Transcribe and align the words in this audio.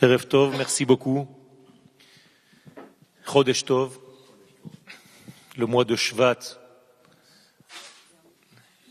Merci 0.00 0.84
beaucoup. 0.84 1.26
Chodesh 3.26 3.64
Tov, 3.64 3.98
le 5.56 5.66
mois 5.66 5.84
de 5.84 5.96
Shvat, 5.96 6.38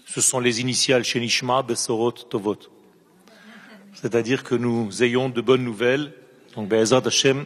ce 0.06 0.20
sont 0.20 0.42
les 0.42 0.60
initiales 0.60 1.06
chez 1.06 1.22
Nishma, 1.22 1.64
Besorot, 1.64 2.12
Tovot. 2.12 2.58
C'est-à-dire 3.94 4.44
que 4.44 4.54
nous 4.54 5.02
ayons 5.02 5.30
de 5.30 5.40
bonnes 5.40 5.64
nouvelles. 5.64 6.14
Donc, 6.56 6.68
Be'ezat 6.68 7.04
Hashem, 7.06 7.46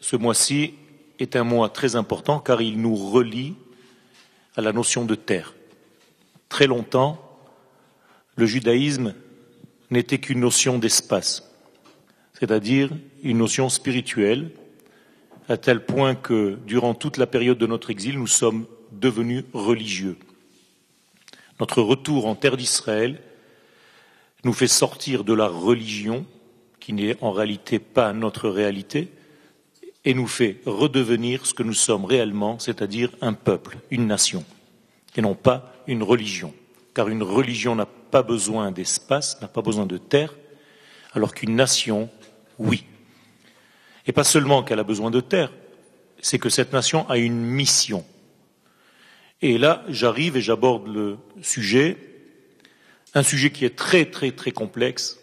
ce 0.00 0.16
mois-ci 0.16 0.74
est 1.18 1.34
un 1.34 1.44
mois 1.44 1.70
très 1.70 1.96
important 1.96 2.40
car 2.40 2.60
il 2.60 2.78
nous 2.78 2.94
relie 2.94 3.54
à 4.54 4.60
la 4.60 4.72
notion 4.72 5.06
de 5.06 5.14
terre. 5.14 5.54
Très 6.50 6.66
longtemps, 6.66 7.40
le 8.36 8.44
judaïsme 8.44 9.14
n'était 9.90 10.18
qu'une 10.18 10.40
notion 10.40 10.78
d'espace 10.78 11.47
c'est-à-dire 12.38 12.90
une 13.22 13.38
notion 13.38 13.68
spirituelle, 13.68 14.50
à 15.48 15.56
tel 15.56 15.84
point 15.84 16.14
que 16.14 16.58
durant 16.66 16.94
toute 16.94 17.16
la 17.16 17.26
période 17.26 17.58
de 17.58 17.66
notre 17.66 17.90
exil, 17.90 18.18
nous 18.18 18.26
sommes 18.26 18.66
devenus 18.92 19.44
religieux. 19.52 20.16
Notre 21.58 21.82
retour 21.82 22.26
en 22.26 22.36
terre 22.36 22.56
d'Israël 22.56 23.20
nous 24.44 24.52
fait 24.52 24.68
sortir 24.68 25.24
de 25.24 25.32
la 25.32 25.48
religion, 25.48 26.24
qui 26.78 26.92
n'est 26.92 27.16
en 27.20 27.32
réalité 27.32 27.80
pas 27.80 28.12
notre 28.12 28.48
réalité, 28.48 29.08
et 30.04 30.14
nous 30.14 30.28
fait 30.28 30.60
redevenir 30.64 31.44
ce 31.44 31.54
que 31.54 31.64
nous 31.64 31.74
sommes 31.74 32.04
réellement, 32.04 32.58
c'est-à-dire 32.60 33.10
un 33.20 33.32
peuple, 33.32 33.78
une 33.90 34.06
nation, 34.06 34.44
et 35.16 35.22
non 35.22 35.34
pas 35.34 35.74
une 35.88 36.04
religion. 36.04 36.54
Car 36.94 37.08
une 37.08 37.22
religion 37.22 37.74
n'a 37.74 37.86
pas 37.86 38.22
besoin 38.22 38.70
d'espace, 38.70 39.40
n'a 39.42 39.48
pas 39.48 39.62
besoin 39.62 39.86
de 39.86 39.98
terre, 39.98 40.34
alors 41.14 41.34
qu'une 41.34 41.56
nation 41.56 42.08
oui. 42.58 42.84
Et 44.06 44.12
pas 44.12 44.24
seulement 44.24 44.62
qu'elle 44.62 44.78
a 44.78 44.84
besoin 44.84 45.10
de 45.10 45.20
terre, 45.20 45.52
c'est 46.20 46.38
que 46.38 46.48
cette 46.48 46.72
nation 46.72 47.08
a 47.08 47.18
une 47.18 47.40
mission. 47.40 48.04
Et 49.40 49.58
là, 49.58 49.84
j'arrive 49.88 50.36
et 50.36 50.40
j'aborde 50.40 50.88
le 50.88 51.18
sujet, 51.42 51.96
un 53.14 53.22
sujet 53.22 53.50
qui 53.50 53.64
est 53.64 53.76
très 53.76 54.04
très 54.06 54.32
très 54.32 54.50
complexe, 54.50 55.20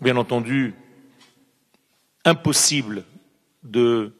bien 0.00 0.16
entendu, 0.16 0.74
impossible 2.24 3.04
de 3.62 4.12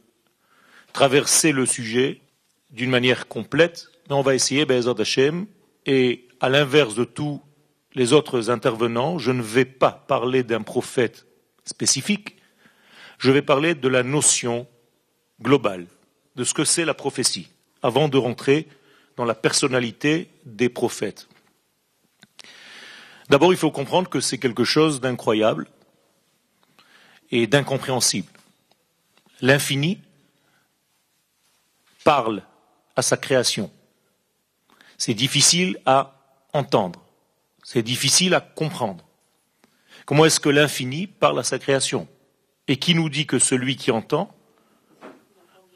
traverser 0.92 1.52
le 1.52 1.66
sujet 1.66 2.20
d'une 2.70 2.90
manière 2.90 3.26
complète, 3.28 3.88
mais 4.08 4.14
on 4.14 4.22
va 4.22 4.34
essayer, 4.34 4.64
Be'ezad 4.64 5.00
Hashem, 5.00 5.46
et 5.86 6.28
à 6.40 6.48
l'inverse 6.48 6.94
de 6.94 7.04
tous 7.04 7.40
les 7.94 8.12
autres 8.12 8.50
intervenants, 8.50 9.18
je 9.18 9.32
ne 9.32 9.42
vais 9.42 9.64
pas 9.64 9.90
parler 9.90 10.42
d'un 10.42 10.62
prophète 10.62 11.26
spécifique, 11.64 12.36
je 13.22 13.30
vais 13.30 13.40
parler 13.40 13.76
de 13.76 13.86
la 13.86 14.02
notion 14.02 14.66
globale, 15.40 15.86
de 16.34 16.42
ce 16.42 16.52
que 16.54 16.64
c'est 16.64 16.84
la 16.84 16.92
prophétie, 16.92 17.48
avant 17.80 18.08
de 18.08 18.18
rentrer 18.18 18.66
dans 19.16 19.24
la 19.24 19.36
personnalité 19.36 20.28
des 20.44 20.68
prophètes. 20.68 21.28
D'abord, 23.30 23.52
il 23.52 23.56
faut 23.56 23.70
comprendre 23.70 24.10
que 24.10 24.18
c'est 24.18 24.38
quelque 24.38 24.64
chose 24.64 25.00
d'incroyable 25.00 25.68
et 27.30 27.46
d'incompréhensible. 27.46 28.28
L'infini 29.40 30.00
parle 32.02 32.42
à 32.96 33.02
sa 33.02 33.16
création. 33.16 33.70
C'est 34.98 35.14
difficile 35.14 35.78
à 35.86 36.18
entendre, 36.52 37.00
c'est 37.62 37.82
difficile 37.84 38.34
à 38.34 38.40
comprendre. 38.40 39.04
Comment 40.06 40.24
est-ce 40.24 40.40
que 40.40 40.48
l'infini 40.48 41.06
parle 41.06 41.38
à 41.38 41.44
sa 41.44 41.60
création? 41.60 42.08
Et 42.68 42.76
qui 42.76 42.94
nous 42.94 43.08
dit 43.08 43.26
que 43.26 43.38
celui 43.38 43.76
qui 43.76 43.90
entend 43.90 44.34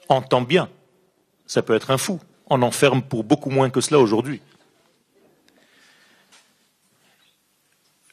entend 0.09 0.43
bien. 0.43 0.71
Ça 1.47 1.63
peut 1.63 1.75
être 1.75 1.91
un 1.91 1.99
fou. 1.99 2.21
On 2.49 2.63
enferme 2.63 3.03
pour 3.03 3.25
beaucoup 3.25 3.51
moins 3.51 3.71
que 3.71 3.81
cela 3.81 3.99
aujourd'hui. 3.99 4.41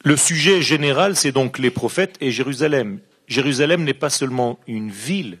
Le 0.02 0.16
sujet 0.16 0.60
général, 0.60 1.16
c'est 1.16 1.32
donc 1.32 1.58
les 1.58 1.70
prophètes 1.70 2.16
et 2.20 2.30
Jérusalem. 2.30 3.00
Jérusalem 3.26 3.84
n'est 3.84 3.94
pas 3.94 4.10
seulement 4.10 4.58
une 4.66 4.90
ville. 4.90 5.38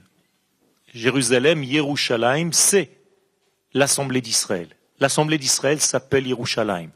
Jérusalem, 0.94 1.62
Yerushalayim, 1.62 2.52
c'est 2.52 2.90
l'Assemblée 3.74 4.20
d'Israël. 4.20 4.68
L'Assemblée 5.00 5.38
d'Israël 5.38 5.80
s'appelle 5.80 6.26
Yerushalayim. 6.26 6.90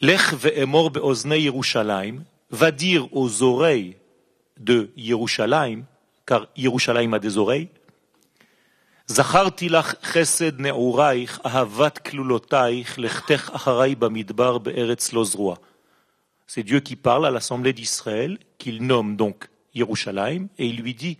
Lech 0.00 0.32
ve'emor 0.32 0.92
Yerushalayim, 1.26 2.24
va 2.54 2.70
dire 2.70 3.08
aux 3.14 3.42
oreilles 3.42 3.96
de 4.58 4.92
Yerushalayim, 4.96 5.84
car 6.24 6.48
Yerushalayim 6.56 7.12
a 7.12 7.18
des 7.18 7.36
oreilles, 7.36 7.68
C'est 16.46 16.62
Dieu 16.62 16.80
qui 16.80 16.96
parle 16.96 17.26
à 17.26 17.30
l'assemblée 17.30 17.72
d'Israël, 17.72 18.38
qu'il 18.56 18.86
nomme 18.86 19.16
donc 19.16 19.50
Yerushalayim, 19.74 20.48
et 20.56 20.66
il 20.66 20.80
lui 20.80 20.94
dit 20.94 21.18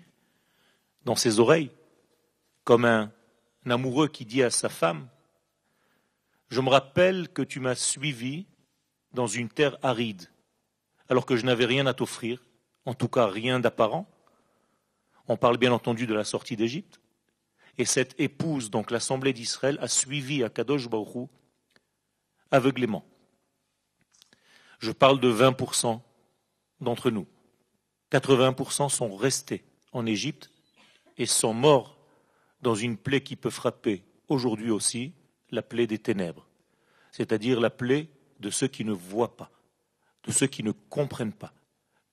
dans 1.04 1.16
ses 1.16 1.40
oreilles, 1.40 1.70
comme 2.62 2.86
un 2.86 3.10
amoureux 3.68 4.08
qui 4.08 4.24
dit 4.24 4.42
à 4.42 4.50
sa 4.50 4.70
femme, 4.70 5.06
je 6.48 6.60
me 6.60 6.70
rappelle 6.70 7.28
que 7.28 7.42
tu 7.42 7.60
m'as 7.60 7.74
suivi 7.74 8.46
dans 9.12 9.26
une 9.26 9.48
terre 9.48 9.76
aride 9.82 10.28
alors 11.08 11.26
que 11.26 11.36
je 11.36 11.44
n'avais 11.44 11.66
rien 11.66 11.86
à 11.86 11.94
t'offrir, 11.94 12.42
en 12.86 12.94
tout 12.94 13.08
cas 13.08 13.26
rien 13.26 13.60
d'apparent. 13.60 14.08
On 15.28 15.36
parle 15.36 15.58
bien 15.58 15.72
entendu 15.72 16.06
de 16.06 16.14
la 16.14 16.24
sortie 16.24 16.56
d'Égypte. 16.56 17.00
Et 17.78 17.84
cette 17.84 18.18
épouse, 18.20 18.70
donc 18.70 18.90
l'Assemblée 18.90 19.32
d'Israël, 19.32 19.78
a 19.80 19.88
suivi 19.88 20.44
Akadosh 20.44 20.88
Baruch 20.88 21.28
aveuglément. 22.50 23.04
Je 24.78 24.92
parle 24.92 25.18
de 25.18 25.32
20% 25.32 26.00
d'entre 26.80 27.10
nous. 27.10 27.26
80% 28.12 28.88
sont 28.90 29.16
restés 29.16 29.64
en 29.92 30.06
Égypte 30.06 30.50
et 31.16 31.26
sont 31.26 31.54
morts 31.54 31.98
dans 32.60 32.74
une 32.74 32.96
plaie 32.96 33.22
qui 33.22 33.36
peut 33.36 33.50
frapper 33.50 34.04
aujourd'hui 34.28 34.70
aussi, 34.70 35.12
la 35.50 35.62
plaie 35.62 35.86
des 35.86 35.98
ténèbres, 35.98 36.46
c'est-à-dire 37.12 37.60
la 37.60 37.70
plaie 37.70 38.08
de 38.40 38.50
ceux 38.50 38.68
qui 38.68 38.84
ne 38.84 38.92
voient 38.92 39.36
pas 39.36 39.50
de 40.24 40.32
ceux 40.32 40.46
qui 40.46 40.62
ne 40.62 40.72
comprennent 40.72 41.32
pas, 41.32 41.52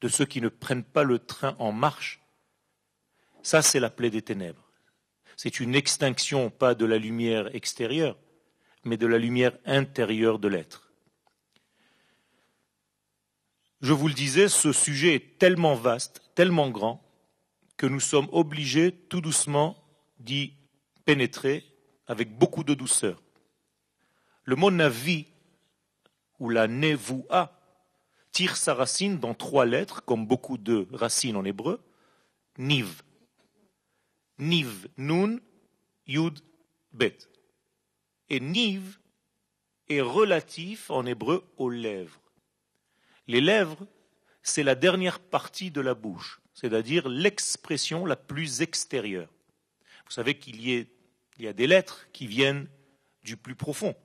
de 0.02 0.08
ceux 0.08 0.26
qui 0.26 0.42
ne 0.42 0.50
prennent 0.50 0.84
pas 0.84 1.04
le 1.04 1.20
train 1.20 1.56
en 1.60 1.72
marche. 1.72 2.22
Ça, 3.44 3.62
c'est 3.62 3.80
la 3.80 3.90
plaie 3.90 4.10
des 4.10 4.22
ténèbres. 4.22 4.72
C'est 5.36 5.60
une 5.60 5.76
extinction, 5.76 6.50
pas 6.50 6.76
de 6.76 6.86
la 6.86 6.98
lumière 6.98 7.54
extérieure, 7.56 8.18
mais 8.84 8.98
de 8.98 9.08
la 9.08 9.18
lumière 9.18 9.58
intérieure 9.66 10.40
de 10.40 10.48
l'être. 10.48 10.92
Je 13.82 13.94
vous 13.94 14.08
le 14.08 14.14
disais, 14.14 14.48
ce 14.48 14.72
sujet 14.72 15.16
est 15.16 15.40
tellement 15.40 15.74
vaste, 15.74 16.22
tellement 16.36 16.70
grand, 16.70 17.04
que 17.78 17.88
nous 17.88 18.00
sommes 18.00 18.28
obligés 18.32 18.92
tout 18.92 19.22
doucement 19.22 19.76
d'y 20.20 20.54
pénétrer 21.06 21.66
avec 22.06 22.38
beaucoup 22.38 22.64
de 22.64 22.76
douceur. 22.76 23.24
Le 24.44 24.56
mot 24.56 24.70
navi, 24.70 25.26
ou 26.40 26.50
la 26.50 26.68
nevoua, 26.68 27.61
tire 28.32 28.56
sa 28.58 28.74
racine 28.74 29.20
dans 29.20 29.34
trois 29.34 29.66
lettres, 29.66 30.04
comme 30.06 30.26
beaucoup 30.26 30.58
de 30.58 30.88
racines 30.92 31.36
en 31.36 31.46
hébreu, 31.46 31.82
niv. 32.58 33.04
Niv, 34.40 34.88
nun, 34.98 35.40
yud, 36.08 36.40
bet. 36.94 37.18
Et 38.30 38.40
niv 38.40 39.00
est 39.90 40.02
relatif 40.02 40.90
en 40.90 41.06
hébreu 41.06 41.46
aux 41.58 41.70
lèvres. 41.70 42.22
Les 43.28 43.42
lèvres, 43.42 43.86
c'est 44.42 44.64
la 44.64 44.76
dernière 44.76 45.20
partie 45.20 45.70
de 45.70 45.82
la 45.82 45.94
bouche, 45.94 46.42
c'est-à-dire 46.54 47.08
l'expression 47.08 48.06
la 48.06 48.16
plus 48.16 48.62
extérieure. 48.62 49.30
Vous 50.06 50.12
savez 50.12 50.38
qu'il 50.38 50.68
y, 50.68 50.88
y, 51.40 51.48
a 51.48 51.54
des 51.54 51.68
lettres 51.68 52.08
qui 52.12 52.28
viennent 52.28 52.68
du 53.24 53.38
plus 53.38 53.56
profond, 53.56 53.96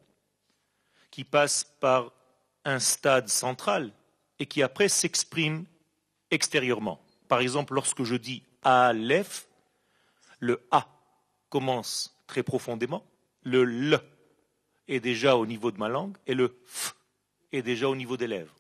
qui 1.11 1.25
passent 1.25 1.65
par 1.81 2.13
un 2.65 2.79
stade 2.79 3.29
central 3.29 3.93
et 4.39 4.47
qui 4.47 4.63
après 4.63 4.89
s'exprime 4.89 5.65
extérieurement. 6.31 7.01
Par 7.29 7.41
exemple, 7.41 7.75
lorsque 7.75 8.05
je 8.05 8.15
dis 8.15 8.43
Aleph, 8.63 9.47
le 10.41 10.61
A 10.71 10.89
commence 11.49 12.17
très 12.27 12.43
profondément, 12.43 13.05
le 13.43 13.63
L 13.63 14.01
est 14.89 15.01
déjà 15.01 15.37
au 15.37 15.47
niveau 15.47 15.71
de 15.71 15.79
ma 15.79 15.89
langue 15.89 16.17
et 16.27 16.35
le 16.35 16.57
F 16.67 16.95
est 17.53 17.63
déjà 17.63 17.89
au 17.89 17.97
niveau 17.97 18.17
des 18.17 18.27
lèvres. 18.27 18.55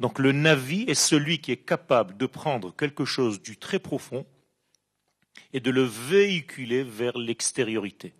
Donc 0.00 0.18
le 0.18 0.32
Navi 0.32 0.82
est 0.82 0.94
celui 0.94 1.38
qui 1.40 1.52
est 1.52 1.64
capable 1.64 2.16
de 2.16 2.26
prendre 2.26 2.74
quelque 2.74 3.04
chose 3.04 3.40
du 3.40 3.56
très 3.56 3.78
profond 3.78 4.26
et 5.52 5.60
de 5.60 5.70
le 5.70 5.82
véhiculer 5.82 6.82
vers 6.82 7.16
l'extériorité. 7.16 8.12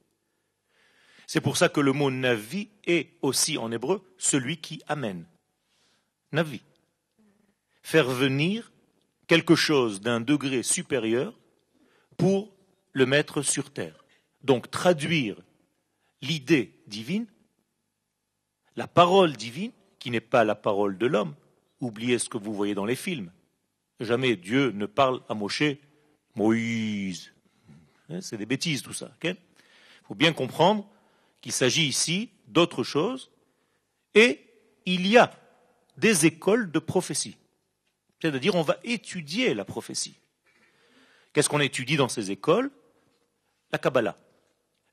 C'est 1.27 1.41
pour 1.41 1.57
ça 1.57 1.69
que 1.69 1.81
le 1.81 1.93
mot 1.93 2.11
Navi 2.11 2.69
est 2.87 3.11
aussi 3.23 3.59
en 3.59 3.73
hébreu 3.73 4.05
celui 4.19 4.59
qui 4.59 4.83
amène. 4.87 5.27
Navi 6.33 6.63
faire 7.85 8.09
venir 8.09 8.73
quelque 9.27 9.55
chose 9.55 10.01
d'un 10.01 10.21
degré 10.21 10.63
supérieur 10.63 11.39
pour 12.17 12.51
le 12.93 13.05
mettre 13.05 13.43
sur 13.43 13.71
terre. 13.71 14.05
Donc 14.43 14.71
traduire 14.71 15.37
l'idée 16.23 16.73
divine, 16.87 17.27
la 18.75 18.89
parole 18.89 19.37
divine, 19.37 19.71
qui 19.99 20.11
n'est 20.11 20.21
pas 20.21 20.45
la 20.45 20.55
parole 20.55 20.97
de 20.97 21.07
l'homme. 21.07 21.35
Oubliez 21.81 22.19
ce 22.19 22.29
que 22.29 22.39
vous 22.39 22.55
voyez 22.55 22.75
dans 22.75 22.87
les 22.87 22.97
films. 22.97 23.31
Jamais 24.01 24.35
Dieu 24.35 24.71
ne 24.73 24.87
parle 24.87 25.21
à 25.29 25.35
Moshe, 25.35 25.77
Moïse. 26.35 27.33
Hein, 28.09 28.21
c'est 28.23 28.39
des 28.39 28.47
bêtises 28.47 28.83
tout 28.83 28.95
ça. 28.95 29.11
Il 29.23 29.37
faut 30.09 30.15
bien 30.15 30.33
comprendre 30.33 30.89
qu'il 31.43 31.53
s'agit 31.53 31.87
ici 31.87 32.31
d'autre 32.49 32.83
chose 32.83 33.31
et 34.15 34.41
il 34.87 35.07
y 35.07 35.19
a 35.19 35.31
des 35.99 36.25
écoles 36.25 36.71
de 36.71 36.79
prophétie. 36.79 37.37
C'est-à-dire 38.25 38.55
on 38.55 38.63
va 38.63 38.79
étudier 38.85 39.53
la 39.53 39.67
prophétie. 39.67 40.19
Qu'est-ce 41.35 41.51
qu'on 41.51 41.61
étudie 41.61 41.99
dans 41.99 42.09
ces 42.09 42.31
écoles? 42.31 42.71
La 43.71 43.79
Kabbalah. 43.79 44.17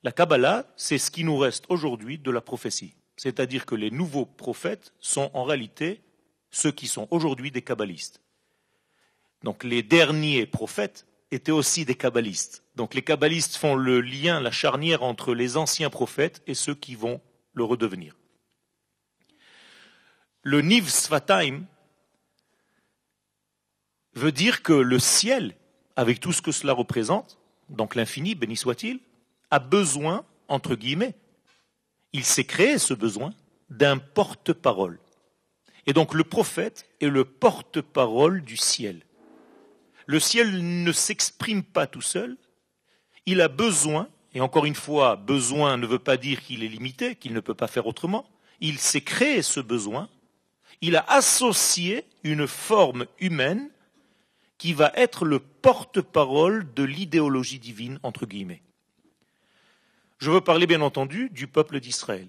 La 0.04 0.12
Kabbalah, 0.12 0.68
c'est 0.76 0.98
ce 0.98 1.10
qui 1.10 1.24
nous 1.24 1.38
reste 1.38 1.64
aujourd'hui 1.70 2.18
de 2.18 2.30
la 2.30 2.42
prophétie. 2.42 2.94
C'est-à-dire 3.16 3.66
que 3.66 3.74
les 3.76 3.90
nouveaux 3.90 4.26
prophètes 4.26 4.92
sont 5.00 5.32
en 5.34 5.46
réalité 5.46 6.02
ceux 6.50 6.74
qui 6.74 6.88
sont 6.88 7.08
aujourd'hui 7.10 7.52
des 7.52 7.62
kabbalistes. 7.62 8.22
Donc 9.44 9.64
les 9.64 9.82
derniers 9.82 10.46
prophètes 10.46 11.08
étaient 11.32 11.54
aussi 11.54 11.86
des 11.86 11.96
kabbalistes. 11.96 12.66
Donc 12.76 12.94
les 12.94 13.02
kabbalistes 13.02 13.56
font 13.56 13.76
le 13.76 14.02
lien, 14.02 14.42
la 14.42 14.52
charnière 14.52 15.04
entre 15.04 15.34
les 15.34 15.56
anciens 15.56 15.90
prophètes 15.90 16.44
et 16.48 16.54
ceux 16.54 16.76
qui 16.76 16.96
vont 16.96 17.22
le 17.54 17.64
redevenir. 17.64 18.18
Le 20.44 20.60
Niv 20.62 20.90
Svatayim 20.90 21.64
veut 24.14 24.32
dire 24.32 24.64
que 24.64 24.74
le 24.74 25.00
ciel, 25.00 25.56
avec 25.96 26.20
tout 26.20 26.34
ce 26.34 26.42
que 26.42 26.52
cela 26.52 26.74
représente, 26.74 27.38
donc 27.70 27.96
l'infini, 27.96 28.36
béni 28.36 28.58
soit-il, 28.58 29.00
a 29.50 29.60
besoin, 29.60 30.26
entre 30.48 30.76
guillemets, 30.76 31.16
il 32.14 32.26
s'est 32.26 32.46
créé 32.46 32.78
ce 32.78 32.94
besoin 32.94 33.34
d'un 33.70 33.98
porte-parole. 33.98 35.00
Et 35.88 35.94
donc 35.94 36.14
le 36.14 36.24
prophète 36.24 36.90
est 37.00 37.08
le 37.08 37.26
porte-parole 37.26 38.44
du 38.44 38.58
ciel. 38.58 39.02
Le 40.06 40.20
ciel 40.20 40.84
ne 40.84 40.92
s'exprime 40.92 41.64
pas 41.64 41.88
tout 41.88 42.02
seul, 42.02 42.38
il 43.26 43.40
a 43.42 43.48
besoin, 43.48 44.10
et 44.34 44.42
encore 44.42 44.66
une 44.66 44.76
fois, 44.76 45.16
besoin 45.16 45.78
ne 45.78 45.88
veut 45.88 46.00
pas 46.00 46.18
dire 46.18 46.42
qu'il 46.42 46.64
est 46.64 46.68
limité, 46.68 47.16
qu'il 47.16 47.34
ne 47.34 47.40
peut 47.40 47.54
pas 47.54 47.68
faire 47.68 47.88
autrement, 47.88 48.28
il 48.60 48.78
s'est 48.78 49.02
créé 49.02 49.42
ce 49.42 49.60
besoin, 49.60 50.10
il 50.82 50.96
a 50.96 51.06
associé 51.08 52.06
une 52.24 52.48
forme 52.48 53.06
humaine 53.20 53.70
qui 54.62 54.74
va 54.74 54.92
être 54.94 55.26
le 55.26 55.40
porte-parole 55.40 56.72
de 56.76 56.84
l'idéologie 56.84 57.58
divine, 57.58 57.98
entre 58.04 58.28
guillemets. 58.28 58.62
Je 60.20 60.30
veux 60.30 60.42
parler 60.42 60.68
bien 60.68 60.82
entendu 60.82 61.32
du 61.32 61.48
peuple 61.48 61.80
d'Israël. 61.80 62.28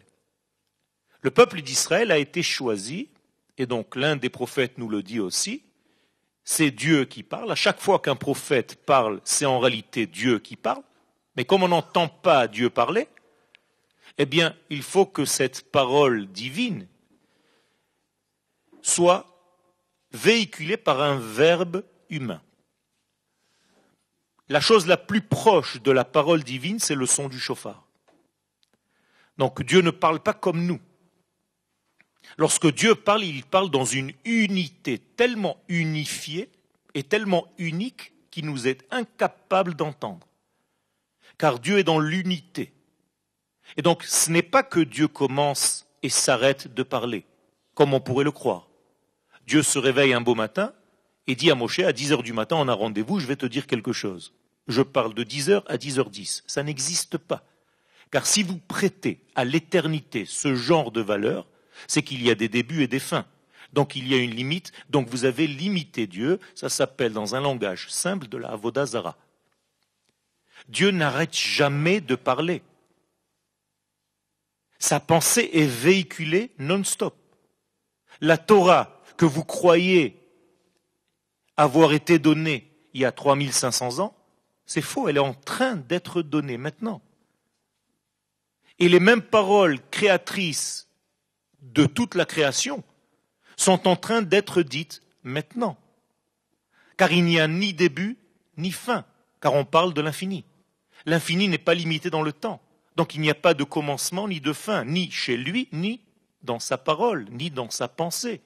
Le 1.21 1.31
peuple 1.31 1.61
d'Israël 1.61 2.11
a 2.11 2.17
été 2.17 2.43
choisi, 2.43 3.11
et 3.59 3.67
donc 3.67 3.97
l'un 3.97 4.17
des 4.17 4.31
prophètes 4.31 4.79
nous 4.79 4.89
le 4.89 5.03
dit 5.03 5.21
aussi, 5.21 5.63
c'est 6.43 6.71
Dieu 6.71 7.05
qui 7.05 7.23
parle. 7.23 7.53
À 7.53 7.55
chaque 7.55 7.83
fois 7.83 7.99
qu'un 7.99 8.17
prophète 8.17 8.77
parle, 8.87 9.21
c'est 9.25 9.45
en 9.45 9.59
réalité 9.59 10.07
Dieu 10.07 10.39
qui 10.39 10.57
parle. 10.57 10.83
Mais 11.37 11.45
comme 11.45 11.65
on 11.65 11.69
n'entend 11.69 12.09
pas 12.09 12.49
Dieu 12.49 12.71
parler, 12.71 13.09
eh 14.17 14.25
bien, 14.25 14.57
il 14.71 14.83
faut 14.83 15.05
que 15.05 15.27
cette 15.27 15.71
parole 15.71 16.29
divine 16.29 16.89
soit 18.81 19.27
véhiculée 20.13 20.79
par 20.79 21.03
un 21.03 21.19
verbe 21.19 21.85
La 24.49 24.61
chose 24.61 24.87
la 24.87 24.97
plus 24.97 25.23
proche 25.23 25.81
de 25.81 25.91
la 25.91 26.05
parole 26.05 26.43
divine, 26.43 26.79
c'est 26.79 26.95
le 26.95 27.07
son 27.07 27.29
du 27.29 27.39
chauffard. 27.39 27.87
Donc 29.39 29.63
Dieu 29.63 29.81
ne 29.81 29.91
parle 29.91 30.21
pas 30.21 30.35
comme 30.35 30.67
nous. 30.67 30.81
Lorsque 32.37 32.73
Dieu 32.73 32.95
parle, 32.95 33.25
il 33.25 33.45
parle 33.45 33.71
dans 33.71 33.85
une 33.85 34.13
unité 34.25 34.99
tellement 34.99 35.57
unifiée 35.69 36.51
et 36.95 37.03
tellement 37.03 37.53
unique 37.59 38.13
qu'il 38.31 38.47
nous 38.47 38.69
est 38.69 38.87
incapable 38.91 39.75
d'entendre. 39.75 40.27
Car 41.39 41.59
Dieu 41.59 41.79
est 41.79 41.85
dans 41.85 41.99
l'unité. 41.99 42.73
Et 43.77 43.83
donc 43.83 44.03
ce 44.05 44.31
n'est 44.31 44.43
pas 44.43 44.63
que 44.63 44.81
Dieu 44.81 45.09
commence 45.09 45.87
et 46.03 46.09
s'arrête 46.09 46.73
de 46.73 46.83
parler, 46.83 47.25
comme 47.75 47.95
on 47.95 48.01
pourrait 48.01 48.25
le 48.25 48.33
croire. 48.33 48.69
Dieu 49.47 49.63
se 49.63 49.79
réveille 49.79 50.13
un 50.13 50.21
beau 50.21 50.35
matin 50.35 50.73
et 51.27 51.35
dit 51.35 51.51
à 51.51 51.55
Moshe, 51.55 51.81
à 51.81 51.93
10 51.93 52.13
heures 52.13 52.23
du 52.23 52.33
matin, 52.33 52.57
on 52.57 52.69
a 52.69 52.75
rendez-vous, 52.75 53.21
je 53.21 53.27
vais 53.27 53.37
te 53.37 53.47
dire 53.47 53.67
quelque 53.67 53.93
chose. 53.93 54.35
Je 54.69 54.83
parle 54.83 55.15
de 55.15 55.23
10 55.23 55.51
heures 55.51 55.65
à 55.67 55.77
10h10. 55.77 56.43
Ça 56.47 56.63
n'existe 56.63 57.19
pas. 57.19 57.45
Car 58.11 58.27
si 58.27 58.43
vous 58.43 58.59
prêtez 58.59 59.21
à 59.35 59.45
l'éternité 59.45 60.25
ce 60.27 60.55
genre 60.55 60.93
de 60.93 61.01
valeur, 61.01 61.47
c'est 61.87 62.03
qu'il 62.03 62.23
y 62.23 62.31
a 62.31 62.35
des 62.35 62.49
débuts 62.49 62.83
et 62.83 62.89
des 62.89 62.99
fins. 62.99 63.27
Donc 63.73 63.97
il 63.97 64.07
y 64.07 64.15
a 64.15 64.19
une 64.19 64.35
limite, 64.35 64.73
donc 64.91 65.09
vous 65.09 65.25
avez 65.25 65.47
limité 65.47 66.07
Dieu, 66.07 66.39
ça 66.55 66.69
s'appelle 66.69 67.13
dans 67.13 67.35
un 67.35 67.41
langage 67.41 67.89
simple 67.89 68.29
de 68.29 68.37
la 68.37 68.51
Avodazara. 68.51 69.17
Dieu 70.69 70.91
n'arrête 70.91 71.35
jamais 71.37 72.01
de 72.01 72.15
parler. 72.15 72.63
Sa 74.79 75.01
pensée 75.01 75.49
est 75.53 75.67
véhiculée 75.67 76.51
non-stop. 76.59 77.17
La 78.21 78.37
Torah 78.37 79.01
que 79.17 79.25
vous 79.25 79.45
croyez 79.45 80.22
avoir 81.57 81.93
été 81.93 82.19
donnée 82.19 82.71
il 82.95 83.01
y 83.01 83.05
a 83.05 83.13
3500 83.13 84.01
ans, 84.01 84.15
c'est 84.67 84.83
faux, 84.83 85.09
elle 85.09 85.17
est 85.17 85.21
en 85.21 85.35
train 85.35 85.77
d'être 85.77 86.23
donnée 86.23 86.57
maintenant. 86.57 87.03
Et 88.79 88.89
les 88.89 89.01
mêmes 89.01 89.23
paroles 89.23 89.79
créatrices 89.91 90.89
de 91.61 91.87
toute 91.87 92.15
la 92.15 92.25
création 92.25 92.83
sont 93.57 93.87
en 93.87 93.97
train 93.97 94.23
d'être 94.23 94.63
dites 94.63 95.03
maintenant. 95.23 95.77
Car 96.97 97.13
il 97.13 97.25
n'y 97.25 97.41
a 97.41 97.49
ni 97.49 97.73
début 97.73 98.19
ni 98.57 98.71
fin, 98.71 99.05
car 99.41 99.55
on 99.55 99.65
parle 99.65 99.95
de 99.95 100.01
l'infini. 100.01 100.45
L'infini 101.07 101.49
n'est 101.49 101.59
pas 101.59 101.75
limité 101.75 102.11
dans 102.11 102.23
le 102.23 102.33
temps. 102.33 102.61
Donc 102.97 103.15
il 103.15 103.21
n'y 103.21 103.31
a 103.31 103.35
pas 103.35 103.55
de 103.55 103.65
commencement 103.65 104.29
ni 104.29 104.41
de 104.41 104.53
fin, 104.53 104.85
ni 104.85 105.11
chez 105.11 105.37
lui, 105.37 105.69
ni 105.73 106.01
dans 106.43 106.59
sa 106.59 106.77
parole, 106.77 107.27
ni 107.31 107.51
dans 107.51 107.71
sa 107.71 107.89
pensée. 107.89 108.41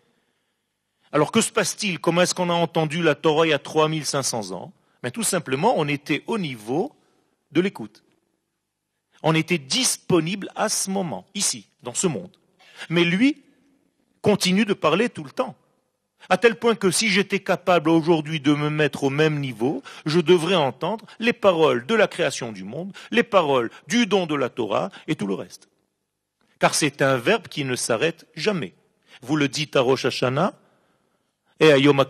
Alors 1.12 1.32
que 1.32 1.40
se 1.40 1.52
passe-t-il? 1.52 1.98
Comment 1.98 2.22
est-ce 2.22 2.34
qu'on 2.34 2.50
a 2.50 2.54
entendu 2.54 3.02
la 3.02 3.14
Torah 3.14 3.46
il 3.46 3.50
y 3.50 3.52
a 3.52 3.58
3500 3.58 4.52
ans? 4.52 4.72
Mais 5.02 5.10
Tout 5.10 5.22
simplement, 5.22 5.75
on 5.76 5.88
était 5.88 6.22
au 6.26 6.38
niveau 6.38 6.92
de 7.52 7.60
l'écoute. 7.60 8.02
On 9.22 9.34
était 9.34 9.58
disponible 9.58 10.48
à 10.56 10.68
ce 10.68 10.90
moment, 10.90 11.26
ici, 11.34 11.68
dans 11.82 11.94
ce 11.94 12.06
monde. 12.06 12.36
Mais 12.90 13.04
lui 13.04 13.42
continue 14.20 14.64
de 14.64 14.75
parler 14.75 15.08
tout 15.08 15.25
le 15.25 15.30
temps. 15.30 15.56
À 16.28 16.36
tel 16.36 16.56
point 16.56 16.75
que 16.75 16.90
si 16.90 17.08
j'étais 17.08 17.40
capable 17.40 17.88
aujourd'hui 17.88 18.40
de 18.40 18.52
me 18.52 18.68
mettre 18.68 19.04
au 19.04 19.10
même 19.10 19.38
niveau, 19.38 19.82
je 20.06 20.20
devrais 20.20 20.56
entendre 20.56 21.06
les 21.20 21.32
paroles 21.32 21.86
de 21.86 21.94
la 21.94 22.08
création 22.08 22.52
du 22.52 22.64
monde, 22.64 22.92
les 23.10 23.22
paroles 23.22 23.70
du 23.86 24.06
don 24.06 24.26
de 24.26 24.34
la 24.34 24.48
Torah 24.48 24.90
et 25.06 25.14
tout 25.14 25.26
le 25.26 25.34
reste. 25.34 25.68
Car 26.58 26.75
c'est 26.75 27.02
un 27.02 27.16
verbe 27.16 27.48
qui 27.48 27.64
ne 27.64 27.76
s'arrête 27.76 28.26
jamais. 28.34 28.75
Vous 29.22 29.36
le 29.36 29.48
dites 29.48 29.76
à 29.76 29.80
Rosh 29.82 30.06
Hashanah, 30.06 30.54
et 31.60 31.72
à 31.72 31.78
Yom 31.78 32.04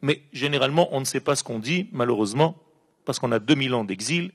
mais 0.00 0.22
généralement 0.32 0.88
on 0.92 1.00
ne 1.00 1.04
sait 1.04 1.20
pas 1.20 1.36
ce 1.36 1.44
qu'on 1.44 1.58
dit, 1.58 1.88
malheureusement, 1.92 2.56
parce 3.04 3.18
qu'on 3.18 3.32
a 3.32 3.38
2000 3.38 3.74
ans 3.74 3.84
d'exil, 3.84 4.32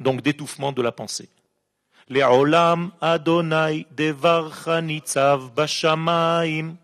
donc 0.00 0.22
d'étouffement 0.22 0.72
de 0.72 0.82
la 0.82 0.92
pensée. 0.92 1.28
Adonai 3.00 3.86
bashamaim. 5.54 6.76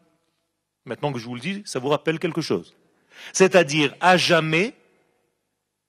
Maintenant 0.84 1.12
que 1.12 1.18
je 1.18 1.26
vous 1.26 1.34
le 1.34 1.40
dis, 1.40 1.62
ça 1.66 1.78
vous 1.78 1.88
rappelle 1.88 2.18
quelque 2.18 2.40
chose. 2.40 2.74
C'est-à-dire, 3.32 3.94
à 4.00 4.16
jamais, 4.16 4.74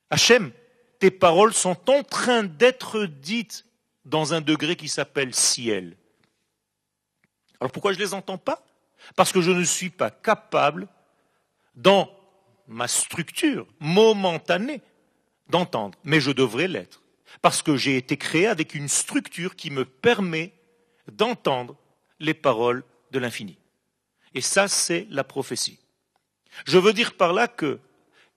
Hachem, 0.09 0.51
tes 0.99 1.11
paroles 1.11 1.53
sont 1.53 1.89
en 1.89 2.03
train 2.03 2.43
d'être 2.43 3.05
dites 3.05 3.65
dans 4.05 4.33
un 4.33 4.41
degré 4.41 4.75
qui 4.75 4.89
s'appelle 4.89 5.33
ciel. 5.33 5.95
Alors 7.59 7.71
pourquoi 7.71 7.93
je 7.93 7.99
ne 7.99 8.03
les 8.03 8.13
entends 8.13 8.37
pas? 8.37 8.63
Parce 9.15 9.31
que 9.31 9.41
je 9.41 9.51
ne 9.51 9.63
suis 9.63 9.89
pas 9.89 10.11
capable, 10.11 10.87
dans 11.75 12.09
ma 12.67 12.87
structure 12.87 13.67
momentanée, 13.79 14.81
d'entendre. 15.47 15.97
Mais 16.03 16.19
je 16.19 16.31
devrais 16.31 16.67
l'être. 16.67 17.01
Parce 17.41 17.61
que 17.61 17.75
j'ai 17.75 17.97
été 17.97 18.17
créé 18.17 18.47
avec 18.47 18.75
une 18.75 18.87
structure 18.87 19.55
qui 19.55 19.69
me 19.69 19.85
permet 19.85 20.53
d'entendre 21.11 21.75
les 22.19 22.33
paroles 22.33 22.83
de 23.11 23.19
l'infini. 23.19 23.57
Et 24.33 24.41
ça, 24.41 24.67
c'est 24.67 25.07
la 25.09 25.23
prophétie. 25.23 25.79
Je 26.65 26.77
veux 26.77 26.93
dire 26.93 27.15
par 27.15 27.33
là 27.33 27.47
que 27.47 27.79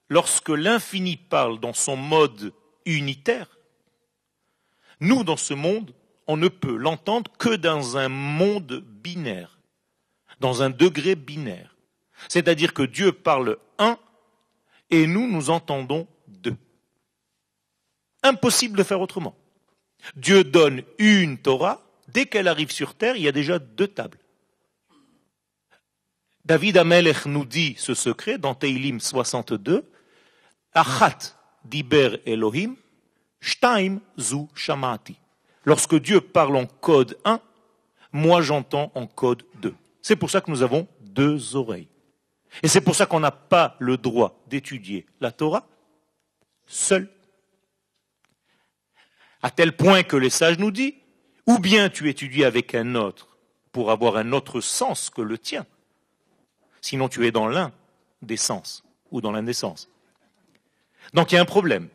lorsque 0.08 0.48
l'infini 0.48 1.16
parle 1.16 1.60
dans 1.60 1.72
son 1.72 1.96
mode 1.96 2.52
unitaire, 2.86 3.58
nous, 5.00 5.24
dans 5.24 5.36
ce 5.36 5.54
monde, 5.54 5.94
on 6.26 6.36
ne 6.36 6.48
peut 6.48 6.76
l'entendre 6.76 7.30
que 7.38 7.54
dans 7.54 7.96
un 7.96 8.08
monde 8.08 8.82
binaire 8.86 9.53
dans 10.44 10.62
un 10.62 10.68
degré 10.68 11.14
binaire. 11.14 11.74
C'est-à-dire 12.28 12.74
que 12.74 12.82
Dieu 12.82 13.12
parle 13.12 13.56
un 13.78 13.96
et 14.90 15.06
nous, 15.06 15.26
nous 15.26 15.48
entendons 15.48 16.06
deux. 16.28 16.58
Impossible 18.22 18.76
de 18.76 18.82
faire 18.82 19.00
autrement. 19.00 19.34
Dieu 20.16 20.44
donne 20.44 20.82
une 20.98 21.38
Torah, 21.38 21.80
dès 22.08 22.26
qu'elle 22.26 22.46
arrive 22.46 22.70
sur 22.70 22.94
terre, 22.94 23.16
il 23.16 23.22
y 23.22 23.28
a 23.28 23.32
déjà 23.32 23.58
deux 23.58 23.88
tables. 23.88 24.18
David 26.44 26.76
Amelech 26.76 27.24
nous 27.24 27.46
dit 27.46 27.74
ce 27.78 27.94
secret 27.94 28.36
dans 28.36 28.54
Teilim 28.54 29.00
62, 29.00 29.90
Achat 30.74 31.38
diber 31.64 32.20
Elohim, 32.26 32.76
shtaim 33.40 33.98
zu 34.18 34.48
shamati. 34.54 35.16
Lorsque 35.64 35.94
Dieu 35.94 36.20
parle 36.20 36.56
en 36.56 36.66
code 36.66 37.16
1, 37.24 37.40
moi 38.12 38.42
j'entends 38.42 38.92
en 38.94 39.06
code 39.06 39.42
2. 39.62 39.74
C'est 40.04 40.16
pour 40.16 40.30
ça 40.30 40.42
que 40.42 40.50
nous 40.50 40.62
avons 40.62 40.86
deux 41.00 41.56
oreilles. 41.56 41.88
Et 42.62 42.68
c'est 42.68 42.82
pour 42.82 42.94
ça 42.94 43.06
qu'on 43.06 43.20
n'a 43.20 43.30
pas 43.30 43.74
le 43.78 43.96
droit 43.96 44.44
d'étudier 44.48 45.06
la 45.18 45.32
Torah 45.32 45.66
seul. 46.66 47.08
À 49.40 49.50
tel 49.50 49.74
point 49.74 50.02
que 50.02 50.18
les 50.18 50.28
sages 50.28 50.58
nous 50.58 50.70
disent, 50.70 50.92
ou 51.46 51.58
bien 51.58 51.88
tu 51.88 52.10
étudies 52.10 52.44
avec 52.44 52.74
un 52.74 52.96
autre 52.96 53.38
pour 53.72 53.90
avoir 53.90 54.18
un 54.18 54.32
autre 54.32 54.60
sens 54.60 55.08
que 55.08 55.22
le 55.22 55.38
tien, 55.38 55.64
sinon 56.82 57.08
tu 57.08 57.26
es 57.26 57.30
dans 57.30 57.48
l'un 57.48 57.72
des 58.20 58.36
sens 58.36 58.84
ou 59.10 59.22
dans 59.22 59.32
l'indécence. 59.32 59.88
Donc 61.14 61.32
il 61.32 61.36
y 61.36 61.38
a 61.38 61.40
un 61.40 61.46
problème. 61.46 61.88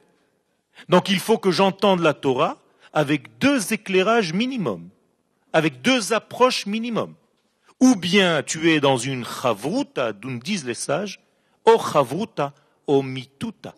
Donc 0.88 1.10
il 1.10 1.20
faut 1.20 1.38
que 1.38 1.52
j'entende 1.52 2.00
la 2.00 2.16
Torah 2.16 2.58
avec 2.92 3.38
deux 3.38 3.72
éclairages 3.72 4.34
minimum, 4.34 4.90
avec 5.54 5.84
deux 5.84 6.12
approches 6.12 6.66
minimum. 6.66 7.14
Ou 7.80 7.96
bien 7.96 8.44
tu 8.44 8.72
es 8.72 8.80
dans 8.80 8.98
une 8.98 9.24
chavruta, 9.24 10.12
d'où 10.12 10.38
disent 10.40 10.66
les 10.66 10.74
sages, 10.74 11.20
o 11.66 11.78
chavruta, 11.80 12.54
o 12.88 13.02
mituta. 13.02 13.74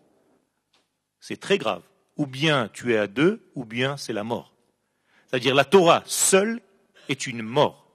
C'est 1.19 1.39
très 1.39 1.57
grave. 1.57 1.83
Ou 2.17 2.25
bien 2.25 2.69
tu 2.73 2.93
es 2.93 2.97
à 2.97 3.07
deux, 3.07 3.49
ou 3.55 3.63
bien 3.63 3.97
c'est 3.97 4.13
la 4.13 4.23
mort. 4.23 4.53
C'est-à-dire 5.27 5.55
la 5.55 5.65
Torah 5.65 6.03
seule 6.05 6.61
est 7.09 7.27
une 7.27 7.41
mort. 7.41 7.87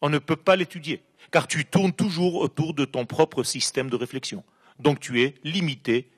On 0.00 0.10
ne 0.10 0.18
peut 0.18 0.36
pas 0.36 0.56
l'étudier, 0.56 1.02
car 1.30 1.46
tu 1.46 1.64
tournes 1.64 1.92
toujours 1.92 2.36
autour 2.36 2.74
de 2.74 2.84
ton 2.84 3.06
propre 3.06 3.42
système 3.42 3.88
de 3.88 3.96
réflexion. 3.96 4.44
Donc 4.80 5.00
tu 5.00 5.22
es 5.22 5.34
limité 5.44 6.10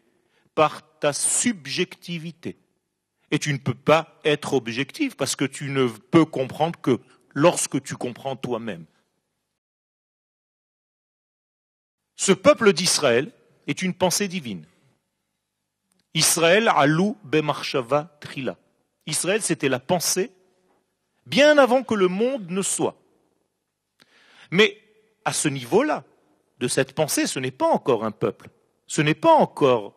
par 0.54 0.82
ta 0.98 1.12
subjectivité. 1.12 2.56
Et 3.30 3.38
tu 3.38 3.52
ne 3.52 3.58
peux 3.58 3.74
pas 3.74 4.18
être 4.24 4.54
objectif 4.54 5.16
parce 5.16 5.36
que 5.36 5.44
tu 5.44 5.68
ne 5.70 5.86
peux 5.88 6.24
comprendre 6.24 6.80
que 6.80 7.00
lorsque 7.34 7.82
tu 7.82 7.96
comprends 7.96 8.36
toi-même. 8.36 8.86
Ce 12.16 12.32
peuple 12.32 12.72
d'Israël 12.72 13.30
est 13.66 13.82
une 13.82 13.94
pensée 13.94 14.28
divine. 14.28 14.66
Israël 16.14 16.70
alou 16.74 17.16
bemarshava 17.24 18.16
trila. 18.20 18.56
Israël, 19.06 19.42
c'était 19.42 19.68
la 19.68 19.78
pensée 19.78 20.32
bien 21.26 21.58
avant 21.58 21.82
que 21.82 21.94
le 21.94 22.08
monde 22.08 22.50
ne 22.50 22.62
soit. 22.62 22.96
Mais 24.50 24.78
à 25.24 25.32
ce 25.32 25.48
niveau-là, 25.48 26.04
de 26.58 26.68
cette 26.68 26.94
pensée, 26.94 27.26
ce 27.26 27.38
n'est 27.38 27.50
pas 27.50 27.66
encore 27.66 28.04
un 28.04 28.10
peuple, 28.10 28.48
ce 28.86 29.02
n'est 29.02 29.14
pas 29.14 29.34
encore 29.34 29.94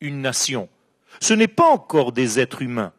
une 0.00 0.20
nation, 0.20 0.68
ce 1.20 1.34
n'est 1.34 1.48
pas 1.48 1.68
encore 1.68 2.12
des 2.12 2.40
êtres 2.40 2.62
humains. 2.62 2.92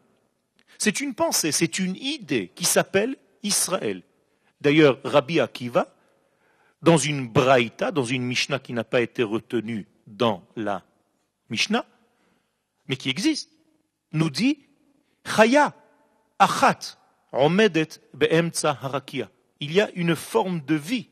C'est 0.77 1.01
une 1.01 1.13
pensée, 1.13 1.51
c'est 1.51 1.79
une 1.79 1.98
idée 1.98 2.51
qui 2.55 2.63
s'appelle 2.63 3.17
Israël. 3.43 4.01
D'ailleurs, 4.62 5.00
Rabbi 5.03 5.39
Akiva, 5.39 5.93
dans 6.81 6.98
une 6.98 7.27
braïta, 7.27 7.91
dans 7.91 8.05
une 8.05 8.24
Mishnah 8.24 8.59
qui 8.59 8.74
n'a 8.74 8.83
pas 8.83 9.01
été 9.01 9.24
retenue 9.24 9.88
dans 10.07 10.48
la 10.55 10.83
Mishnah, 11.50 11.86
mais 12.88 12.95
qui 12.95 13.09
existe, 13.09 13.50
nous 14.12 14.29
dit 14.29 14.59
Chaya, 15.25 15.75
Achat, 16.39 16.98
Omedet 17.31 17.89
Be'emtsa 18.13 18.77
Harakia. 18.81 19.29
Il 19.59 19.74
y 19.74 19.81
a 19.81 19.89
une 19.91 20.15
forme 20.15 20.62
de 20.62 20.75
vie 20.75 21.09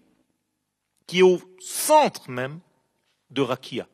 qui 1.06 1.20
est 1.20 1.24
au 1.24 1.40
centre 1.60 2.30
même 2.30 2.60
de 3.30 3.42
Rakia. 3.42 3.88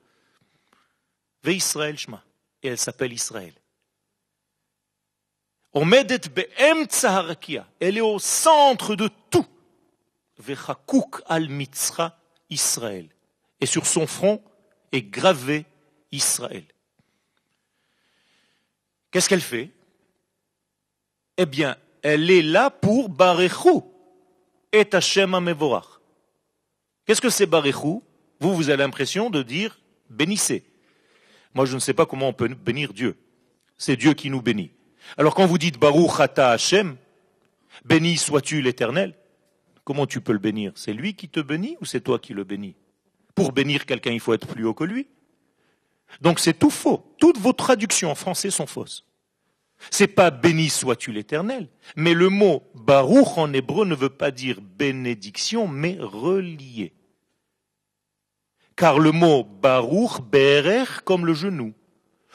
Ve 1.43 1.49
Israël 1.49 1.97
Shma. 1.97 2.23
Et 2.61 2.69
elle 2.69 2.77
s'appelle 2.77 3.11
Israël. 3.11 3.53
Omedet 5.73 6.29
Be'emtsa 6.29 7.17
Harakia. 7.17 7.67
Elle 7.79 7.97
est 7.97 8.01
au 8.01 8.19
centre 8.19 8.95
de 8.95 9.09
tout. 9.29 9.45
Vechakuk 10.37 11.21
al 11.27 11.49
Mitzra 11.49 12.17
Israël. 12.49 13.09
Et 13.61 13.65
sur 13.65 13.85
son 13.85 14.07
front 14.07 14.43
est 14.91 15.01
gravé 15.01 15.65
Israël. 16.11 16.65
Qu'est-ce 19.11 19.29
qu'elle 19.29 19.41
fait? 19.41 19.71
Eh 21.37 21.45
bien, 21.45 21.77
elle 22.01 22.29
est 22.29 22.41
là 22.41 22.69
pour 22.69 23.09
Barechou 23.09 23.83
et 24.71 24.87
Hashem 24.91 25.33
Amevorach. 25.33 25.99
Qu'est-ce 27.05 27.21
que 27.21 27.29
c'est 27.29 27.45
Barechou? 27.45 28.03
Vous, 28.39 28.55
vous 28.55 28.69
avez 28.69 28.83
l'impression 28.83 29.29
de 29.29 29.43
dire 29.43 29.79
bénissez. 30.09 30.63
Moi, 31.53 31.65
je 31.65 31.75
ne 31.75 31.79
sais 31.79 31.93
pas 31.93 32.05
comment 32.05 32.27
on 32.27 32.33
peut 32.33 32.47
bénir 32.47 32.93
Dieu. 32.93 33.17
C'est 33.77 33.95
Dieu 33.95 34.13
qui 34.13 34.29
nous 34.29 34.41
bénit. 34.41 34.71
Alors 35.17 35.35
quand 35.35 35.45
vous 35.45 35.57
dites 35.57 35.77
Baruch 35.77 36.19
Ata 36.19 36.51
Hashem, 36.51 36.95
béni 37.85 38.17
sois-tu 38.17 38.61
l'Éternel, 38.61 39.15
comment 39.83 40.05
tu 40.05 40.21
peux 40.21 40.33
le 40.33 40.39
bénir? 40.39 40.71
C'est 40.75 40.93
lui 40.93 41.15
qui 41.15 41.29
te 41.29 41.39
bénit 41.39 41.77
ou 41.81 41.85
c'est 41.85 42.01
toi 42.01 42.19
qui 42.19 42.33
le 42.33 42.43
bénis? 42.43 42.75
Pour 43.35 43.51
bénir 43.51 43.85
quelqu'un, 43.85 44.11
il 44.11 44.19
faut 44.19 44.33
être 44.33 44.47
plus 44.47 44.65
haut 44.65 44.73
que 44.73 44.83
lui. 44.83 45.07
Donc 46.21 46.39
c'est 46.39 46.57
tout 46.57 46.69
faux. 46.69 47.15
Toutes 47.19 47.39
vos 47.39 47.53
traductions 47.53 48.11
en 48.11 48.15
français 48.15 48.51
sont 48.51 48.67
fausses. 48.67 49.05
C'est 49.89 50.07
pas 50.07 50.31
béni 50.31 50.69
sois-tu 50.69 51.11
l'Éternel, 51.11 51.67
mais 51.95 52.13
le 52.13 52.29
mot 52.29 52.63
Baruch 52.73 53.37
en 53.37 53.51
hébreu 53.51 53.85
ne 53.85 53.95
veut 53.95 54.09
pas 54.09 54.31
dire 54.31 54.61
bénédiction, 54.61 55.67
mais 55.67 55.97
relié. 55.99 56.93
Car 58.75 58.99
le 58.99 59.11
mot 59.11 59.43
Baruch, 59.43 60.21
Berer, 60.21 60.85
comme 61.03 61.25
le 61.25 61.33
genou. 61.33 61.73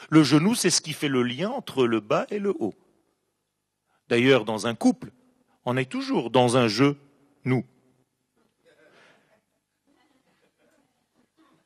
Le 0.09 0.23
genou, 0.23 0.55
c'est 0.55 0.69
ce 0.69 0.81
qui 0.81 0.93
fait 0.93 1.09
le 1.09 1.23
lien 1.23 1.49
entre 1.49 1.85
le 1.85 1.99
bas 1.99 2.25
et 2.29 2.39
le 2.39 2.53
haut. 2.59 2.75
D'ailleurs, 4.07 4.45
dans 4.45 4.67
un 4.67 4.75
couple, 4.75 5.11
on 5.65 5.75
est 5.75 5.89
toujours 5.89 6.29
dans 6.29 6.55
un 6.55 6.67
jeu, 6.67 6.97
nous. 7.45 7.63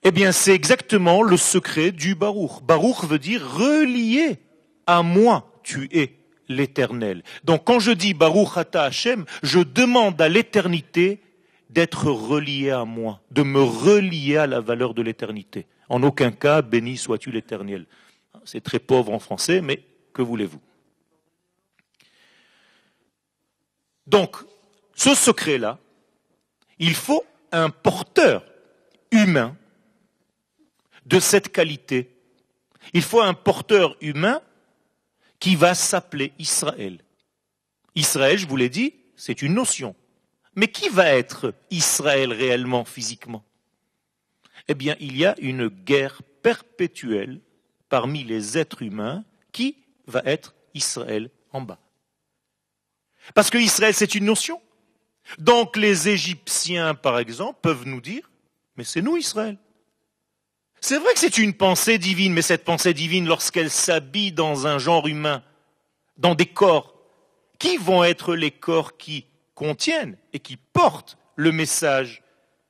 Eh 0.04 0.12
bien, 0.12 0.32
c'est 0.34 0.54
exactement 0.54 1.24
le 1.24 1.38
secret 1.38 1.92
du 1.92 2.14
Baruch. 2.14 2.62
Baruch 2.64 3.06
veut 3.06 3.20
dire 3.20 3.42
relié 3.42 4.38
à 4.86 5.02
moi 5.02 5.50
tu 5.64 5.88
es 5.92 6.20
l'éternel. 6.50 7.24
Donc 7.44 7.64
quand 7.64 7.80
je 7.80 7.92
dis 7.92 8.14
Baruch 8.14 8.58
Ata 8.58 8.84
Hashem, 8.84 9.26
je 9.42 9.60
demande 9.60 10.22
à 10.22 10.28
l'éternité 10.28 11.22
d'être 11.70 12.12
relié 12.12 12.70
à 12.70 12.86
moi, 12.86 13.22
de 13.32 13.44
me 13.44 13.62
relier 13.62 14.38
à 14.38 14.48
la 14.48 14.60
valeur 14.60 14.94
de 14.94 15.02
l'éternité. 15.02 15.66
En 15.90 16.04
aucun 16.04 16.32
cas, 16.32 16.62
béni 16.62 16.98
sois-tu 16.98 17.32
l'éternel. 17.32 17.86
C'est 18.46 18.62
très 18.62 18.80
pauvre 18.80 19.14
en 19.14 19.20
français, 19.20 19.62
mais 19.62 19.84
que 20.14 20.22
voulez-vous? 20.22 20.60
Donc, 24.06 24.36
ce 24.94 25.16
secret-là, 25.16 25.80
il 26.80 26.96
faut 26.96 27.24
un 27.52 27.70
porteur 27.70 28.46
humain 29.12 29.56
de 31.06 31.20
cette 31.20 31.52
qualité. 31.52 32.16
Il 32.94 33.02
faut 33.02 33.22
un 33.22 33.34
porteur 33.34 33.96
humain 34.02 34.42
qui 35.40 35.56
va 35.56 35.76
s'appeler 35.76 36.34
Israël. 36.40 37.00
Israël, 37.96 38.38
je 38.38 38.48
vous 38.48 38.56
l'ai 38.56 38.70
dit, 38.70 38.96
c'est 39.16 39.42
une 39.42 39.54
notion. 39.54 39.96
Mais 40.56 40.68
qui 40.68 40.90
va 40.90 41.08
être 41.08 41.54
Israël 41.72 42.32
réellement, 42.32 42.86
physiquement? 42.86 43.44
Eh 44.68 44.76
bien, 44.76 44.96
il 45.00 45.18
y 45.18 45.26
a 45.26 45.36
une 45.40 45.68
guerre 45.68 46.22
perpétuelle 46.42 47.42
parmi 47.90 48.24
les 48.24 48.58
êtres 48.58 48.82
humains 48.82 49.24
qui 49.52 49.78
va 50.08 50.22
être 50.26 50.54
Israël 50.74 51.30
en 51.52 51.62
bas. 51.62 51.80
Parce 53.34 53.50
que 53.50 53.58
Israël, 53.58 53.94
c'est 53.94 54.16
une 54.16 54.26
notion. 54.26 54.62
Donc 55.40 55.78
les 55.78 56.10
Égyptiens, 56.10 56.96
par 56.96 57.20
exemple, 57.20 57.60
peuvent 57.62 57.88
nous 57.88 58.02
dire, 58.02 58.30
mais 58.76 58.84
c'est 58.84 59.02
nous 59.02 59.18
Israël. 59.18 59.58
C'est 60.82 60.98
vrai 60.98 61.14
que 61.14 61.20
c'est 61.20 61.38
une 61.38 61.54
pensée 61.54 61.98
divine, 61.98 62.34
mais 62.34 62.42
cette 62.42 62.66
pensée 62.66 62.94
divine, 62.94 63.26
lorsqu'elle 63.26 63.72
s'habille 63.72 64.34
dans 64.34 64.68
un 64.68 64.78
genre 64.80 65.08
humain, 65.08 65.44
dans 66.18 66.36
des 66.36 66.46
corps, 66.46 66.94
qui 67.58 67.78
vont 67.78 68.04
être 68.04 68.36
les 68.36 68.52
corps 68.52 68.98
qui 68.98 69.26
contiennent 69.56 70.18
et 70.34 70.40
qui 70.40 70.58
portent 70.58 71.18
le 71.38 71.54
message 71.54 72.22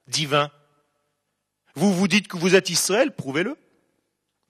divin? 0.07 0.51
Vous 1.75 1.91
vous 1.91 2.07
dites 2.07 2.27
que 2.27 2.37
vous 2.37 2.53
êtes 2.53 2.69
Israël, 2.69 3.15
prouvez-le. 3.15 3.57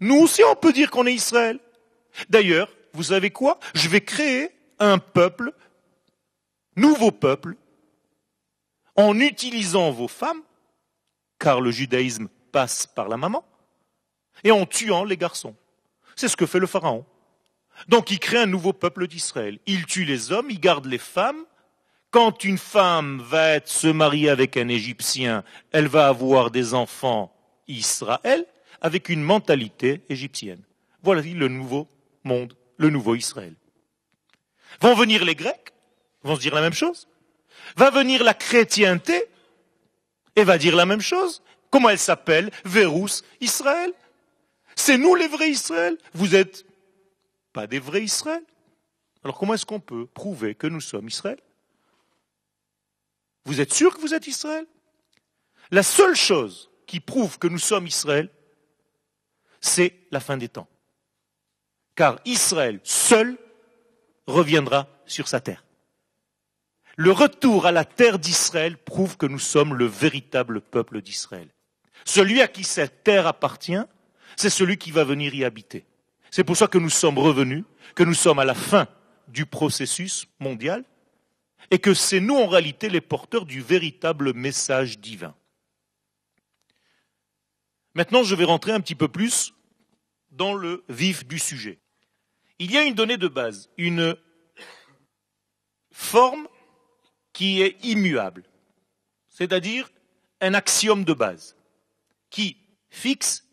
Nous 0.02 0.16
aussi, 0.16 0.44
on 0.44 0.56
peut 0.56 0.74
dire 0.74 0.92
qu'on 0.92 1.08
est 1.08 1.14
Israël. 1.14 1.60
D'ailleurs, 2.30 2.70
vous 2.92 3.04
savez 3.04 3.32
quoi? 3.32 3.60
Je 3.74 3.88
vais 3.88 4.02
créer 4.02 4.52
un 4.80 4.98
peuple, 4.98 5.54
nouveau 6.76 7.12
peuple, 7.12 7.56
en 8.96 9.20
utilisant 9.20 9.92
vos 9.92 10.08
femmes, 10.08 10.42
car 11.40 11.62
le 11.62 11.72
judaïsme 11.72 12.28
passe 12.52 12.88
par 12.88 13.08
la 13.08 13.18
maman, 13.18 13.46
et 14.44 14.52
en 14.52 14.66
tuant 14.66 15.04
les 15.04 15.18
garçons. 15.18 15.56
C'est 16.16 16.28
ce 16.28 16.38
que 16.38 16.46
fait 16.46 16.60
le 16.60 16.68
Pharaon. 16.68 17.06
Donc 17.88 18.12
il 18.12 18.20
crée 18.20 18.38
un 18.38 18.46
nouveau 18.46 18.74
peuple 18.74 19.08
d'Israël. 19.08 19.60
Il 19.66 19.86
tue 19.86 20.06
les 20.06 20.32
hommes, 20.32 20.50
il 20.50 20.60
garde 20.60 20.86
les 20.86 20.98
femmes. 20.98 21.44
Quand 22.12 22.44
une 22.44 22.60
femme 22.60 23.20
va 23.22 23.66
se 23.66 23.88
marier 23.88 24.30
avec 24.30 24.56
un 24.58 24.68
Égyptien, 24.68 25.44
elle 25.72 25.88
va 25.88 26.08
avoir 26.08 26.52
des 26.52 26.76
enfants 26.76 27.36
Israël 27.68 28.46
avec 28.82 29.10
une 29.10 29.24
mentalité 29.24 30.02
égyptienne. 30.10 30.62
Voilà 31.02 31.22
le 31.22 31.48
nouveau 31.48 31.88
monde, 32.24 32.56
le 32.78 32.90
nouveau 32.90 33.16
Israël. 33.16 33.56
Vont 34.82 34.94
venir 34.94 35.26
les 35.26 35.36
Grecs, 35.36 35.74
vont 36.22 36.36
se 36.36 36.42
dire 36.42 36.54
la 36.54 36.62
même 36.62 36.74
chose. 36.74 37.08
Va 37.76 37.90
venir 37.90 38.24
la 38.24 38.34
chrétienté 38.34 39.26
et 40.36 40.44
va 40.44 40.58
dire 40.58 40.76
la 40.76 40.86
même 40.86 41.02
chose. 41.02 41.42
Comment 41.70 41.90
elle 41.90 42.00
s'appelle? 42.00 42.52
Vérus 42.66 43.24
Israël. 43.42 43.94
C'est 44.76 44.98
nous 44.98 45.16
les 45.16 45.28
vrais 45.28 45.50
Israël. 45.50 45.98
Vous 46.14 46.36
êtes 46.36 46.66
pas 47.52 47.68
des 47.68 47.80
vrais 47.80 48.04
Israël. 48.04 48.44
Alors 49.24 49.38
comment 49.38 49.54
est-ce 49.54 49.66
qu'on 49.66 49.80
peut 49.80 50.06
prouver 50.06 50.56
que 50.56 50.68
nous 50.68 50.82
sommes 50.82 51.08
Israël? 51.08 51.40
Vous 53.46 53.62
êtes 53.62 53.74
sûr 53.74 53.96
que 53.96 54.02
vous 54.02 54.14
êtes 54.14 54.28
Israël? 54.28 54.66
La 55.72 55.84
seule 55.84 56.16
chose 56.16 56.70
qui 56.86 57.00
prouve 57.00 57.40
que 57.40 57.48
nous 57.48 57.60
sommes 57.60 57.88
Israël, 57.88 58.30
c'est 59.62 59.94
la 60.12 60.20
fin 60.20 60.38
des 60.38 60.50
temps. 60.50 60.68
Car 61.96 62.20
Israël 62.26 62.80
seul 62.84 63.38
reviendra 64.28 64.88
sur 65.06 65.28
sa 65.28 65.40
terre. 65.40 65.64
Le 66.96 67.12
retour 67.12 67.66
à 67.66 67.72
la 67.72 67.86
terre 67.86 68.20
d'Israël 68.20 68.78
prouve 68.78 69.18
que 69.18 69.26
nous 69.26 69.40
sommes 69.40 69.74
le 69.74 69.86
véritable 69.86 70.62
peuple 70.62 71.02
d'Israël. 71.02 71.50
Celui 72.06 72.42
à 72.42 72.48
qui 72.48 72.64
cette 72.64 73.04
terre 73.04 73.26
appartient, 73.26 73.82
c'est 74.36 74.50
celui 74.50 74.78
qui 74.78 74.92
va 74.92 75.04
venir 75.04 75.34
y 75.34 75.44
habiter. 75.44 75.86
C'est 76.30 76.44
pour 76.44 76.58
ça 76.58 76.68
que 76.68 76.78
nous 76.78 76.90
sommes 76.90 77.18
revenus, 77.18 77.64
que 77.96 78.04
nous 78.04 78.14
sommes 78.14 78.40
à 78.40 78.46
la 78.46 78.54
fin 78.54 78.88
du 79.28 79.46
processus 79.46 80.28
mondial, 80.40 80.84
et 81.72 81.80
que 81.80 81.94
c'est 81.94 82.20
nous 82.20 82.36
en 82.36 82.48
réalité 82.48 82.90
les 82.90 83.02
porteurs 83.02 83.46
du 83.46 83.62
véritable 83.62 84.34
message 84.34 85.00
divin. 85.00 85.34
Maintenant, 87.96 88.24
je 88.24 88.36
vais 88.36 88.44
rentrer 88.44 88.72
un 88.72 88.82
petit 88.82 88.96
peu 88.96 89.08
plus 89.08 89.54
dans 90.32 90.54
le 90.54 90.84
vif 90.90 91.26
du 91.26 91.40
sujet. 91.40 91.80
Il 92.60 92.72
y 92.72 92.78
a 92.78 92.84
une 92.84 92.96
donnée 92.96 93.18
de 93.18 93.28
base, 93.28 93.70
une 93.78 94.16
forme 95.92 96.48
qui 97.34 97.62
est 97.62 97.84
immuable, 97.84 98.44
c'est-à-dire 99.28 99.90
un 100.40 100.54
axiome 100.54 101.04
de 101.04 101.14
base 101.14 101.56
qui 102.30 102.58
fixe 102.90 103.46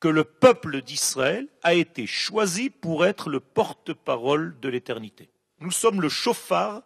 que 0.00 0.08
le 0.08 0.24
peuple 0.24 0.82
d'Israël 0.82 1.48
a 1.62 1.74
été 1.74 2.06
choisi 2.06 2.68
pour 2.70 3.06
être 3.06 3.30
le 3.30 3.40
porte-parole 3.40 4.58
de 4.60 4.68
l'éternité. 4.68 5.30
Nous 5.60 5.70
sommes 5.70 6.02
le 6.02 6.10
chauffard 6.10 6.82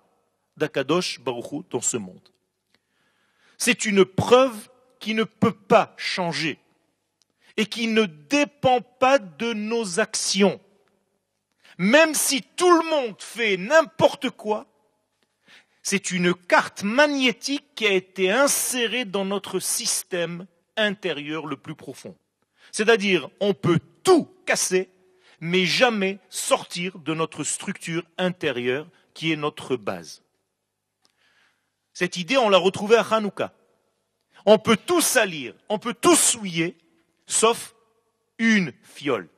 d'Akadosh 0.56 1.20
Baruchou 1.20 1.64
dans 1.70 1.80
ce 1.80 1.96
monde. 1.96 2.28
C'est 3.58 3.84
une 3.84 4.04
preuve 4.04 4.70
qui 5.00 5.14
ne 5.14 5.24
peut 5.24 5.52
pas 5.52 5.94
changer 5.96 6.58
et 7.56 7.66
qui 7.66 7.88
ne 7.88 8.04
dépend 8.04 8.80
pas 8.80 9.18
de 9.18 9.52
nos 9.52 9.98
actions. 9.98 10.60
Même 11.78 12.14
si 12.14 12.42
tout 12.42 12.70
le 12.70 12.88
monde 12.90 13.16
fait 13.18 13.56
n'importe 13.56 14.30
quoi, 14.30 14.66
c'est 15.90 16.12
une 16.12 16.34
carte 16.34 16.84
magnétique 16.84 17.74
qui 17.74 17.84
a 17.84 17.90
été 17.90 18.30
insérée 18.30 19.04
dans 19.04 19.24
notre 19.24 19.58
système 19.58 20.46
intérieur 20.76 21.46
le 21.46 21.56
plus 21.56 21.74
profond. 21.74 22.14
C'est-à-dire, 22.70 23.28
on 23.40 23.54
peut 23.54 23.80
tout 24.04 24.28
casser, 24.46 24.88
mais 25.40 25.66
jamais 25.66 26.20
sortir 26.28 26.96
de 27.00 27.12
notre 27.12 27.42
structure 27.42 28.04
intérieure 28.18 28.86
qui 29.14 29.32
est 29.32 29.36
notre 29.36 29.74
base. 29.74 30.22
Cette 31.92 32.16
idée, 32.16 32.36
on 32.36 32.50
l'a 32.50 32.58
retrouvée 32.58 32.94
à 32.94 33.06
Hanouka. 33.10 33.52
On 34.46 34.60
peut 34.60 34.78
tout 34.78 35.00
salir, 35.00 35.54
on 35.68 35.80
peut 35.80 35.94
tout 36.00 36.14
souiller, 36.14 36.78
sauf 37.26 37.74
une 38.38 38.72
fiole. 38.84 39.28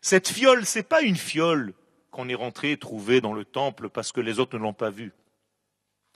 Cette 0.00 0.28
fiole, 0.28 0.62
n'est 0.76 0.84
pas 0.84 1.02
une 1.02 1.16
fiole 1.16 1.74
qu'on 2.16 2.30
est 2.30 2.34
rentré 2.34 2.78
trouver 2.78 3.20
dans 3.20 3.34
le 3.34 3.44
temple 3.44 3.90
parce 3.90 4.10
que 4.10 4.22
les 4.22 4.38
autres 4.38 4.56
ne 4.56 4.62
l'ont 4.62 4.72
pas 4.72 4.88
vue. 4.88 5.12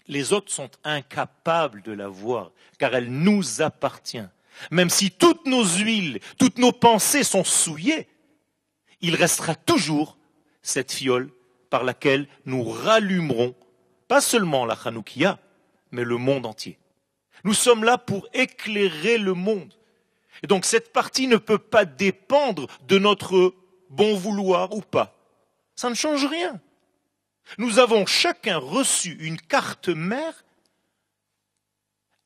Les 0.09 0.33
autres 0.33 0.51
sont 0.51 0.71
incapables 0.83 1.83
de 1.83 1.93
la 1.93 2.09
voir, 2.09 2.53
car 2.79 2.95
elle 2.95 3.13
nous 3.13 3.61
appartient. 3.61 4.27
Même 4.71 4.89
si 4.89 5.11
toutes 5.11 5.45
nos 5.45 5.63
huiles, 5.63 6.21
toutes 6.39 6.57
nos 6.57 6.73
pensées 6.73 7.23
sont 7.23 7.45
souillées, 7.45 8.09
il 9.03 9.15
restera 9.15 9.55
toujours 9.55 10.17
cette 10.63 10.91
fiole 10.91 11.31
par 11.69 11.85
laquelle 11.85 12.27
nous 12.47 12.65
rallumerons 12.65 13.55
pas 14.09 14.23
seulement 14.23 14.65
la 14.65 14.79
Hanoukia, 14.83 15.39
mais 15.91 16.05
le 16.05 16.17
monde 16.17 16.47
entier. 16.47 16.79
Nous 17.45 17.55
sommes 17.55 17.85
là 17.85 17.99
pour 17.99 18.27
éclairer 18.33 19.19
le 19.19 19.35
monde. 19.35 19.75
Et 20.43 20.47
donc 20.47 20.65
cette 20.65 20.95
partie 20.95 21.27
ne 21.27 21.37
peut 21.37 21.59
pas 21.59 21.85
dépendre 21.85 22.69
de 22.89 22.99
notre 22.99 23.55
bon 23.91 24.17
vouloir 24.17 24.75
ou 24.75 24.81
pas. 24.81 25.20
Ça 25.81 25.89
ne 25.89 25.95
change 25.95 26.27
rien. 26.27 26.61
Nous 27.57 27.79
avons 27.79 28.05
chacun 28.05 28.59
reçu 28.59 29.17
une 29.19 29.41
carte 29.41 29.89
mère 29.89 30.45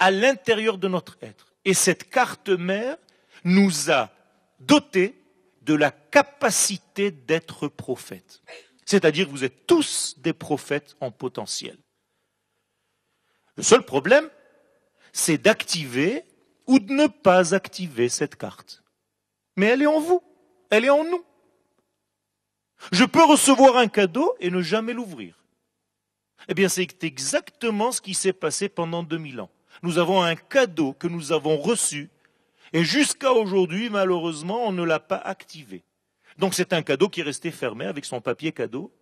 à 0.00 0.10
l'intérieur 0.10 0.76
de 0.76 0.88
notre 0.88 1.16
être. 1.22 1.54
Et 1.64 1.72
cette 1.72 2.10
carte 2.10 2.48
mère 2.48 2.96
nous 3.44 3.92
a 3.92 4.10
dotés 4.58 5.14
de 5.62 5.74
la 5.74 5.92
capacité 5.92 7.12
d'être 7.12 7.68
prophète. 7.68 8.42
C'est-à-dire 8.86 9.28
vous 9.28 9.44
êtes 9.44 9.68
tous 9.68 10.16
des 10.18 10.32
prophètes 10.32 10.96
en 11.00 11.12
potentiel. 11.12 11.78
Le 13.56 13.62
seul 13.62 13.84
problème, 13.84 14.28
c'est 15.12 15.38
d'activer 15.38 16.24
ou 16.66 16.80
de 16.80 16.92
ne 16.92 17.06
pas 17.06 17.54
activer 17.54 18.08
cette 18.08 18.34
carte. 18.34 18.82
Mais 19.54 19.66
elle 19.66 19.82
est 19.82 19.86
en 19.86 20.00
vous, 20.00 20.24
elle 20.70 20.86
est 20.86 20.90
en 20.90 21.04
nous. 21.04 21.24
Je 22.92 23.04
peux 23.04 23.24
recevoir 23.24 23.76
un 23.76 23.88
cadeau 23.88 24.34
et 24.40 24.50
ne 24.50 24.62
jamais 24.62 24.92
l'ouvrir. 24.92 25.42
Eh 26.48 26.54
bien, 26.54 26.68
c'est 26.68 27.04
exactement 27.04 27.92
ce 27.92 28.00
qui 28.00 28.14
s'est 28.14 28.32
passé 28.32 28.68
pendant 28.68 29.02
2000 29.02 29.40
ans 29.40 29.50
nous 29.82 29.98
avons 29.98 30.22
un 30.22 30.36
cadeau 30.36 30.92
que 30.92 31.06
nous 31.06 31.32
avons 31.32 31.56
reçu 31.56 32.10
et 32.72 32.84
jusqu'à 32.84 33.32
aujourd'hui, 33.32 33.90
malheureusement, 33.90 34.66
on 34.66 34.72
ne 34.72 34.82
l'a 34.82 35.00
pas 35.00 35.18
activé. 35.18 35.84
Donc 36.38 36.54
c'est 36.54 36.72
un 36.72 36.82
cadeau 36.82 37.08
qui 37.08 37.20
est 37.20 37.24
resté 37.24 37.50
fermé 37.50 37.84
avec 37.86 38.04
son 38.04 38.20
papier 38.20 38.52
cadeau 38.52 38.92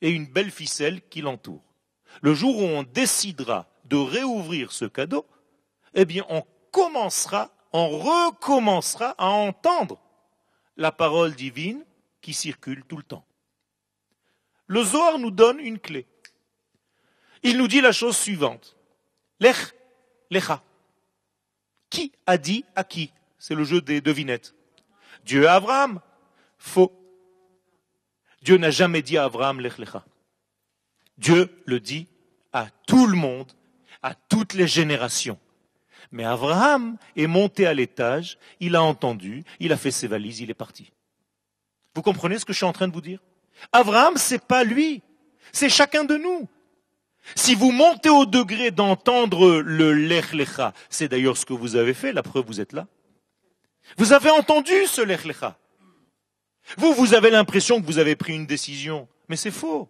et 0.00 0.10
une 0.10 0.26
belle 0.26 0.50
ficelle 0.50 1.00
qui 1.08 1.20
l'entoure. 1.20 1.62
Le 2.22 2.34
jour 2.34 2.58
où 2.58 2.62
on 2.62 2.84
décidera 2.84 3.66
de 3.86 3.96
réouvrir 3.96 4.72
ce 4.72 4.84
cadeau, 4.84 5.26
eh 5.94 6.04
bien 6.04 6.24
on 6.28 6.44
commencera, 6.70 7.50
on 7.72 7.88
recommencera 7.88 9.14
à 9.18 9.26
entendre 9.26 9.98
la 10.76 10.92
parole 10.92 11.34
divine 11.34 11.84
qui 12.24 12.32
circule 12.32 12.82
tout 12.86 12.96
le 12.96 13.02
temps. 13.02 13.26
Le 14.66 14.82
Zohar 14.82 15.18
nous 15.18 15.30
donne 15.30 15.60
une 15.60 15.78
clé. 15.78 16.06
Il 17.42 17.58
nous 17.58 17.68
dit 17.68 17.82
la 17.82 17.92
chose 17.92 18.16
suivante. 18.16 18.76
Lech 19.40 19.74
Lecha. 20.30 20.62
Qui 21.90 22.12
a 22.26 22.38
dit 22.38 22.64
à 22.74 22.82
qui? 22.82 23.12
C'est 23.38 23.54
le 23.54 23.64
jeu 23.64 23.82
des 23.82 24.00
devinettes. 24.00 24.54
Dieu 25.26 25.46
à 25.46 25.56
Abraham. 25.56 26.00
Faux. 26.56 26.90
Dieu 28.40 28.56
n'a 28.56 28.70
jamais 28.70 29.02
dit 29.02 29.18
à 29.18 29.24
Abraham 29.24 29.60
Lech 29.60 29.76
Lecha. 29.76 30.02
Dieu 31.18 31.62
le 31.66 31.78
dit 31.78 32.06
à 32.54 32.68
tout 32.86 33.06
le 33.06 33.18
monde, 33.18 33.52
à 34.02 34.14
toutes 34.14 34.54
les 34.54 34.66
générations. 34.66 35.38
Mais 36.10 36.24
Abraham 36.24 36.96
est 37.16 37.26
monté 37.26 37.66
à 37.66 37.74
l'étage, 37.74 38.38
il 38.60 38.76
a 38.76 38.82
entendu, 38.82 39.44
il 39.60 39.74
a 39.74 39.76
fait 39.76 39.90
ses 39.90 40.06
valises, 40.06 40.40
il 40.40 40.50
est 40.50 40.54
parti. 40.54 40.90
Vous 41.94 42.02
comprenez 42.02 42.38
ce 42.38 42.44
que 42.44 42.52
je 42.52 42.58
suis 42.58 42.66
en 42.66 42.72
train 42.72 42.88
de 42.88 42.92
vous 42.92 43.00
dire? 43.00 43.20
Abraham, 43.72 44.16
c'est 44.16 44.44
pas 44.44 44.64
lui, 44.64 45.02
c'est 45.52 45.68
chacun 45.68 46.04
de 46.04 46.16
nous. 46.16 46.48
Si 47.36 47.54
vous 47.54 47.70
montez 47.70 48.10
au 48.10 48.26
degré 48.26 48.70
d'entendre 48.70 49.62
le 49.64 49.92
lech 49.92 50.32
lecha, 50.32 50.74
c'est 50.90 51.08
d'ailleurs 51.08 51.36
ce 51.36 51.46
que 51.46 51.54
vous 51.54 51.76
avez 51.76 51.94
fait, 51.94 52.12
la 52.12 52.22
preuve 52.22 52.44
vous 52.46 52.60
êtes 52.60 52.72
là. 52.72 52.86
Vous 53.96 54.12
avez 54.12 54.30
entendu 54.30 54.86
ce 54.86 55.00
lech 55.00 55.24
lecha. 55.24 55.56
Vous, 56.76 56.92
vous 56.92 57.14
avez 57.14 57.30
l'impression 57.30 57.80
que 57.80 57.86
vous 57.86 57.98
avez 57.98 58.16
pris 58.16 58.34
une 58.34 58.46
décision, 58.46 59.08
mais 59.28 59.36
c'est 59.36 59.50
faux. 59.50 59.88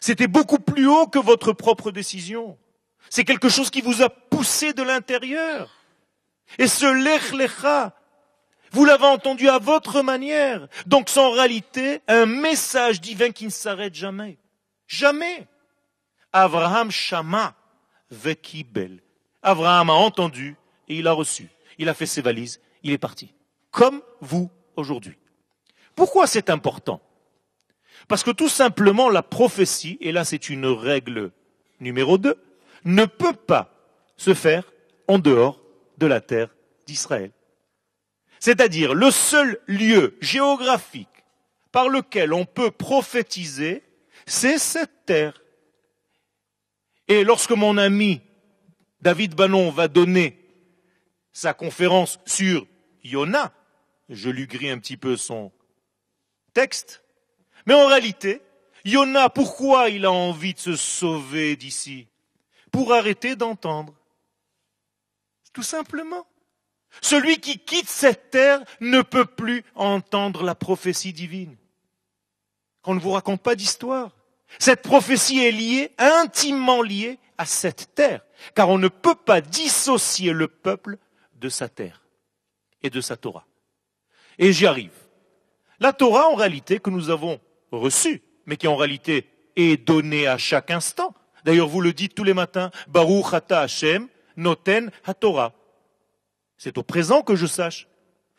C'était 0.00 0.26
beaucoup 0.26 0.58
plus 0.58 0.86
haut 0.86 1.06
que 1.06 1.18
votre 1.18 1.52
propre 1.52 1.90
décision. 1.90 2.58
C'est 3.10 3.24
quelque 3.24 3.48
chose 3.48 3.70
qui 3.70 3.80
vous 3.80 4.02
a 4.02 4.10
poussé 4.10 4.72
de 4.72 4.82
l'intérieur. 4.82 5.70
Et 6.58 6.66
ce 6.66 6.86
lech 6.86 7.32
lecha, 7.32 7.94
vous 8.72 8.84
l'avez 8.84 9.06
entendu 9.06 9.48
à 9.48 9.58
votre 9.58 10.02
manière. 10.02 10.68
Donc 10.86 11.08
c'est 11.08 11.20
en 11.20 11.30
réalité 11.30 12.00
un 12.08 12.26
message 12.26 13.00
divin 13.00 13.30
qui 13.30 13.46
ne 13.46 13.50
s'arrête 13.50 13.94
jamais. 13.94 14.38
Jamais. 14.86 15.46
Abraham 16.32 16.90
Shama 16.90 17.54
Vekibel. 18.10 19.00
Abraham 19.42 19.90
a 19.90 19.94
entendu 19.94 20.56
et 20.88 20.96
il 20.96 21.06
a 21.06 21.12
reçu. 21.12 21.48
Il 21.78 21.88
a 21.88 21.94
fait 21.94 22.06
ses 22.06 22.22
valises, 22.22 22.60
il 22.82 22.92
est 22.92 22.98
parti. 22.98 23.32
comme 23.76 24.00
vous 24.22 24.50
aujourd'hui. 24.76 25.18
Pourquoi 25.94 26.26
c'est 26.26 26.48
important? 26.48 27.02
Parce 28.08 28.22
que 28.22 28.30
tout 28.30 28.48
simplement 28.48 29.10
la 29.10 29.22
prophétie, 29.22 29.98
et 30.00 30.12
là 30.12 30.24
c'est 30.24 30.48
une 30.48 30.64
règle 30.64 31.30
numéro 31.80 32.16
2, 32.16 32.36
ne 32.86 33.04
peut 33.04 33.34
pas 33.34 33.70
se 34.16 34.32
faire 34.32 34.72
en 35.08 35.18
dehors 35.18 35.60
de 35.98 36.06
la 36.06 36.22
terre 36.22 36.54
d'Israël. 36.86 37.32
C'est-à-dire 38.46 38.94
le 38.94 39.10
seul 39.10 39.60
lieu 39.66 40.16
géographique 40.20 41.24
par 41.72 41.88
lequel 41.88 42.32
on 42.32 42.44
peut 42.44 42.70
prophétiser, 42.70 43.82
c'est 44.24 44.58
cette 44.58 45.04
terre. 45.04 45.42
Et 47.08 47.24
lorsque 47.24 47.50
mon 47.50 47.76
ami 47.76 48.20
David 49.00 49.34
Bannon 49.34 49.72
va 49.72 49.88
donner 49.88 50.38
sa 51.32 51.54
conférence 51.54 52.20
sur 52.24 52.68
Yona, 53.02 53.52
je 54.10 54.30
lui 54.30 54.46
grille 54.46 54.70
un 54.70 54.78
petit 54.78 54.96
peu 54.96 55.16
son 55.16 55.50
texte, 56.54 57.02
mais 57.66 57.74
en 57.74 57.88
réalité, 57.88 58.42
Yona, 58.84 59.28
pourquoi 59.28 59.90
il 59.90 60.04
a 60.04 60.12
envie 60.12 60.54
de 60.54 60.60
se 60.60 60.76
sauver 60.76 61.56
d'ici? 61.56 62.06
Pour 62.70 62.92
arrêter 62.92 63.34
d'entendre. 63.34 63.92
Tout 65.52 65.64
simplement. 65.64 66.28
Celui 67.00 67.38
qui 67.38 67.58
quitte 67.58 67.88
cette 67.88 68.30
terre 68.30 68.60
ne 68.80 69.02
peut 69.02 69.26
plus 69.26 69.64
entendre 69.74 70.42
la 70.42 70.54
prophétie 70.54 71.12
divine. 71.12 71.56
On 72.84 72.94
ne 72.94 73.00
vous 73.00 73.10
raconte 73.10 73.42
pas 73.42 73.54
d'histoire. 73.54 74.12
Cette 74.58 74.82
prophétie 74.82 75.44
est 75.44 75.52
liée, 75.52 75.90
intimement 75.98 76.82
liée 76.82 77.18
à 77.36 77.44
cette 77.44 77.94
terre, 77.94 78.22
car 78.54 78.68
on 78.68 78.78
ne 78.78 78.88
peut 78.88 79.14
pas 79.14 79.40
dissocier 79.40 80.32
le 80.32 80.48
peuple 80.48 80.98
de 81.34 81.48
sa 81.48 81.68
terre 81.68 82.02
et 82.82 82.90
de 82.90 83.00
sa 83.00 83.16
Torah. 83.16 83.46
Et 84.38 84.52
j'y 84.52 84.66
arrive. 84.66 84.92
La 85.80 85.92
Torah, 85.92 86.28
en 86.28 86.34
réalité, 86.34 86.78
que 86.78 86.90
nous 86.90 87.10
avons 87.10 87.40
reçue, 87.70 88.22
mais 88.46 88.56
qui 88.56 88.68
en 88.68 88.76
réalité 88.76 89.28
est 89.56 89.76
donnée 89.84 90.26
à 90.26 90.38
chaque 90.38 90.70
instant. 90.70 91.14
D'ailleurs, 91.44 91.68
vous 91.68 91.80
le 91.80 91.92
dites 91.92 92.14
tous 92.14 92.24
les 92.24 92.34
matins, 92.34 92.70
Baruch 92.88 93.32
Ata 93.32 93.60
Hashem, 93.60 94.08
Noten 94.36 94.90
HaTorah. 95.04 95.52
C'est 96.56 96.78
au 96.78 96.82
présent 96.82 97.22
que 97.22 97.36
je 97.36 97.46
sache. 97.46 97.88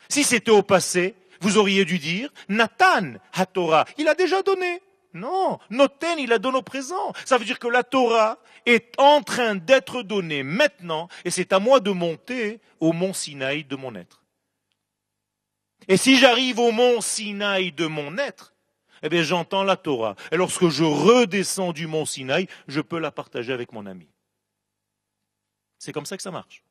Si 0.10 0.23
c'était 0.23 0.51
au 0.51 0.63
passé, 0.63 1.15
vous 1.41 1.58
auriez 1.58 1.86
dû 1.86 1.99
dire 1.99 2.32
Nathan 2.49 3.13
HaTorah. 3.34 3.86
Il 3.97 4.08
a 4.08 4.15
déjà 4.15 4.41
donné. 4.41 4.82
Non, 5.13 5.58
Noten, 5.69 6.19
il 6.19 6.30
la 6.30 6.38
donne 6.38 6.56
au 6.56 6.62
présent. 6.62 7.13
Ça 7.25 7.38
veut 7.38 7.45
dire 7.45 7.60
que 7.60 7.67
la 7.67 7.84
Torah 7.84 8.38
est 8.65 8.93
en 8.99 9.21
train 9.21 9.56
d'être 9.56 10.03
donnée 10.03 10.43
maintenant, 10.43 11.08
et 11.25 11.32
c'est 11.32 11.53
à 11.53 11.60
moi 11.60 11.80
de 11.80 11.91
monter 11.91 12.60
au 12.80 12.93
mont 12.93 13.13
Sinaï 13.13 13.63
de 13.63 13.75
mon 13.75 13.95
être. 13.95 14.23
Et 15.88 15.97
si 15.97 16.17
j'arrive 16.17 16.60
au 16.60 16.71
mont 16.71 17.01
Sinaï 17.01 17.71
de 17.71 17.88
mon 17.88 18.17
être, 18.17 18.53
eh 19.01 19.10
bien 19.10 19.23
j'entends 19.23 19.63
la 19.63 19.77
Torah. 19.77 20.15
Et 20.32 20.38
lorsque 20.38 20.67
je 20.67 20.84
redescends 20.84 21.71
du 21.71 21.88
mont 21.88 22.06
Sinaï, 22.06 22.47
je 22.67 22.82
peux 22.82 22.99
la 22.99 23.12
partager 23.12 23.53
avec 23.53 23.71
mon 23.71 23.86
ami. 23.86 24.08
C'est 25.80 25.93
comme 25.93 26.06
ça 26.06 26.17
que 26.17 26.23
ça 26.23 26.32
marche. 26.32 26.63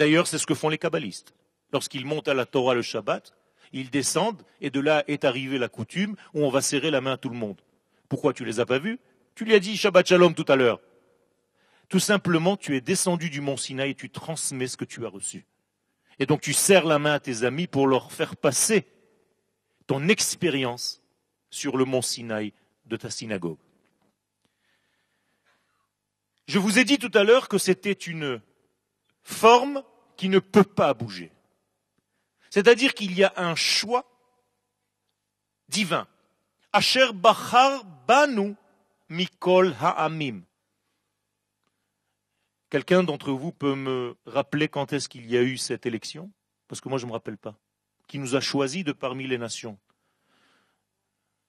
D'ailleurs, 0.00 0.26
c'est 0.26 0.38
ce 0.38 0.46
que 0.46 0.54
font 0.54 0.70
les 0.70 0.78
kabbalistes. 0.78 1.34
Lorsqu'ils 1.74 2.06
montent 2.06 2.28
à 2.28 2.32
la 2.32 2.46
Torah 2.46 2.72
le 2.72 2.80
Shabbat, 2.80 3.34
ils 3.74 3.90
descendent, 3.90 4.42
et 4.62 4.70
de 4.70 4.80
là 4.80 5.04
est 5.08 5.26
arrivée 5.26 5.58
la 5.58 5.68
coutume 5.68 6.16
où 6.32 6.42
on 6.42 6.48
va 6.48 6.62
serrer 6.62 6.90
la 6.90 7.02
main 7.02 7.12
à 7.12 7.16
tout 7.18 7.28
le 7.28 7.36
monde. 7.36 7.60
Pourquoi 8.08 8.32
tu 8.32 8.46
les 8.46 8.60
as 8.60 8.66
pas 8.66 8.78
vus? 8.78 8.98
Tu 9.34 9.44
lui 9.44 9.54
as 9.54 9.58
dit 9.60 9.76
Shabbat 9.76 10.06
Shalom 10.06 10.32
tout 10.32 10.46
à 10.48 10.56
l'heure. 10.56 10.80
Tout 11.90 11.98
simplement, 11.98 12.56
tu 12.56 12.74
es 12.76 12.80
descendu 12.80 13.28
du 13.28 13.42
mont 13.42 13.58
Sinaï 13.58 13.90
et 13.90 13.94
tu 13.94 14.08
transmets 14.08 14.68
ce 14.68 14.78
que 14.78 14.86
tu 14.86 15.04
as 15.04 15.10
reçu. 15.10 15.44
Et 16.18 16.24
donc 16.24 16.40
tu 16.40 16.54
serres 16.54 16.86
la 16.86 16.98
main 16.98 17.12
à 17.12 17.20
tes 17.20 17.44
amis 17.44 17.66
pour 17.66 17.86
leur 17.86 18.10
faire 18.10 18.36
passer 18.36 18.86
ton 19.86 20.08
expérience 20.08 21.02
sur 21.50 21.76
le 21.76 21.84
mont 21.84 22.00
Sinaï 22.00 22.54
de 22.86 22.96
ta 22.96 23.10
synagogue. 23.10 23.58
Je 26.48 26.58
vous 26.58 26.78
ai 26.78 26.84
dit 26.84 26.98
tout 26.98 27.12
à 27.12 27.22
l'heure 27.22 27.48
que 27.48 27.58
c'était 27.58 27.92
une 27.92 28.40
forme 29.22 29.82
qui 30.20 30.28
ne 30.28 30.38
peut 30.38 30.64
pas 30.64 30.92
bouger. 30.92 31.32
C'est-à-dire 32.50 32.92
qu'il 32.92 33.16
y 33.16 33.24
a 33.24 33.32
un 33.38 33.54
choix 33.54 34.04
divin. 35.66 36.06
Asher 36.74 37.14
Bachar 37.14 37.86
Banu 38.06 38.54
Mikol 39.08 39.74
Ha'amim. 39.80 40.42
Quelqu'un 42.68 43.02
d'entre 43.02 43.32
vous 43.32 43.50
peut 43.50 43.74
me 43.74 44.14
rappeler 44.26 44.68
quand 44.68 44.92
est-ce 44.92 45.08
qu'il 45.08 45.24
y 45.24 45.38
a 45.38 45.42
eu 45.42 45.56
cette 45.56 45.86
élection? 45.86 46.30
Parce 46.68 46.82
que 46.82 46.90
moi 46.90 46.98
je 46.98 47.06
ne 47.06 47.08
me 47.08 47.14
rappelle 47.14 47.38
pas. 47.38 47.56
Qui 48.06 48.18
nous 48.18 48.36
a 48.36 48.40
choisis 48.40 48.84
de 48.84 48.92
parmi 48.92 49.26
les 49.26 49.38
nations 49.38 49.78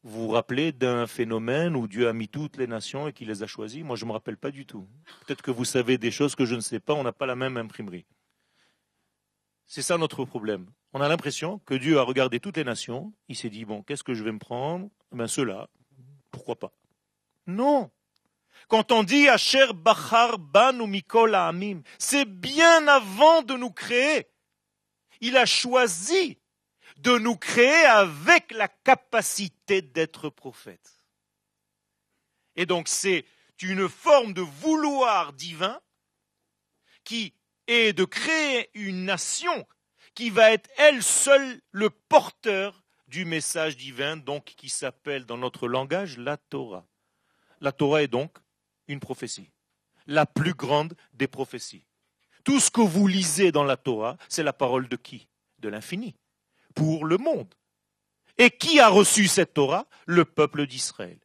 Vous 0.04 0.28
vous 0.28 0.30
rappelez 0.30 0.72
d'un 0.72 1.08
phénomène 1.08 1.76
où 1.76 1.90
Dieu 1.90 2.08
a 2.08 2.14
mis 2.14 2.30
toutes 2.30 2.56
les 2.56 2.68
nations 2.68 3.10
et 3.10 3.12
qu'il 3.12 3.28
les 3.28 3.44
a 3.44 3.48
choisis 3.48 3.84
Moi 3.84 3.98
je 3.98 4.06
ne 4.06 4.08
me 4.08 4.14
rappelle 4.14 4.38
pas 4.38 4.50
du 4.50 4.66
tout. 4.66 4.88
Peut-être 5.28 5.42
que 5.42 5.52
vous 5.52 5.66
savez 5.66 5.98
des 5.98 6.10
choses 6.10 6.36
que 6.36 6.46
je 6.46 6.56
ne 6.56 6.62
sais 6.62 6.80
pas, 6.80 6.94
on 6.94 7.04
n'a 7.04 7.12
pas 7.12 7.26
la 7.26 7.36
même 7.36 7.58
imprimerie. 7.58 8.06
C'est 9.74 9.82
ça 9.82 9.98
notre 9.98 10.26
problème. 10.26 10.70
On 10.92 11.00
a 11.00 11.08
l'impression 11.08 11.60
que 11.60 11.74
Dieu 11.74 11.98
a 11.98 12.02
regardé 12.02 12.42
toutes 12.42 12.58
les 12.58 12.66
nations, 12.66 13.14
il 13.30 13.38
s'est 13.38 13.50
dit, 13.50 13.64
bon, 13.64 13.84
qu'est-ce 13.84 14.04
que 14.04 14.14
je 14.14 14.22
vais 14.22 14.34
me 14.34 14.38
prendre? 14.38 14.90
Eh 15.14 15.16
Ben 15.16 15.30
ceux-là, 15.30 15.70
pourquoi 16.30 16.60
pas? 16.60 16.74
Non 17.48 17.90
Quand 18.68 18.92
on 18.92 19.04
dit 19.04 19.30
Asher 19.30 19.68
Bachar 19.74 20.40
Banu 20.40 20.88
Mikol 20.88 21.36
Amim, 21.36 21.84
c'est 22.00 22.26
bien 22.26 22.86
avant 22.90 23.44
de 23.44 23.54
nous 23.54 23.72
créer. 23.72 24.28
Il 25.22 25.38
a 25.38 25.46
choisi 25.46 26.38
de 26.98 27.18
nous 27.18 27.38
créer 27.38 27.86
avec 27.86 28.52
la 28.52 28.68
capacité 28.68 29.82
d'être 29.82 30.28
prophète. 30.30 30.98
Et 32.58 32.66
donc 32.66 32.90
c'est 32.90 33.24
une 33.62 33.88
forme 33.88 34.34
de 34.34 34.42
vouloir 34.42 35.32
divin 35.32 35.80
qui 37.06 37.34
et 37.68 37.94
de 37.94 38.06
créer 38.06 38.70
une 38.74 39.06
nation 39.06 39.66
qui 40.14 40.30
va 40.30 40.52
être 40.52 40.70
elle 40.78 41.02
seule 41.04 41.62
le 41.72 41.90
porteur 41.90 42.84
du 43.08 43.26
message 43.26 43.78
divin, 43.78 44.18
donc 44.18 44.46
qui 44.46 44.70
s'appelle 44.70 45.26
dans 45.26 45.38
notre 45.38 45.68
langage 45.68 46.18
la 46.18 46.38
Torah. 46.38 46.86
La 47.60 47.72
Torah 47.72 48.04
est 48.04 48.08
donc 48.08 48.38
une 48.88 49.00
prophétie, 49.00 49.52
la 50.08 50.26
plus 50.26 50.54
grande 50.54 50.96
des 51.14 51.28
prophéties. 51.28 51.86
Tout 52.44 52.60
ce 52.60 52.72
que 52.72 52.82
vous 52.82 53.08
lisez 53.08 53.52
dans 53.52 53.64
la 53.64 53.78
Torah, 53.78 54.18
c'est 54.28 54.44
la 54.44 54.54
parole 54.54 54.88
de 54.88 54.96
qui? 54.96 55.28
De 55.60 55.70
l'infini, 55.70 56.16
pour 56.74 57.06
le 57.06 57.18
monde. 57.18 57.54
Et 58.38 58.50
qui 58.50 58.80
a 58.80 58.88
reçu 58.88 59.28
cette 59.28 59.54
Torah? 59.54 59.88
Le 60.08 60.26
peuple 60.26 60.66
d'Israël. 60.66 61.20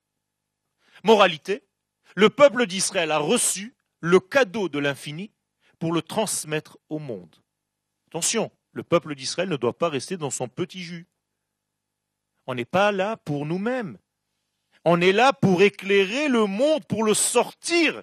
Moralité, 1.05 1.63
le 2.15 2.31
peuple 2.31 2.67
d'Israël 2.67 3.11
a 3.13 3.19
reçu 3.19 3.75
le 4.01 4.21
cadeau 4.21 4.69
de 4.69 4.79
l'infini 4.79 5.31
pour 5.79 5.93
le 5.93 6.03
transmettre 6.03 6.79
au 6.89 6.99
monde. 6.99 7.37
Attention, 8.09 8.51
le 8.73 8.83
peuple 8.83 9.15
d'Israël 9.15 9.49
ne 9.49 9.57
doit 9.57 9.77
pas 9.77 9.89
rester 9.89 10.17
dans 10.17 10.31
son 10.31 10.49
petit 10.49 10.83
jus. 10.83 11.07
On 12.47 12.55
n'est 12.55 12.65
pas 12.65 12.93
là 12.93 13.17
pour 13.17 13.47
nous-mêmes. 13.47 13.99
On 14.85 15.01
est 15.01 15.13
là 15.13 15.33
pour 15.33 15.63
éclairer 15.63 16.29
le 16.29 16.47
monde, 16.47 16.87
pour 16.87 17.03
le 17.03 17.15
sortir 17.15 18.03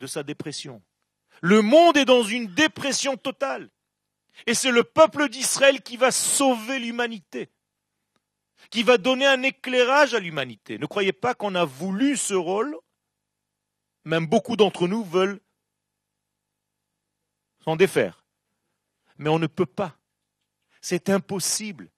de 0.00 0.06
sa 0.06 0.22
dépression. 0.22 0.82
Le 1.40 1.62
monde 1.62 1.96
est 1.96 2.04
dans 2.04 2.22
une 2.22 2.46
dépression 2.48 3.16
totale. 3.16 3.70
Et 4.46 4.54
c'est 4.54 4.70
le 4.70 4.84
peuple 4.84 5.28
d'Israël 5.28 5.80
qui 5.80 5.96
va 5.96 6.10
sauver 6.10 6.78
l'humanité, 6.78 7.48
qui 8.70 8.82
va 8.82 8.98
donner 8.98 9.26
un 9.26 9.42
éclairage 9.42 10.12
à 10.12 10.18
l'humanité. 10.18 10.78
Ne 10.78 10.86
croyez 10.86 11.12
pas 11.12 11.34
qu'on 11.34 11.54
a 11.54 11.64
voulu 11.64 12.16
ce 12.16 12.34
rôle. 12.34 12.76
Même 14.04 14.26
beaucoup 14.26 14.56
d'entre 14.56 14.88
nous 14.88 15.04
veulent 15.04 15.40
s'en 17.66 17.76
défaire. 17.76 18.24
Mais 19.18 19.28
on 19.28 19.38
ne 19.38 19.46
peut 19.46 19.66
pas. 19.66 19.96
C'est 20.80 21.10
impossible. 21.10 21.90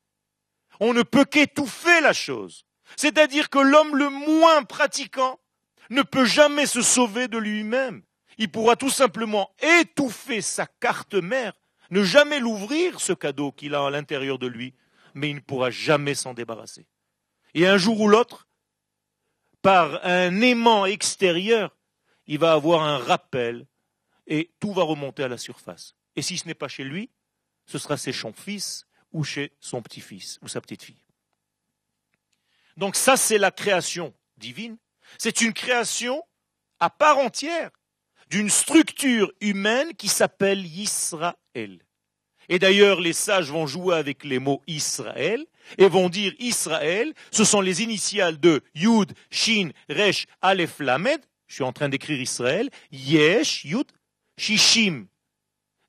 On 0.80 0.94
ne 0.94 1.02
peut 1.02 1.24
qu'étouffer 1.24 2.00
la 2.00 2.12
chose. 2.12 2.64
C'est-à-dire 2.96 3.50
que 3.50 3.58
l'homme 3.58 3.96
le 3.96 4.08
moins 4.08 4.62
pratiquant 4.62 5.38
ne 5.90 6.02
peut 6.02 6.24
jamais 6.24 6.66
se 6.66 6.80
sauver 6.80 7.28
de 7.28 7.38
lui-même. 7.38 8.02
Il 8.38 8.50
pourra 8.50 8.76
tout 8.76 8.90
simplement 8.90 9.50
étouffer 9.60 10.40
sa 10.40 10.66
carte 10.66 11.14
mère, 11.14 11.52
ne 11.90 12.02
jamais 12.02 12.38
l'ouvrir, 12.38 13.00
ce 13.00 13.12
cadeau 13.12 13.52
qu'il 13.52 13.74
a 13.74 13.84
à 13.84 13.90
l'intérieur 13.90 14.38
de 14.38 14.46
lui, 14.46 14.74
mais 15.14 15.30
il 15.30 15.36
ne 15.36 15.40
pourra 15.40 15.70
jamais 15.70 16.14
s'en 16.14 16.34
débarrasser. 16.34 16.86
Et 17.54 17.66
un 17.66 17.78
jour 17.78 18.00
ou 18.00 18.08
l'autre, 18.08 18.46
par 19.60 20.04
un 20.06 20.40
aimant 20.40 20.86
extérieur, 20.86 21.76
il 22.26 22.38
va 22.38 22.52
avoir 22.52 22.82
un 22.82 22.98
rappel 22.98 23.66
et 24.28 24.50
tout 24.60 24.72
va 24.72 24.84
remonter 24.84 25.24
à 25.24 25.28
la 25.28 25.38
surface. 25.38 25.94
Et 26.14 26.22
si 26.22 26.38
ce 26.38 26.46
n'est 26.46 26.54
pas 26.54 26.68
chez 26.68 26.84
lui, 26.84 27.10
ce 27.66 27.78
sera 27.78 27.96
chez 27.96 28.12
son 28.12 28.32
fils 28.32 28.86
ou 29.12 29.24
chez 29.24 29.52
son 29.58 29.82
petit-fils 29.82 30.38
ou 30.42 30.48
sa 30.48 30.60
petite-fille. 30.60 31.02
Donc 32.76 32.94
ça, 32.94 33.16
c'est 33.16 33.38
la 33.38 33.50
création 33.50 34.14
divine. 34.36 34.76
C'est 35.18 35.40
une 35.40 35.52
création 35.52 36.22
à 36.78 36.90
part 36.90 37.18
entière 37.18 37.70
d'une 38.30 38.50
structure 38.50 39.32
humaine 39.40 39.94
qui 39.94 40.08
s'appelle 40.08 40.64
Israël. 40.64 41.82
Et 42.50 42.58
d'ailleurs, 42.58 43.00
les 43.00 43.12
sages 43.12 43.50
vont 43.50 43.66
jouer 43.66 43.96
avec 43.96 44.24
les 44.24 44.38
mots 44.38 44.62
Israël 44.66 45.44
et 45.76 45.88
vont 45.88 46.08
dire 46.08 46.32
Israël, 46.38 47.12
ce 47.30 47.44
sont 47.44 47.60
les 47.60 47.82
initiales 47.82 48.40
de 48.40 48.62
Yud, 48.74 49.12
Shin, 49.30 49.70
Resh, 49.88 50.26
Aleph, 50.40 50.78
Lamed. 50.78 51.20
Je 51.46 51.54
suis 51.54 51.64
en 51.64 51.72
train 51.72 51.88
d'écrire 51.88 52.20
Israël. 52.20 52.70
Yesh, 52.90 53.64
Yud, 53.64 53.86
Shishim, 54.38 55.06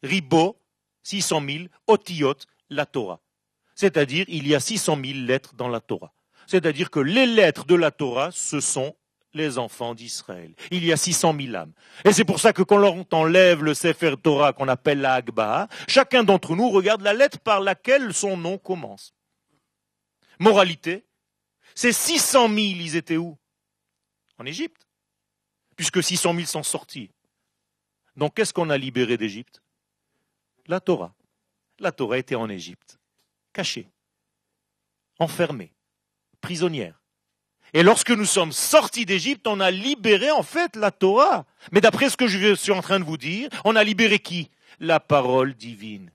Ribo, 0.03 0.59
600 1.03 1.41
000, 1.47 1.65
Otiyot, 1.87 2.35
la 2.69 2.85
Torah. 2.85 3.21
C'est-à-dire, 3.75 4.25
il 4.27 4.47
y 4.47 4.55
a 4.55 4.59
600 4.59 4.97
000 5.01 5.19
lettres 5.19 5.53
dans 5.55 5.69
la 5.69 5.79
Torah. 5.79 6.13
C'est-à-dire 6.47 6.89
que 6.89 6.99
les 6.99 7.25
lettres 7.25 7.65
de 7.65 7.75
la 7.75 7.91
Torah, 7.91 8.31
ce 8.31 8.59
sont 8.59 8.95
les 9.33 9.57
enfants 9.57 9.93
d'Israël. 9.93 10.53
Il 10.71 10.83
y 10.83 10.91
a 10.91 10.97
600 10.97 11.35
000 11.39 11.55
âmes. 11.55 11.73
Et 12.03 12.11
c'est 12.11 12.25
pour 12.25 12.39
ça 12.39 12.51
que 12.51 12.63
quand 12.63 12.77
l'on 12.77 13.05
enlève 13.11 13.63
le 13.63 13.73
Sefer 13.73 14.15
Torah 14.21 14.53
qu'on 14.53 14.67
appelle 14.67 15.01
la 15.01 15.13
Hagba, 15.13 15.67
chacun 15.87 16.23
d'entre 16.23 16.55
nous 16.55 16.69
regarde 16.69 17.01
la 17.01 17.13
lettre 17.13 17.39
par 17.39 17.61
laquelle 17.61 18.13
son 18.13 18.37
nom 18.37 18.57
commence. 18.57 19.13
Moralité, 20.39 21.05
ces 21.75 21.93
600 21.93 22.47
000, 22.47 22.57
ils 22.57 22.95
étaient 22.95 23.17
où? 23.17 23.37
En 24.37 24.45
Égypte. 24.45 24.87
Puisque 25.75 26.03
600 26.03 26.33
000 26.33 26.45
sont 26.45 26.63
sortis. 26.63 27.11
Donc 28.19 28.33
qu'est-ce 28.35 28.53
qu'on 28.53 28.69
a 28.69 28.77
libéré 28.77 29.15
d'Égypte? 29.15 29.61
La 30.67 30.81
Torah. 30.81 31.15
La 31.79 31.93
Torah 31.93 32.17
était 32.17 32.35
en 32.35 32.49
Égypte, 32.49 32.99
cachée, 33.53 33.87
enfermée, 35.19 35.71
prisonnière. 36.41 37.01
Et 37.71 37.81
lorsque 37.81 38.11
nous 38.11 38.25
sommes 38.25 38.51
sortis 38.51 39.05
d'Égypte, 39.05 39.47
on 39.47 39.61
a 39.61 39.71
libéré 39.71 40.31
en 40.31 40.43
fait 40.43 40.75
la 40.75 40.91
Torah. 40.91 41.45
Mais 41.71 41.79
d'après 41.79 42.09
ce 42.09 42.17
que 42.17 42.27
je 42.27 42.55
suis 42.55 42.73
en 42.73 42.81
train 42.81 42.99
de 42.99 43.05
vous 43.05 43.15
dire, 43.15 43.49
on 43.63 43.77
a 43.77 43.85
libéré 43.85 44.19
qui? 44.19 44.51
La 44.81 44.99
parole 44.99 45.53
divine, 45.53 46.11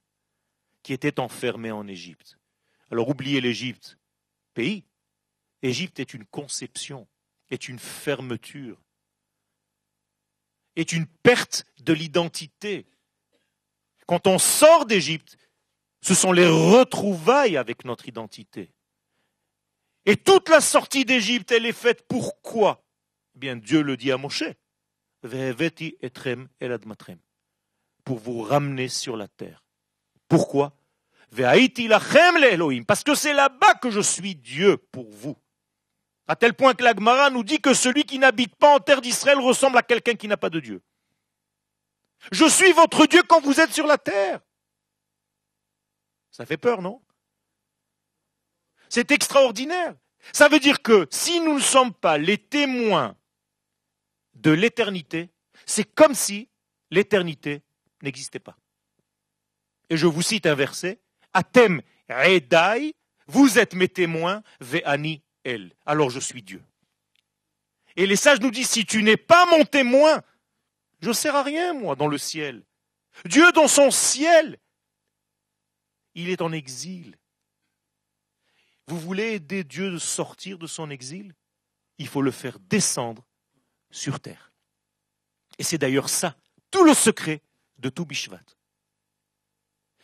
qui 0.83 0.93
était 0.93 1.19
enfermée 1.19 1.73
en 1.73 1.89
Égypte. 1.89 2.37
Alors 2.91 3.09
oubliez 3.09 3.41
l'Égypte, 3.41 3.97
pays. 4.53 4.85
Égypte 5.63 6.01
est 6.01 6.13
une 6.13 6.27
conception, 6.27 7.07
est 7.51 7.67
une 7.67 7.79
fermeture, 7.79 8.84
est 10.77 10.93
une 10.93 11.07
perte 11.07 11.65
de 11.83 11.93
l'identité. 11.93 12.87
Quand 14.07 14.27
on 14.27 14.39
sort 14.39 14.87
d'Égypte, 14.87 15.37
ce 16.03 16.15
sont 16.15 16.33
les 16.33 16.47
retrouvailles 16.47 17.57
avec 17.57 17.85
notre 17.85 18.09
identité. 18.09 18.71
Et 20.07 20.17
toute 20.17 20.49
la 20.49 20.61
sortie 20.61 21.05
d'Égypte, 21.05 21.51
elle 21.53 21.67
est 21.67 21.73
faite 21.73 22.05
pourquoi? 22.09 22.85
Eh 23.35 23.39
Bien, 23.39 23.57
Dieu 23.57 23.83
le 23.83 23.97
dit 23.97 24.13
à 24.13 24.19
Moshe. 24.19 24.45
Pour 28.05 28.19
vous 28.19 28.43
ramener 28.43 28.89
sur 28.89 29.17
la 29.17 29.29
terre. 29.29 29.65
Pourquoi 30.29 30.77
Parce 32.87 33.03
que 33.03 33.15
c'est 33.15 33.33
là-bas 33.33 33.75
que 33.75 33.91
je 33.91 34.01
suis 34.01 34.35
Dieu 34.35 34.77
pour 34.77 35.11
vous. 35.11 35.37
À 36.27 36.37
tel 36.37 36.55
point 36.55 36.75
que 36.75 36.83
l'Agmara 36.83 37.31
nous 37.31 37.45
dit 37.45 37.61
que 37.61 37.75
celui 37.75 38.05
qui 38.05 38.19
n'habite 38.19 38.57
pas 38.57 38.75
en 38.75 38.81
terre 38.81 39.03
d'Israël 39.03 39.39
ressemble 39.39 39.77
à 39.77 39.83
quelqu'un 39.83 40.15
qui 40.15 40.27
n'a 40.27 40.37
pas 40.37 40.51
de 40.51 40.61
Dieu. 40.61 40.83
Je 42.33 42.49
suis 42.49 42.73
votre 42.73 43.07
Dieu 43.07 43.23
quand 43.23 43.41
vous 43.41 43.61
êtes 43.61 43.73
sur 43.73 43.87
la 43.87 43.99
terre. 43.99 44.41
Ça 46.31 46.47
fait 46.47 46.57
peur, 46.57 46.81
non? 46.81 47.03
C'est 48.89 49.11
extraordinaire. 49.11 49.95
Ça 50.33 50.49
veut 50.49 50.61
dire 50.61 50.81
que 50.81 51.07
si 51.11 51.41
nous 51.41 51.55
ne 51.55 51.61
sommes 51.61 51.93
pas 51.93 52.17
les 52.17 52.39
témoins 52.39 53.17
de 54.35 54.51
l'éternité, 54.51 55.31
c'est 55.67 55.85
comme 55.85 56.15
si 56.15 56.49
l'éternité 56.91 57.63
n'existait 58.03 58.39
pas. 58.39 58.57
Et 59.91 59.97
je 59.97 60.07
vous 60.07 60.23
cite 60.23 60.47
un 60.47 60.55
verset, 60.55 61.01
Atem 61.35 61.83
Redai, 62.09 62.95
vous 63.27 63.59
êtes 63.59 63.75
mes 63.75 63.89
témoins, 63.89 64.43
Ve'ani 64.61 65.24
Alors 65.87 66.11
je 66.11 66.21
suis 66.21 66.43
Dieu. 66.43 66.63
Et 67.97 68.07
les 68.07 68.17
sages 68.17 68.41
nous 68.41 68.51
disent, 68.51 68.71
si 68.71 68.85
tu 68.85 69.03
n'es 69.03 69.17
pas 69.17 69.47
mon 69.47 69.65
témoin, 69.65 70.23
je 71.01 71.09
ne 71.09 71.13
sers 71.13 71.37
à 71.37 71.43
rien, 71.43 71.75
moi, 71.75 71.95
dans 71.95 72.09
le 72.09 72.19
ciel. 72.19 72.65
Dieu, 73.27 73.53
dans 73.53 73.69
son 73.69 73.91
ciel, 73.91 74.59
il 76.15 76.31
est 76.31 76.41
en 76.41 76.51
exil. 76.53 77.17
Vous 78.87 78.99
voulez 78.99 79.35
aider 79.35 79.65
Dieu 79.65 79.95
à 79.95 79.99
sortir 79.99 80.59
de 80.59 80.67
son 80.67 80.91
exil? 80.91 81.35
Il 81.99 82.09
faut 82.09 82.23
le 82.23 82.31
faire 82.31 82.59
descendre 82.59 83.25
sur 83.91 84.19
terre. 84.21 84.53
Et 85.59 85.63
c'est 85.63 85.79
d'ailleurs 85.79 86.09
ça, 86.09 86.37
tout 86.71 86.85
le 86.85 86.95
secret 86.95 87.41
de 87.79 87.89
tout 87.89 88.05
Bishvat. 88.05 88.41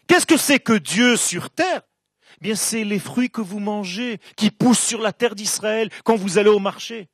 Qu'est-ce 0.06 0.26
que 0.26 0.36
c'est 0.36 0.60
que 0.60 0.78
Dieu 0.78 1.16
sur 1.16 1.50
terre? 1.50 1.82
Bien, 2.40 2.54
c'est 2.54 2.84
les 2.84 2.98
fruits 2.98 3.30
que 3.30 3.40
vous 3.40 3.60
mangez, 3.60 4.18
qui 4.36 4.50
poussent 4.50 4.80
sur 4.80 5.00
la 5.00 5.12
terre 5.12 5.34
d'Israël 5.34 5.90
quand 6.04 6.16
vous 6.16 6.38
allez 6.38 6.48
au 6.48 6.58
marché. 6.58 7.08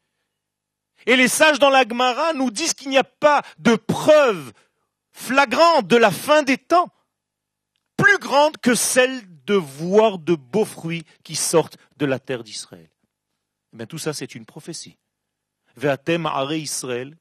Et 1.07 1.17
les 1.17 1.29
sages 1.29 1.59
dans 1.59 1.71
la 1.71 1.87
Gemara 1.87 2.33
nous 2.35 2.51
disent 2.51 2.75
qu'il 2.75 2.91
n'y 2.91 2.99
a 2.99 3.05
pas 3.05 3.43
de 3.59 3.75
preuve 3.75 4.53
flagrante 5.13 5.87
de 5.87 5.97
la 5.97 6.11
fin 6.11 6.43
des 6.43 6.59
temps 6.59 6.91
plus 7.97 8.19
grande 8.19 8.57
que 8.59 8.75
celle 8.75 9.23
de 9.45 9.55
voir 9.55 10.19
de 10.19 10.35
beaux 10.35 10.65
fruits 10.65 11.05
qui 11.23 11.35
sortent 11.35 11.79
de 11.97 12.07
la 12.07 12.19
terre 12.19 12.45
d'Israël. 12.45 12.91
Eh 13.79 13.87
tout 13.87 13.99
ça, 13.99 14.13
c'est 14.13 14.35
une 14.35 14.45
prophétie. 14.45 14.97
Israël, 15.77 17.17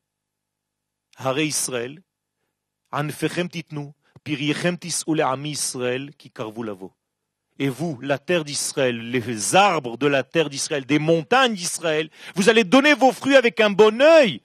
Israël. 1.37 2.01
Et 7.57 7.69
vous, 7.69 7.99
la 8.01 8.17
terre 8.17 8.43
d'Israël, 8.43 9.11
les 9.11 9.55
arbres 9.55 9.97
de 9.97 10.07
la 10.07 10.23
terre 10.23 10.49
d'Israël, 10.49 10.85
des 10.85 10.99
montagnes 10.99 11.55
d'Israël, 11.55 12.09
vous 12.35 12.49
allez 12.49 12.65
donner 12.65 12.93
vos 12.93 13.13
fruits 13.13 13.37
avec 13.37 13.61
un 13.61 13.69
bon 13.69 14.01
œil, 14.01 14.41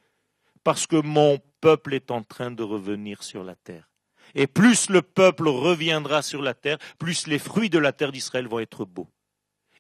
parce 0.62 0.87
que 0.87 0.96
mon 0.96 1.38
peuple 1.61 1.94
est 1.94 2.11
en 2.11 2.23
train 2.23 2.51
de 2.51 2.62
revenir 2.62 3.23
sur 3.23 3.42
la 3.42 3.57
terre. 3.57 3.90
Et 4.35 4.46
plus 4.46 4.90
le 4.90 5.03
peuple 5.03 5.49
reviendra 5.49 6.23
sur 6.23 6.40
la 6.40 6.55
terre, 6.55 6.79
plus 6.99 7.27
les 7.27 7.40
fruits 7.40 7.70
de 7.70 7.79
la 7.79 7.92
terre 7.92 8.12
d'Israël 8.12 8.46
vont 8.46 8.61
être 8.61 8.85
beaux. 8.85 9.09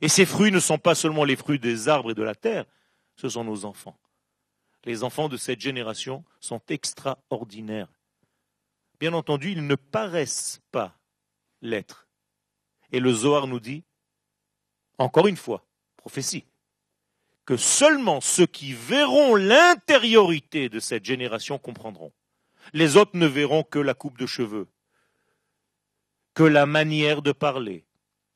Et 0.00 0.08
ces 0.08 0.26
fruits 0.26 0.50
ne 0.50 0.60
sont 0.60 0.78
pas 0.78 0.94
seulement 0.94 1.24
les 1.24 1.36
fruits 1.36 1.58
des 1.58 1.88
arbres 1.88 2.10
et 2.10 2.14
de 2.14 2.22
la 2.22 2.34
terre, 2.34 2.64
ce 3.16 3.28
sont 3.28 3.44
nos 3.44 3.64
enfants. 3.64 3.98
Les 4.84 5.04
enfants 5.04 5.28
de 5.28 5.36
cette 5.36 5.60
génération 5.60 6.24
sont 6.40 6.60
extraordinaires. 6.68 7.88
Bien 8.98 9.12
entendu, 9.12 9.52
ils 9.52 9.66
ne 9.66 9.74
paraissent 9.74 10.60
pas 10.72 10.98
l'être. 11.60 12.08
Et 12.92 13.00
le 13.00 13.12
Zohar 13.12 13.46
nous 13.46 13.60
dit, 13.60 13.84
encore 14.98 15.26
une 15.26 15.36
fois, 15.36 15.64
prophétie, 15.96 16.44
que 17.46 17.56
seulement 17.56 18.20
ceux 18.20 18.46
qui 18.46 18.72
verront 18.72 19.34
l'intériorité 19.34 20.68
de 20.68 20.78
cette 20.78 21.04
génération 21.04 21.58
comprendront. 21.58 22.12
Les 22.72 22.96
autres 22.96 23.16
ne 23.16 23.26
verront 23.26 23.62
que 23.62 23.78
la 23.78 23.94
coupe 23.94 24.18
de 24.18 24.26
cheveux, 24.26 24.68
que 26.34 26.42
la 26.42 26.66
manière 26.66 27.22
de 27.22 27.32
parler. 27.32 27.84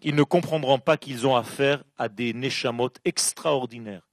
Ils 0.00 0.14
ne 0.14 0.22
comprendront 0.22 0.78
pas 0.78 0.96
qu'ils 0.96 1.26
ont 1.26 1.36
affaire 1.36 1.84
à 1.96 2.08
des 2.08 2.32
neshamot 2.32 2.90
extraordinaires, 3.04 4.08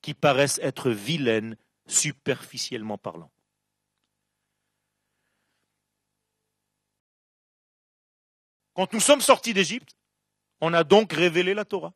qui 0.00 0.14
paraissent 0.14 0.60
être 0.62 0.90
vilaines 0.90 1.56
superficiellement 1.86 2.98
parlant. 2.98 3.30
Quand 8.74 8.92
nous 8.92 9.00
sommes 9.00 9.20
sortis 9.20 9.54
d'Égypte, 9.54 9.96
on 10.60 10.72
a 10.74 10.84
donc 10.84 11.12
révélé 11.12 11.54
la 11.54 11.64
Torah. 11.64 11.94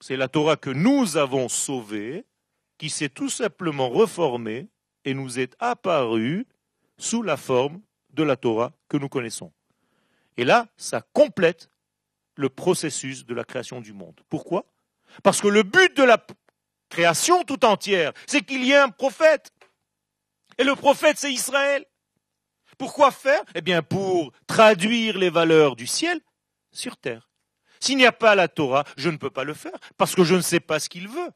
C'est 0.00 0.16
la 0.16 0.28
Torah 0.28 0.56
que 0.56 0.70
nous 0.70 1.16
avons 1.16 1.48
sauvée, 1.48 2.24
qui 2.78 2.90
s'est 2.90 3.08
tout 3.08 3.28
simplement 3.28 3.88
reformée 3.88 4.68
et 5.04 5.14
nous 5.14 5.38
est 5.38 5.54
apparu 5.58 6.46
sous 6.98 7.22
la 7.22 7.36
forme 7.36 7.80
de 8.10 8.22
la 8.22 8.36
Torah 8.36 8.72
que 8.88 8.96
nous 8.96 9.08
connaissons. 9.08 9.52
Et 10.36 10.44
là, 10.44 10.68
ça 10.76 11.02
complète 11.12 11.70
le 12.36 12.48
processus 12.48 13.24
de 13.24 13.34
la 13.34 13.44
création 13.44 13.80
du 13.80 13.92
monde. 13.92 14.20
Pourquoi? 14.28 14.66
Parce 15.22 15.40
que 15.40 15.48
le 15.48 15.62
but 15.62 15.96
de 15.96 16.02
la 16.02 16.24
création 16.88 17.44
tout 17.44 17.64
entière, 17.64 18.12
c'est 18.26 18.42
qu'il 18.42 18.64
y 18.64 18.72
ait 18.72 18.76
un 18.76 18.88
prophète. 18.88 19.52
Et 20.58 20.64
le 20.64 20.74
prophète, 20.74 21.18
c'est 21.18 21.32
Israël. 21.32 21.84
Pourquoi 22.78 23.10
faire? 23.10 23.42
Eh 23.54 23.60
bien, 23.60 23.82
pour 23.82 24.32
traduire 24.46 25.18
les 25.18 25.30
valeurs 25.30 25.76
du 25.76 25.86
ciel 25.86 26.20
sur 26.72 26.96
terre. 26.96 27.30
S'il 27.80 27.96
n'y 27.96 28.06
a 28.06 28.12
pas 28.12 28.34
la 28.34 28.48
Torah, 28.48 28.84
je 28.96 29.10
ne 29.10 29.16
peux 29.16 29.30
pas 29.30 29.44
le 29.44 29.54
faire, 29.54 29.78
parce 29.96 30.14
que 30.14 30.24
je 30.24 30.34
ne 30.34 30.40
sais 30.40 30.60
pas 30.60 30.80
ce 30.80 30.88
qu'il 30.88 31.08
veut. 31.08 31.30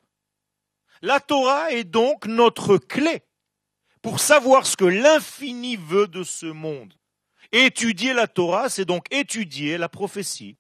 La 1.03 1.20
Torah 1.20 1.72
est 1.72 1.85
donc 1.85 2.27
notre 2.27 2.79
clé 2.79 3.22
pour 4.03 4.20
savoir 4.20 4.66
ce 4.66 4.77
que 4.77 4.85
l'infini 4.85 5.77
veut 5.77 6.09
de 6.09 6.24
ce 6.24 6.46
monde. 6.46 6.94
Étudier 7.53 8.12
la 8.12 8.27
Torah, 8.27 8.68
c'est 8.68 8.85
donc 8.85 9.07
étudier 9.11 9.79
la 9.79 9.88
prophétie 9.88 10.57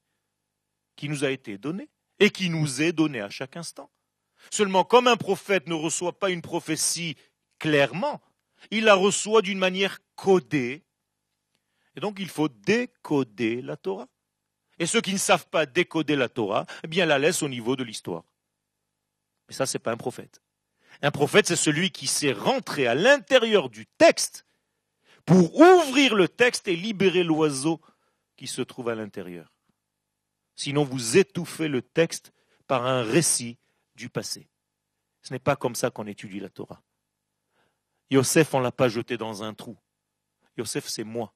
qui 0.96 1.08
nous 1.08 1.24
a 1.24 1.30
été 1.30 1.58
donnée 1.58 1.90
et 2.18 2.30
qui 2.30 2.50
nous 2.50 2.82
est 2.82 2.92
donnée 2.92 3.20
à 3.20 3.30
chaque 3.30 3.56
instant. 3.56 3.90
Seulement, 4.50 4.84
comme 4.84 5.06
un 5.06 5.16
prophète 5.16 5.66
ne 5.66 5.74
reçoit 5.74 6.18
pas 6.18 6.30
une 6.30 6.42
prophétie 6.42 7.16
clairement, 7.58 8.20
il 8.70 8.84
la 8.84 8.94
reçoit 8.94 9.42
d'une 9.42 9.58
manière 9.58 9.98
codée. 10.16 10.84
Et 11.96 12.00
donc 12.00 12.18
il 12.18 12.28
faut 12.28 12.48
décoder 12.48 13.62
la 13.62 13.76
Torah. 13.76 14.08
Et 14.78 14.86
ceux 14.86 15.00
qui 15.00 15.12
ne 15.12 15.18
savent 15.18 15.48
pas 15.48 15.66
décoder 15.66 16.16
la 16.16 16.28
Torah, 16.28 16.66
eh 16.84 16.86
bien 16.86 17.06
la 17.06 17.18
laissent 17.18 17.42
au 17.42 17.48
niveau 17.48 17.76
de 17.76 17.84
l'histoire. 17.84 18.24
Mais 19.48 19.54
ça, 19.54 19.64
n'est 19.72 19.80
pas 19.80 19.92
un 19.92 19.96
prophète. 19.96 20.42
Un 21.02 21.10
prophète, 21.10 21.46
c'est 21.46 21.56
celui 21.56 21.90
qui 21.90 22.06
sait 22.06 22.32
rentrer 22.32 22.86
à 22.86 22.94
l'intérieur 22.94 23.70
du 23.70 23.86
texte 23.86 24.46
pour 25.24 25.58
ouvrir 25.58 26.14
le 26.14 26.28
texte 26.28 26.68
et 26.68 26.76
libérer 26.76 27.22
l'oiseau 27.22 27.80
qui 28.36 28.46
se 28.46 28.62
trouve 28.62 28.88
à 28.88 28.94
l'intérieur. 28.94 29.52
Sinon, 30.56 30.84
vous 30.84 31.16
étouffez 31.16 31.68
le 31.68 31.82
texte 31.82 32.32
par 32.66 32.86
un 32.86 33.02
récit 33.02 33.58
du 33.94 34.08
passé. 34.08 34.48
Ce 35.22 35.32
n'est 35.32 35.38
pas 35.38 35.56
comme 35.56 35.74
ça 35.74 35.90
qu'on 35.90 36.06
étudie 36.06 36.40
la 36.40 36.48
Torah. 36.48 36.82
Yosef, 38.10 38.54
on 38.54 38.58
ne 38.58 38.64
l'a 38.64 38.72
pas 38.72 38.88
jeté 38.88 39.16
dans 39.16 39.42
un 39.42 39.54
trou. 39.54 39.76
Yosef, 40.56 40.86
c'est 40.88 41.04
moi. 41.04 41.34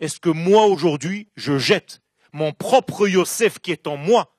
Est-ce 0.00 0.20
que 0.20 0.30
moi, 0.30 0.66
aujourd'hui, 0.66 1.28
je 1.36 1.58
jette 1.58 2.00
mon 2.32 2.52
propre 2.52 3.08
Yosef 3.08 3.58
qui 3.58 3.72
est 3.72 3.86
en 3.86 3.96
moi 3.96 4.36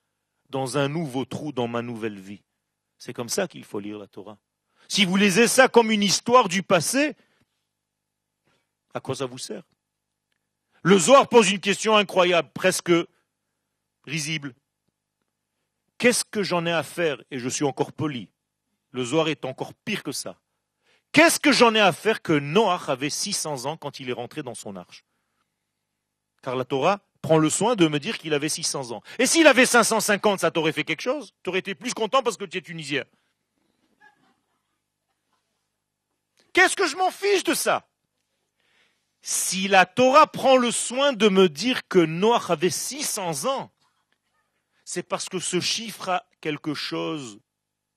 dans 0.49 0.77
un 0.77 0.87
nouveau 0.87 1.25
trou 1.25 1.51
dans 1.51 1.67
ma 1.67 1.81
nouvelle 1.81 2.19
vie? 2.19 2.43
C'est 2.97 3.13
comme 3.13 3.29
ça 3.29 3.47
qu'il 3.47 3.63
faut 3.63 3.79
lire 3.79 3.99
la 3.99 4.07
Torah. 4.07 4.37
Si 4.87 5.05
vous 5.05 5.17
lisez 5.17 5.47
ça 5.47 5.67
comme 5.67 5.91
une 5.91 6.03
histoire 6.03 6.49
du 6.49 6.63
passé, 6.63 7.15
à 8.93 8.99
quoi 8.99 9.15
ça 9.15 9.25
vous 9.25 9.37
sert? 9.37 9.63
Le 10.81 10.97
Zohar 10.97 11.27
pose 11.27 11.51
une 11.51 11.59
question 11.59 11.95
incroyable, 11.95 12.49
presque 12.53 12.91
risible. 14.05 14.55
Qu'est-ce 15.97 16.23
que 16.23 16.41
j'en 16.41 16.65
ai 16.65 16.71
à 16.71 16.83
faire? 16.83 17.21
Et 17.29 17.39
je 17.39 17.49
suis 17.49 17.65
encore 17.65 17.91
poli. 17.91 18.29
Le 18.91 19.03
Zohar 19.03 19.27
est 19.27 19.43
encore 19.43 19.73
pire 19.73 20.03
que 20.03 20.13
ça. 20.13 20.39
Qu'est-ce 21.11 21.39
que 21.39 21.51
j'en 21.51 21.73
ai 21.73 21.79
à 21.79 21.91
faire 21.91 22.21
que 22.21 22.33
Noach 22.33 22.89
avait 22.89 23.09
600 23.09 23.65
ans 23.65 23.77
quand 23.77 23.99
il 23.99 24.09
est 24.09 24.13
rentré 24.13 24.43
dans 24.43 24.55
son 24.55 24.75
arche? 24.75 25.03
Car 26.41 26.55
la 26.55 26.65
Torah 26.65 26.99
prend 27.21 27.37
le 27.37 27.49
soin 27.49 27.75
de 27.75 27.87
me 27.87 27.99
dire 27.99 28.17
qu'il 28.17 28.33
avait 28.33 28.49
600 28.49 28.91
ans. 28.91 29.01
Et 29.17 29.25
s'il 29.25 29.47
avait 29.47 29.65
550, 29.65 30.39
ça 30.39 30.51
t'aurait 30.51 30.71
fait 30.71 30.83
quelque 30.83 31.01
chose? 31.01 31.33
Tu 31.43 31.49
aurais 31.49 31.59
été 31.59 31.75
plus 31.75 31.93
content 31.93 32.23
parce 32.23 32.37
que 32.37 32.45
tu 32.45 32.57
es 32.57 32.61
tunisien. 32.61 33.03
Qu'est-ce 36.53 36.75
que 36.75 36.87
je 36.87 36.95
m'en 36.95 37.11
fiche 37.11 37.43
de 37.43 37.53
ça? 37.53 37.87
Si 39.21 39.67
la 39.67 39.85
Torah 39.85 40.27
prend 40.27 40.57
le 40.57 40.71
soin 40.71 41.11
de 41.13 41.27
me 41.27 41.49
dire 41.49 41.87
que 41.87 41.99
Noach 41.99 42.49
avait 42.49 42.69
600 42.69 43.45
ans, 43.45 43.71
c'est 44.85 45.03
parce 45.03 45.27
que 45.27 45.39
ce 45.39 45.59
chiffre 45.59 46.09
a 46.09 46.25
quelque 46.41 46.73
chose 46.73 47.39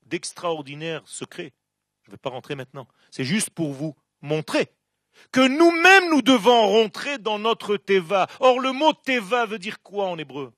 d'extraordinaire, 0.03 1.03
secret. 1.07 1.53
Je 2.03 2.11
ne 2.11 2.12
vais 2.12 2.19
pas 2.19 2.31
rentrer 2.31 2.55
maintenant. 2.55 2.88
C'est 3.11 3.25
juste 3.25 3.51
pour 3.51 3.73
vous 3.73 3.95
montrer 4.21 4.73
que 5.31 5.47
nous-mêmes 5.47 6.11
nous 6.11 6.23
devons 6.23 6.69
rentrer 6.69 7.19
dans 7.19 7.38
notre 7.38 7.77
teva. 7.77 8.27
Or, 8.41 8.61
le 8.61 8.73
mot 8.73 8.93
teva 8.93 9.47
veut 9.47 9.59
dire 9.59 9.83
quoi 9.83 10.07
en 10.07 10.19
hébreu? 10.19 10.53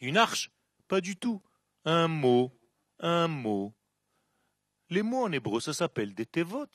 Une 0.00 0.16
arche? 0.16 0.50
Pas 0.88 1.00
du 1.00 1.16
tout. 1.16 1.40
Un 1.84 2.08
mot, 2.08 2.52
un 2.98 3.28
mot. 3.28 3.72
Les 4.88 5.02
mots 5.02 5.24
en 5.24 5.32
hébreu, 5.32 5.60
ça 5.60 5.72
s'appelle 5.72 6.14
des 6.14 6.26
tevot. 6.26 6.66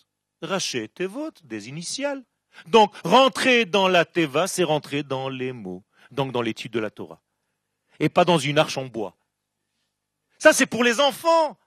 Raché, 0.41 0.87
tevot, 0.87 1.31
des 1.43 1.69
initiales. 1.69 2.23
Donc, 2.67 2.95
rentrer 3.03 3.65
dans 3.65 3.87
la 3.87 4.05
teva, 4.05 4.47
c'est 4.47 4.63
rentrer 4.63 5.03
dans 5.03 5.27
les 5.27 5.51
mots, 5.51 5.83
donc 6.11 6.31
dans 6.31 6.41
l'étude 6.41 6.71
de 6.71 6.79
la 6.79 6.89
Torah 6.89 7.21
et 7.99 8.09
pas 8.09 8.25
dans 8.25 8.37
une 8.37 8.57
arche 8.57 8.77
en 8.77 8.85
bois. 8.85 9.15
Ça, 10.37 10.53
c'est 10.53 10.65
pour 10.65 10.83
les 10.83 10.99
enfants. 10.99 11.57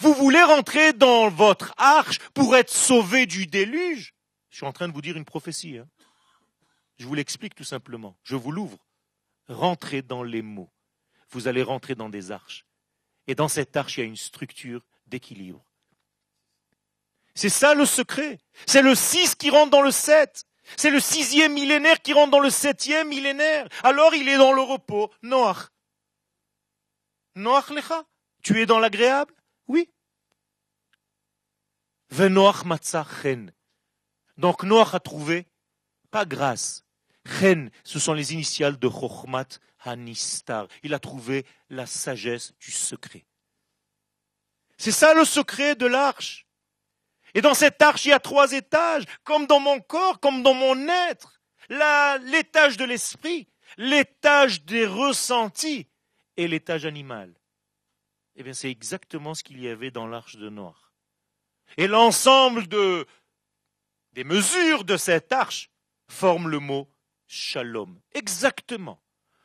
Vous 0.00 0.14
voulez 0.14 0.42
rentrer 0.42 0.92
dans 0.92 1.28
votre 1.28 1.74
arche 1.76 2.18
pour 2.34 2.56
être 2.56 2.70
sauvé 2.70 3.26
du 3.26 3.46
déluge? 3.46 4.14
Je 4.50 4.56
suis 4.56 4.66
en 4.66 4.72
train 4.72 4.88
de 4.88 4.92
vous 4.92 5.02
dire 5.02 5.16
une 5.16 5.24
prophétie. 5.24 5.78
Hein. 5.78 5.88
Je 6.98 7.06
vous 7.06 7.14
l'explique 7.14 7.54
tout 7.54 7.64
simplement. 7.64 8.16
Je 8.22 8.36
vous 8.36 8.52
l'ouvre. 8.52 8.78
Rentrez 9.48 10.02
dans 10.02 10.22
les 10.22 10.42
mots. 10.42 10.70
Vous 11.30 11.48
allez 11.48 11.62
rentrer 11.62 11.94
dans 11.94 12.08
des 12.08 12.30
arches. 12.30 12.64
Et 13.26 13.34
dans 13.34 13.48
cette 13.48 13.76
arche, 13.76 13.96
il 13.96 14.00
y 14.00 14.04
a 14.04 14.06
une 14.06 14.16
structure 14.16 14.82
d'équilibre. 15.06 15.64
C'est 17.34 17.48
ça 17.48 17.74
le 17.74 17.84
secret. 17.84 18.38
C'est 18.66 18.82
le 18.82 18.94
6 18.94 19.34
qui 19.34 19.50
rentre 19.50 19.70
dans 19.70 19.82
le 19.82 19.90
7. 19.90 20.46
C'est 20.76 20.90
le 20.90 21.00
sixième 21.00 21.52
millénaire 21.52 22.00
qui 22.00 22.12
rentre 22.12 22.30
dans 22.30 22.40
le 22.40 22.50
septième 22.50 23.08
millénaire. 23.08 23.68
Alors 23.82 24.14
il 24.14 24.28
est 24.28 24.38
dans 24.38 24.52
le 24.52 24.62
repos. 24.62 25.10
Noach. 25.22 25.68
Noach 27.34 27.70
lecha. 27.70 28.04
Tu 28.42 28.60
es 28.60 28.66
dans 28.66 28.78
l'agréable? 28.78 29.34
Donc 34.36 34.62
Noach 34.62 34.94
a 34.94 35.00
trouvé, 35.00 35.46
pas 36.10 36.24
grâce. 36.24 36.84
Chen, 37.26 37.70
ce 37.82 37.98
sont 37.98 38.12
les 38.12 38.34
initiales 38.34 38.78
de 38.78 38.88
Chochmat 38.88 39.48
Hanistar. 39.80 40.68
Il 40.82 40.94
a 40.94 40.98
trouvé 40.98 41.44
la 41.70 41.86
sagesse 41.86 42.52
du 42.60 42.70
secret. 42.70 43.24
C'est 44.76 44.92
ça 44.92 45.14
le 45.14 45.24
secret 45.24 45.74
de 45.74 45.86
l'arche. 45.86 46.46
Et 47.34 47.40
dans 47.40 47.54
cette 47.54 47.82
arche, 47.82 48.04
il 48.04 48.10
y 48.10 48.12
a 48.12 48.20
trois 48.20 48.52
étages, 48.52 49.04
comme 49.24 49.46
dans 49.46 49.60
mon 49.60 49.80
corps, 49.80 50.20
comme 50.20 50.42
dans 50.42 50.54
mon 50.54 50.88
être. 50.88 51.40
l'étage 51.68 52.76
de 52.76 52.84
l'esprit, 52.84 53.48
l'étage 53.76 54.62
des 54.62 54.86
ressentis 54.86 55.88
et 56.36 56.46
l'étage 56.46 56.86
animal. 56.86 57.34
Eh 58.36 58.42
bien, 58.42 58.52
c'est 58.52 58.70
exactement 58.70 59.34
ce 59.34 59.42
qu'il 59.42 59.60
y 59.60 59.68
avait 59.68 59.90
dans 59.90 60.06
l'arche 60.06 60.36
de 60.36 60.48
Noir. 60.48 60.83
Et 61.76 61.86
l'ensemble 61.86 62.68
de, 62.68 63.06
des 64.12 64.24
mesures 64.24 64.84
de 64.84 64.96
cette 64.96 65.32
arche 65.32 65.70
forment 66.08 66.48
le 66.48 66.58
mot 66.58 66.88
shalom. 67.26 68.00
Exactement. 68.12 69.00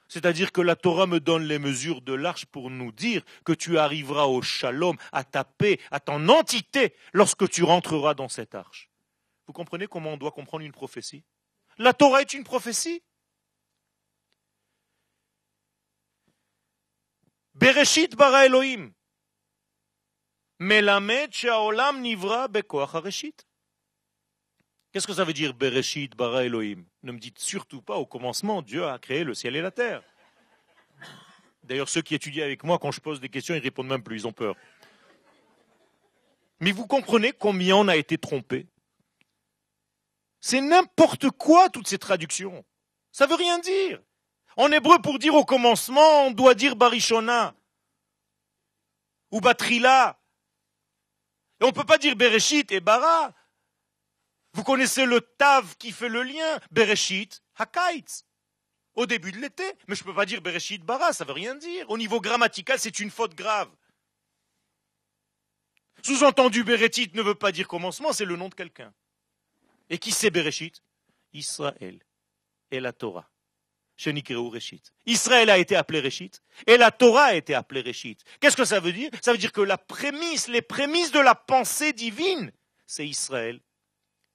C'est-à-dire 0.08 0.52
que 0.52 0.62
la 0.62 0.76
Torah 0.76 1.06
me 1.06 1.20
donne 1.20 1.44
les 1.44 1.60
mesures 1.60 2.02
de 2.02 2.14
l'arche 2.14 2.46
pour 2.46 2.72
nous 2.72 2.92
dire 2.92 3.24
que 3.46 3.54
tu 3.54 3.78
arriveras 3.78 4.26
au 4.26 4.42
shalom, 4.42 4.98
à 5.12 5.24
ta 5.24 5.44
paix, 5.44 5.80
à 5.92 6.00
ton 6.00 6.30
entité 6.30 6.96
lorsque 7.14 7.48
tu 7.50 7.64
rentreras 7.64 8.16
dans 8.16 8.30
cette 8.30 8.56
arche. 8.56 8.90
Vous 9.46 9.54
comprenez 9.54 9.88
comment 9.88 10.14
on 10.14 10.18
doit 10.18 10.32
comprendre 10.32 10.66
une 10.66 10.72
prophétie? 10.72 11.24
La 11.78 11.94
Torah 11.94 12.22
est 12.22 12.34
une 12.34 12.44
prophétie. 12.44 13.04
Bereshit 17.54 18.16
bara 18.16 18.46
Elohim. 18.46 18.92
Melamed 20.60 21.34
she'aolam 21.34 22.02
nivra. 22.02 22.48
Qu'est-ce 24.92 25.08
que 25.08 25.14
ça 25.14 25.24
veut 25.24 25.34
dire 25.34 25.54
Bereshit 25.54 26.16
bara 26.16 26.44
Elohim? 26.44 26.86
Ne 27.04 27.14
me 27.14 27.20
dites 27.20 27.40
surtout 27.40 27.82
pas 27.82 27.96
au 27.96 28.06
commencement, 28.06 28.62
Dieu 28.62 28.86
a 28.86 29.00
créé 29.00 29.24
le 29.24 29.34
ciel 29.34 29.56
et 29.56 29.62
la 29.62 29.72
terre. 29.72 30.04
D'ailleurs, 31.64 31.88
ceux 31.88 32.02
qui 32.02 32.16
étudient 32.16 32.44
avec 32.44 32.64
moi, 32.64 32.80
quand 32.80 32.92
je 32.92 33.00
pose 33.00 33.22
des 33.22 33.30
questions, 33.30 33.56
ils 33.56 33.62
répondent 33.62 33.88
même 33.88 34.04
plus, 34.04 34.18
ils 34.18 34.28
ont 34.28 34.34
peur. 34.34 34.56
Mais 36.60 36.72
vous 36.72 36.88
comprenez 36.88 37.32
combien 37.32 37.78
on 37.78 37.88
a 37.88 37.96
été 37.96 38.18
trompé? 38.18 38.68
C'est 40.42 40.62
n'importe 40.62 41.30
quoi 41.30 41.70
toutes 41.70 41.88
ces 41.88 42.00
traductions. 42.00 42.66
Ça 43.12 43.28
veut 43.28 43.36
rien 43.36 43.60
dire. 43.60 44.02
En 44.58 44.72
hébreu, 44.72 45.00
pour 45.00 45.20
dire 45.20 45.36
au 45.36 45.46
commencement, 45.46 46.26
on 46.26 46.32
doit 46.32 46.56
dire 46.56 46.76
Barishona 46.76 47.56
ou 49.32 49.40
Batrila. 49.40 50.19
Et 51.60 51.64
on 51.64 51.68
ne 51.68 51.74
peut 51.74 51.86
pas 51.86 51.98
dire 51.98 52.16
Bereshit 52.16 52.72
et 52.72 52.80
Bara. 52.80 53.34
Vous 54.54 54.64
connaissez 54.64 55.06
le 55.06 55.22
Tav 55.22 55.76
qui 55.78 55.92
fait 55.92 56.10
le 56.10 56.24
lien, 56.24 56.60
Bereshit, 56.72 57.44
Hakaitz, 57.56 58.26
au 58.96 59.06
début 59.06 59.32
de 59.32 59.38
l'été. 59.38 59.64
Mais 59.88 59.96
je 59.96 60.04
ne 60.04 60.08
peux 60.08 60.16
pas 60.16 60.26
dire 60.26 60.42
Bereshit 60.42 60.84
Bara, 60.84 61.14
ça 61.14 61.24
ne 61.24 61.28
veut 61.28 61.34
rien 61.34 61.56
dire. 61.56 61.90
Au 61.90 61.98
niveau 61.98 62.20
grammatical, 62.20 62.80
c'est 62.80 63.00
une 63.00 63.12
faute 63.12 63.36
grave. 63.36 63.70
Sous-entendu, 66.02 66.64
Bereshit 66.64 67.14
ne 67.14 67.22
veut 67.22 67.36
pas 67.36 67.52
dire 67.52 67.68
commencement, 67.68 68.14
c'est 68.14 68.26
le 68.26 68.38
nom 68.38 68.50
de 68.50 68.56
quelqu'un. 68.56 68.94
Et 69.90 69.98
qui 69.98 70.12
c'est 70.12 70.32
Bereshit? 70.32 70.82
Israël 71.34 72.00
et 72.72 72.80
la 72.80 72.94
Torah. 72.94 73.30
Israël 75.06 75.50
a 75.50 75.58
été 75.58 75.76
appelé 75.76 76.00
Réchit 76.00 76.32
et 76.68 76.78
la 76.78 76.92
Torah 76.92 77.26
a 77.26 77.34
été 77.34 77.54
appelée 77.54 77.82
Réchit. 77.82 78.18
Qu'est-ce 78.40 78.56
que 78.56 78.66
ça 78.66 78.80
veut 78.80 78.94
dire? 78.94 79.10
Ça 79.22 79.32
veut 79.32 79.38
dire 79.38 79.52
que 79.52 79.62
la 79.62 79.78
prémisse, 79.78 80.48
les 80.48 80.62
prémices 80.62 81.12
de 81.12 81.20
la 81.20 81.36
pensée 81.36 81.92
divine, 81.92 82.52
c'est 82.86 83.08
Israël 83.08 83.60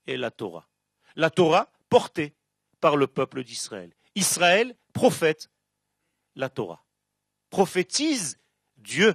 et 0.07 0.17
la 0.17 0.31
Torah. 0.31 0.69
La 1.17 1.31
Torah 1.31 1.73
portée 1.89 2.35
par 2.81 2.97
le 2.97 3.07
peuple 3.07 3.43
d'Israël. 3.43 3.95
Israël 4.15 4.77
prophète 4.93 5.49
la 6.37 6.49
Torah. 6.49 6.85
Prophétise 7.51 8.39
Dieu 8.77 9.15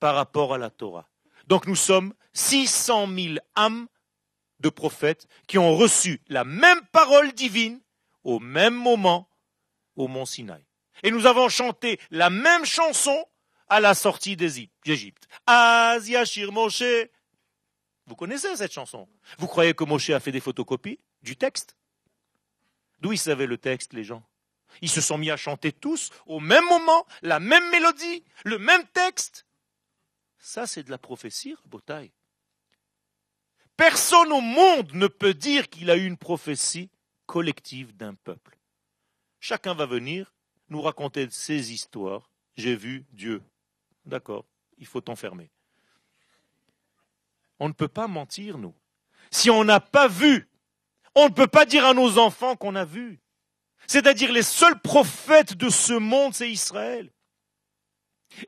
par 0.00 0.14
rapport 0.14 0.52
à 0.52 0.58
la 0.58 0.70
Torah. 0.70 1.08
Donc 1.46 1.66
nous 1.66 1.76
sommes 1.76 2.12
600 2.34 3.08
000 3.08 3.34
âmes 3.56 3.86
de 4.60 4.68
prophètes 4.68 5.26
qui 5.46 5.58
ont 5.58 5.76
reçu 5.76 6.20
la 6.28 6.44
même 6.44 6.84
parole 6.92 7.32
divine 7.32 7.80
au 8.24 8.40
même 8.40 8.74
moment 8.74 9.28
au 9.96 10.08
mont 10.08 10.26
Sinaï. 10.26 10.64
Et 11.02 11.10
nous 11.10 11.26
avons 11.26 11.48
chanté 11.48 11.98
la 12.10 12.30
même 12.30 12.64
chanson 12.64 13.26
à 13.68 13.80
la 13.80 13.94
sortie 13.94 14.36
d'Égypte. 14.36 15.28
Asia 15.46 16.24
Shir 16.24 16.52
Moshe 16.52 16.82
vous 18.06 18.14
connaissez 18.14 18.54
cette 18.56 18.72
chanson? 18.72 19.08
Vous 19.38 19.48
croyez 19.48 19.74
que 19.74 19.84
Moshe 19.84 20.10
a 20.10 20.20
fait 20.20 20.32
des 20.32 20.40
photocopies 20.40 21.00
du 21.22 21.36
texte? 21.36 21.76
D'où 23.00 23.12
ils 23.12 23.18
savaient 23.18 23.46
le 23.46 23.58
texte, 23.58 23.92
les 23.92 24.04
gens? 24.04 24.22
Ils 24.80 24.90
se 24.90 25.00
sont 25.00 25.18
mis 25.18 25.30
à 25.30 25.36
chanter 25.36 25.72
tous, 25.72 26.10
au 26.26 26.38
même 26.38 26.64
moment, 26.66 27.06
la 27.22 27.40
même 27.40 27.68
mélodie, 27.70 28.24
le 28.44 28.58
même 28.58 28.86
texte. 28.88 29.46
Ça, 30.38 30.66
c'est 30.66 30.84
de 30.84 30.90
la 30.90 30.98
prophétie, 30.98 31.56
Botaï. 31.64 32.12
Personne 33.76 34.32
au 34.32 34.40
monde 34.40 34.92
ne 34.94 35.06
peut 35.06 35.34
dire 35.34 35.68
qu'il 35.68 35.90
a 35.90 35.96
eu 35.96 36.06
une 36.06 36.16
prophétie 36.16 36.90
collective 37.26 37.96
d'un 37.96 38.14
peuple. 38.14 38.55
Chacun 39.40 39.74
va 39.74 39.86
venir 39.86 40.34
nous 40.68 40.82
raconter 40.82 41.28
ses 41.30 41.72
histoires. 41.72 42.30
J'ai 42.56 42.74
vu 42.74 43.04
Dieu. 43.12 43.42
D'accord, 44.04 44.44
il 44.78 44.86
faut 44.86 45.00
t'enfermer. 45.00 45.50
On 47.58 47.68
ne 47.68 47.74
peut 47.74 47.88
pas 47.88 48.08
mentir, 48.08 48.58
nous. 48.58 48.74
Si 49.30 49.50
on 49.50 49.64
n'a 49.64 49.80
pas 49.80 50.08
vu, 50.08 50.48
on 51.14 51.28
ne 51.28 51.34
peut 51.34 51.46
pas 51.46 51.64
dire 51.64 51.86
à 51.86 51.94
nos 51.94 52.18
enfants 52.18 52.56
qu'on 52.56 52.74
a 52.74 52.84
vu. 52.84 53.20
C'est-à-dire 53.86 54.32
les 54.32 54.42
seuls 54.42 54.80
prophètes 54.80 55.54
de 55.54 55.70
ce 55.70 55.94
monde, 55.94 56.34
c'est 56.34 56.50
Israël. 56.50 57.10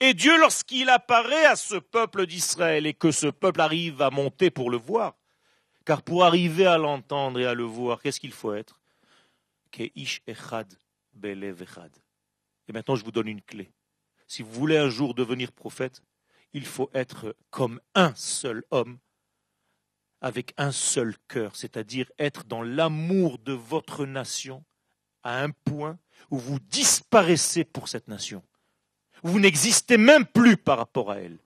Et 0.01 0.15
Dieu, 0.15 0.39
lorsqu'il 0.39 0.91
apparaît 0.91 1.47
à 1.47 1.57
ce 1.57 1.77
peuple 1.77 2.27
d'Israël 2.27 2.87
et 2.87 2.95
que 2.95 3.11
ce 3.11 3.29
peuple 3.29 3.61
arrive 3.61 4.03
à 4.03 4.11
monter 4.11 4.51
pour 4.51 4.71
le 4.71 4.77
voir, 4.77 5.15
car 5.87 6.03
pour 6.03 6.25
arriver 6.25 6.67
à 6.67 6.77
l'entendre 6.77 7.41
et 7.41 7.47
à 7.47 7.55
le 7.55 7.65
voir, 7.65 8.03
qu'est-ce 8.03 8.21
qu'il 8.21 8.33
faut 8.33 8.53
être? 8.53 8.78
Et 12.69 12.73
maintenant, 12.73 12.97
je 12.97 13.05
vous 13.05 13.13
donne 13.13 13.29
une 13.29 13.43
clé. 13.43 13.71
Si 14.27 14.43
vous 14.43 14.53
voulez 14.53 14.77
un 14.77 14.91
jour 14.91 15.15
devenir 15.15 15.53
prophète, 15.53 16.03
il 16.53 16.67
faut 16.67 16.91
être 16.95 17.35
comme 17.51 17.81
un 17.95 18.15
seul 18.15 18.65
homme, 18.71 18.99
avec 20.21 20.53
un 20.57 20.73
seul 20.73 21.17
cœur, 21.29 21.57
c'est-à-dire 21.57 22.11
être 22.19 22.45
dans 22.45 22.63
l'amour 22.63 23.39
de 23.39 23.53
votre 23.53 24.05
nation 24.05 24.65
à 25.23 25.43
un 25.43 25.51
point 25.51 25.99
où 26.31 26.39
vous 26.39 26.59
disparaissez 26.59 27.65
pour 27.65 27.89
cette 27.89 28.09
nation. 28.09 28.43
Vous 29.23 29.41
n'existez 29.41 29.97
même 29.97 30.27
plus 30.27 30.57
par 30.57 30.79
rapport 30.79 31.11
à 31.11 31.19
elle. 31.19 31.39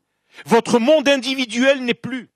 Votre 0.47 0.79
monde 0.79 1.09
individuel 1.09 1.85
n'est 1.85 1.95
plus. 1.95 2.31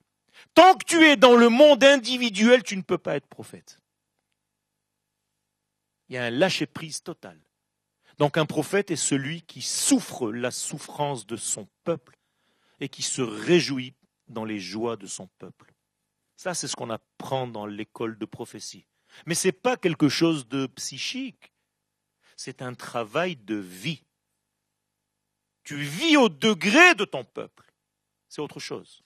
Tant 0.55 0.75
que 0.75 0.85
tu 0.85 1.05
es 1.05 1.17
dans 1.17 1.37
le 1.37 1.49
monde 1.49 1.83
individuel, 1.85 2.63
tu 2.63 2.77
ne 2.77 2.83
peux 2.83 2.99
pas 2.99 3.17
être 3.17 3.27
prophète. 3.27 3.79
Il 6.09 6.15
y 6.15 6.19
a 6.19 6.25
un 6.25 6.31
lâcher-prise 6.31 7.03
total. 7.03 7.39
Donc 8.19 8.39
un 8.39 8.47
prophète 8.47 8.91
est 8.91 8.97
celui 8.97 9.43
qui 9.43 9.63
souffre 9.63 10.33
la 10.33 10.51
souffrance 10.51 11.27
de 11.27 11.37
son 11.37 11.69
peuple 11.85 12.19
et 12.81 12.89
qui 12.89 13.03
se 13.03 13.23
réjouit 13.23 13.95
dans 14.29 14.45
les 14.45 14.59
joies 14.59 14.97
de 14.97 15.07
son 15.07 15.27
peuple. 15.39 15.73
Ça, 16.37 16.55
c'est 16.55 16.69
ce 16.69 16.77
qu'on 16.77 16.91
apprend 16.91 17.47
dans 17.47 17.67
l'école 17.67 18.19
de 18.19 18.27
prophétie. 18.27 18.87
Mais 19.25 19.35
ce 19.35 19.49
n'est 19.49 19.53
pas 19.53 19.77
quelque 19.77 20.09
chose 20.09 20.47
de 20.49 20.67
psychique. 20.67 21.53
C'est 22.37 22.61
un 22.61 22.75
travail 22.75 23.37
de 23.37 23.55
vie. 23.55 24.03
Tu 25.65 25.77
vis 25.77 26.17
au 26.17 26.29
degré 26.29 26.95
de 26.95 27.05
ton 27.05 27.25
peuple. 27.25 27.73
C'est 28.29 28.43
autre 28.43 28.61
chose. 28.61 29.03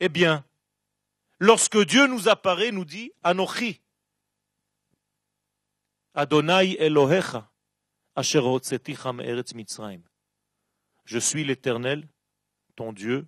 Eh 0.00 0.08
bien, 0.08 0.44
lorsque 1.38 1.78
Dieu 1.86 2.06
nous 2.06 2.28
apparaît, 2.28 2.70
nous 2.70 2.84
dit 2.84 3.12
Anochi, 3.22 3.80
Adonai 6.20 6.76
Elohecha, 6.78 7.50
Asher 8.14 8.40
Eretz. 8.40 9.54
Je 11.06 11.18
suis 11.18 11.44
l'Éternel, 11.44 12.06
ton 12.76 12.92
Dieu. 12.92 13.26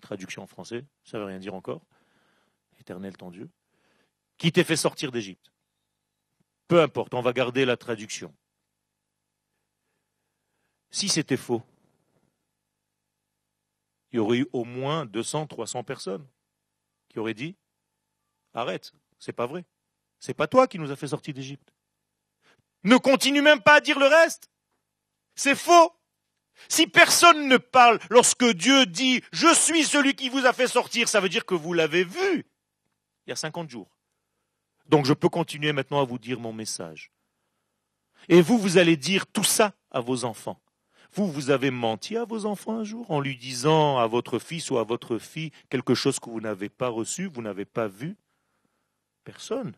Traduction 0.00 0.44
en 0.44 0.46
français, 0.46 0.84
ça 1.02 1.16
ne 1.16 1.22
veut 1.22 1.28
rien 1.28 1.40
dire 1.40 1.54
encore. 1.54 1.84
Éternel, 2.78 3.16
ton 3.16 3.32
Dieu, 3.32 3.50
qui 4.38 4.52
t'ai 4.52 4.62
fait 4.62 4.76
sortir 4.76 5.10
d'Égypte. 5.10 5.50
Peu 6.68 6.80
importe, 6.80 7.14
on 7.14 7.20
va 7.20 7.32
garder 7.32 7.64
la 7.64 7.76
traduction. 7.76 8.32
Si 10.92 11.08
c'était 11.08 11.36
faux, 11.36 11.64
il 14.12 14.16
y 14.16 14.18
aurait 14.20 14.38
eu 14.38 14.48
au 14.52 14.64
moins 14.64 15.04
200, 15.04 15.48
300 15.48 15.82
personnes 15.82 16.24
qui 17.08 17.18
auraient 17.18 17.34
dit 17.34 17.56
Arrête, 18.52 18.92
c'est 19.18 19.32
pas 19.32 19.46
vrai. 19.46 19.64
C'est 20.20 20.34
pas 20.34 20.46
toi 20.46 20.68
qui 20.68 20.78
nous 20.78 20.92
as 20.92 20.96
fait 20.96 21.08
sortir 21.08 21.34
d'Égypte. 21.34 21.73
Ne 22.84 22.96
continue 22.96 23.42
même 23.42 23.60
pas 23.60 23.74
à 23.74 23.80
dire 23.80 23.98
le 23.98 24.06
reste. 24.06 24.48
C'est 25.34 25.56
faux. 25.56 25.92
Si 26.68 26.86
personne 26.86 27.48
ne 27.48 27.56
parle 27.56 27.98
lorsque 28.10 28.44
Dieu 28.44 28.86
dit 28.86 29.22
Je 29.32 29.52
suis 29.54 29.84
celui 29.84 30.14
qui 30.14 30.28
vous 30.28 30.46
a 30.46 30.52
fait 30.52 30.68
sortir, 30.68 31.08
ça 31.08 31.20
veut 31.20 31.28
dire 31.28 31.46
que 31.46 31.54
vous 31.54 31.72
l'avez 31.72 32.04
vu 32.04 32.46
il 33.26 33.30
y 33.30 33.32
a 33.32 33.36
50 33.36 33.70
jours. 33.70 33.96
Donc 34.86 35.06
je 35.06 35.14
peux 35.14 35.28
continuer 35.28 35.72
maintenant 35.72 36.00
à 36.00 36.04
vous 36.04 36.18
dire 36.18 36.40
mon 36.40 36.52
message. 36.52 37.10
Et 38.28 38.40
vous, 38.40 38.58
vous 38.58 38.78
allez 38.78 38.96
dire 38.96 39.26
tout 39.26 39.44
ça 39.44 39.72
à 39.90 40.00
vos 40.00 40.24
enfants. 40.24 40.60
Vous, 41.12 41.30
vous 41.30 41.50
avez 41.50 41.70
menti 41.70 42.16
à 42.16 42.24
vos 42.24 42.44
enfants 42.44 42.78
un 42.78 42.84
jour 42.84 43.10
en 43.10 43.20
lui 43.20 43.36
disant 43.36 43.98
à 43.98 44.06
votre 44.06 44.38
fils 44.38 44.70
ou 44.70 44.78
à 44.78 44.84
votre 44.84 45.18
fille 45.18 45.52
quelque 45.70 45.94
chose 45.94 46.18
que 46.18 46.28
vous 46.28 46.40
n'avez 46.40 46.68
pas 46.68 46.88
reçu, 46.88 47.26
vous 47.26 47.42
n'avez 47.42 47.64
pas 47.64 47.88
vu 47.88 48.16
Personne. 49.22 49.74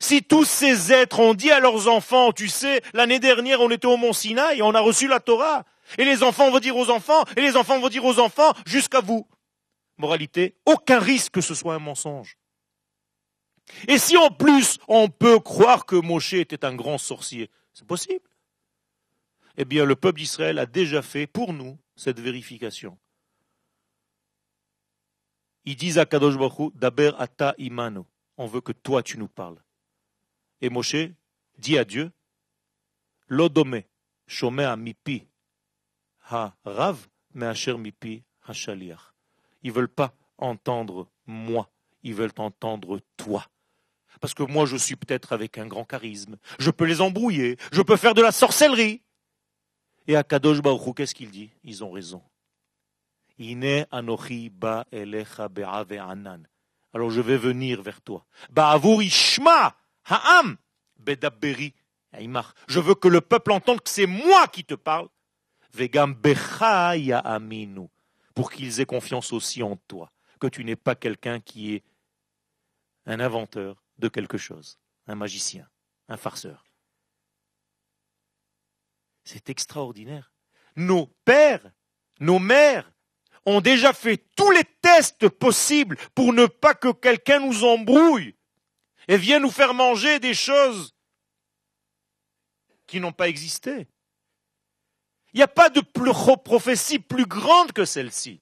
Si 0.00 0.22
tous 0.22 0.44
ces 0.44 0.92
êtres 0.92 1.20
ont 1.20 1.34
dit 1.34 1.50
à 1.50 1.60
leurs 1.60 1.88
enfants, 1.88 2.32
tu 2.32 2.48
sais, 2.48 2.82
l'année 2.92 3.18
dernière 3.18 3.60
on 3.60 3.70
était 3.70 3.86
au 3.86 3.96
Mont 3.96 4.12
Sinaï 4.12 4.58
et 4.58 4.62
on 4.62 4.74
a 4.74 4.80
reçu 4.80 5.08
la 5.08 5.20
Torah, 5.20 5.64
et 5.98 6.04
les 6.04 6.22
enfants 6.22 6.50
vont 6.50 6.58
dire 6.58 6.76
aux 6.76 6.90
enfants, 6.90 7.24
et 7.36 7.40
les 7.40 7.56
enfants 7.56 7.78
vont 7.80 7.88
dire 7.88 8.04
aux 8.04 8.18
enfants, 8.18 8.52
jusqu'à 8.66 9.00
vous. 9.00 9.26
Moralité, 9.98 10.56
aucun 10.66 10.98
risque 10.98 11.32
que 11.32 11.40
ce 11.40 11.54
soit 11.54 11.74
un 11.74 11.78
mensonge. 11.78 12.36
Et 13.88 13.98
si 13.98 14.16
en 14.16 14.30
plus 14.30 14.78
on 14.86 15.08
peut 15.08 15.40
croire 15.40 15.86
que 15.86 15.96
Moshe 15.96 16.34
était 16.34 16.64
un 16.64 16.74
grand 16.74 16.98
sorcier, 16.98 17.50
c'est 17.72 17.86
possible 17.86 18.28
eh 19.56 19.64
bien 19.64 19.84
le 19.84 19.96
peuple 19.96 20.20
d'Israël 20.20 20.58
a 20.58 20.66
déjà 20.66 21.02
fait 21.02 21.26
pour 21.26 21.52
nous 21.52 21.78
cette 21.96 22.20
vérification. 22.20 22.98
Ils 25.64 25.76
disent 25.76 25.98
à 25.98 26.06
Kadosh 26.06 26.36
Baruch 26.36 26.74
Daber 26.74 27.12
ata 27.18 27.54
imano, 27.58 28.06
on 28.36 28.46
veut 28.46 28.60
que 28.60 28.72
toi 28.72 29.02
tu 29.02 29.18
nous 29.18 29.28
parles. 29.28 29.60
Et 30.60 30.70
Moshe 30.70 30.96
dit 31.58 31.78
à 31.78 31.84
Dieu, 31.84 32.10
Lodome, 33.28 33.82
shomea 34.26 34.76
mipi, 34.76 35.26
ha 36.30 36.54
rav, 36.64 37.06
me'asher 37.34 37.76
mipi 37.76 38.22
ha 38.46 38.52
shaliach. 38.52 39.12
Ils 39.62 39.72
veulent 39.72 39.88
pas 39.88 40.14
entendre 40.38 41.08
moi, 41.26 41.68
ils 42.02 42.14
veulent 42.14 42.32
entendre 42.38 43.00
toi. 43.16 43.46
Parce 44.20 44.34
que 44.34 44.42
moi, 44.42 44.66
je 44.66 44.76
suis 44.76 44.96
peut-être 44.96 45.32
avec 45.32 45.58
un 45.58 45.66
grand 45.66 45.84
charisme. 45.84 46.36
Je 46.58 46.70
peux 46.70 46.84
les 46.84 47.00
embrouiller. 47.00 47.58
Je 47.72 47.82
peux 47.82 47.96
faire 47.96 48.14
de 48.14 48.22
la 48.22 48.32
sorcellerie. 48.32 49.02
Et 50.06 50.16
à 50.16 50.22
Kadosh 50.22 50.58
qu'est-ce 50.96 51.14
qu'il 51.14 51.30
dit? 51.30 51.50
Ils 51.64 51.84
ont 51.84 51.90
raison. 51.90 52.22
anochi 53.90 54.48
ba 54.48 54.86
Alors 56.94 57.10
je 57.10 57.20
vais 57.20 57.36
venir 57.36 57.82
vers 57.82 58.00
toi. 58.00 58.24
ishma 59.02 59.76
ha'am 60.08 60.56
bedabberi 60.98 61.74
Je 62.68 62.80
veux 62.80 62.94
que 62.94 63.08
le 63.08 63.20
peuple 63.20 63.52
entende 63.52 63.80
que 63.80 63.90
c'est 63.90 64.06
moi 64.06 64.46
qui 64.48 64.64
te 64.64 64.74
parle. 64.74 65.08
Vegam 65.72 66.14
becha 66.14 66.90
aminu. 67.18 67.88
Pour 68.34 68.50
qu'ils 68.50 68.80
aient 68.80 68.86
confiance 68.86 69.32
aussi 69.32 69.62
en 69.62 69.76
toi. 69.76 70.10
Que 70.40 70.46
tu 70.46 70.64
n'es 70.64 70.76
pas 70.76 70.94
quelqu'un 70.94 71.40
qui 71.40 71.74
est 71.74 71.84
un 73.06 73.20
inventeur 73.20 73.82
de 73.98 74.08
quelque 74.08 74.38
chose. 74.38 74.78
Un 75.06 75.14
magicien. 75.14 75.68
Un 76.08 76.16
farceur. 76.16 76.64
C'est 79.24 79.50
extraordinaire. 79.50 80.32
Nos 80.76 81.06
pères, 81.24 81.72
nos 82.20 82.38
mères 82.38 82.90
ont 83.44 83.60
déjà 83.60 83.92
fait 83.92 84.18
tous 84.36 84.50
les 84.50 84.64
tests 84.82 85.28
possibles 85.28 85.96
pour 86.14 86.32
ne 86.32 86.46
pas 86.46 86.74
que 86.74 86.92
quelqu'un 86.92 87.40
nous 87.40 87.64
embrouille 87.64 88.34
et 89.08 89.16
vienne 89.16 89.42
nous 89.42 89.50
faire 89.50 89.74
manger 89.74 90.18
des 90.18 90.34
choses 90.34 90.94
qui 92.86 93.00
n'ont 93.00 93.12
pas 93.12 93.28
existé. 93.28 93.88
Il 95.32 95.38
n'y 95.38 95.42
a 95.42 95.48
pas 95.48 95.68
de 95.68 95.80
prophétie 95.80 96.98
plus 96.98 97.26
grande 97.26 97.72
que 97.72 97.84
celle-ci. 97.84 98.40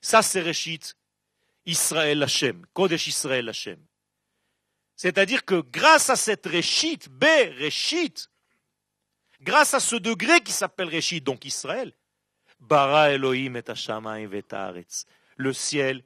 Ça, 0.00 0.22
c'est 0.22 0.40
Réchit 0.40 0.80
Israël 1.64 2.22
Hashem, 2.22 2.64
Kodesh 2.72 3.06
Israël 3.06 3.48
Hashem. 3.48 3.78
C'est-à-dire 4.94 5.44
que 5.44 5.60
grâce 5.60 6.10
à 6.10 6.16
cette 6.16 6.46
Réchit, 6.46 6.98
B, 7.10 7.24
Réchit, 7.58 8.14
grâce 9.40 9.74
à 9.74 9.80
ce 9.80 9.96
degré 9.96 10.40
qui 10.40 10.52
s'appelle 10.52 10.88
Réchit, 10.88 11.20
donc 11.20 11.44
Israël, 11.44 11.92
Bara 12.60 13.10
Elohim 13.10 13.56
et 13.56 13.64
Le 15.36 15.52
ciel 15.52 16.04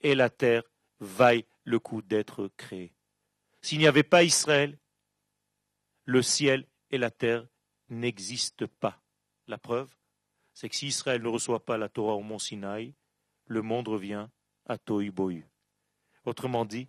et 0.00 0.14
la 0.14 0.30
terre 0.30 0.62
vaillent 1.00 1.46
le 1.70 1.78
coup 1.78 2.02
d'être 2.02 2.50
créés. 2.56 2.92
S'il 3.62 3.78
n'y 3.78 3.86
avait 3.86 4.02
pas 4.02 4.22
Israël, 4.22 4.78
le 6.04 6.22
ciel 6.22 6.66
et 6.90 6.98
la 6.98 7.10
terre 7.10 7.46
n'existent 7.88 8.66
pas. 8.80 9.00
La 9.46 9.58
preuve, 9.58 9.88
c'est 10.54 10.68
que 10.68 10.76
si 10.76 10.88
Israël 10.88 11.22
ne 11.22 11.28
reçoit 11.28 11.64
pas 11.64 11.78
la 11.78 11.88
Torah 11.88 12.14
au 12.14 12.22
mont 12.22 12.38
Sinaï, 12.38 12.94
le 13.46 13.62
monde 13.62 13.88
revient 13.88 14.28
à 14.66 14.78
Tohu 14.78 15.12
Autrement 16.24 16.64
dit, 16.64 16.88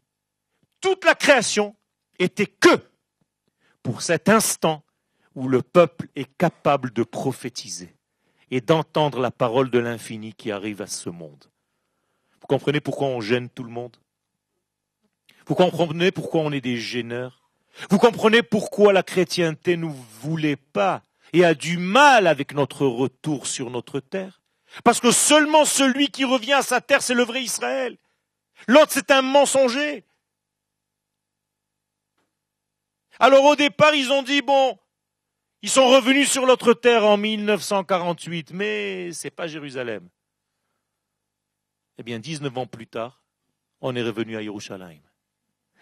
toute 0.81 1.05
la 1.05 1.15
création 1.15 1.75
était 2.19 2.47
que 2.47 2.83
pour 3.81 4.01
cet 4.01 4.29
instant 4.29 4.83
où 5.35 5.47
le 5.47 5.61
peuple 5.61 6.07
est 6.15 6.37
capable 6.37 6.91
de 6.91 7.03
prophétiser 7.03 7.95
et 8.49 8.61
d'entendre 8.61 9.19
la 9.19 9.31
parole 9.31 9.71
de 9.71 9.79
l'infini 9.79 10.33
qui 10.33 10.51
arrive 10.51 10.81
à 10.81 10.87
ce 10.87 11.09
monde. 11.09 11.45
Vous 12.41 12.47
comprenez 12.47 12.81
pourquoi 12.81 13.07
on 13.07 13.21
gêne 13.21 13.49
tout 13.49 13.63
le 13.63 13.69
monde? 13.69 13.95
Vous 15.51 15.55
comprenez 15.55 16.13
pourquoi 16.13 16.43
on 16.43 16.53
est 16.53 16.61
des 16.61 16.77
gêneurs? 16.77 17.49
Vous 17.89 17.97
comprenez 17.97 18.41
pourquoi 18.41 18.93
la 18.93 19.03
chrétienté 19.03 19.75
ne 19.75 19.87
voulait 20.21 20.55
pas 20.55 21.03
et 21.33 21.43
a 21.43 21.53
du 21.53 21.77
mal 21.77 22.25
avec 22.27 22.53
notre 22.53 22.85
retour 22.85 23.47
sur 23.47 23.69
notre 23.69 23.99
terre? 23.99 24.39
Parce 24.85 25.01
que 25.01 25.11
seulement 25.11 25.65
celui 25.65 26.07
qui 26.07 26.23
revient 26.23 26.53
à 26.53 26.61
sa 26.61 26.79
terre, 26.79 27.01
c'est 27.01 27.13
le 27.13 27.25
vrai 27.25 27.43
Israël. 27.43 27.97
L'autre, 28.69 28.93
c'est 28.93 29.11
un 29.11 29.21
mensonger. 29.21 30.05
Alors 33.19 33.43
au 33.43 33.57
départ, 33.57 33.93
ils 33.93 34.09
ont 34.09 34.23
dit, 34.23 34.41
bon, 34.41 34.79
ils 35.61 35.69
sont 35.69 35.89
revenus 35.89 36.31
sur 36.31 36.47
notre 36.47 36.73
terre 36.73 37.05
en 37.05 37.17
1948, 37.17 38.51
mais 38.53 39.11
c'est 39.11 39.29
pas 39.29 39.47
Jérusalem. 39.47 40.07
Eh 41.97 42.03
bien, 42.03 42.19
19 42.19 42.57
ans 42.57 42.67
plus 42.67 42.87
tard, 42.87 43.21
on 43.81 43.93
est 43.97 44.01
revenu 44.01 44.37
à 44.37 44.41
Jérusalem. 44.41 45.01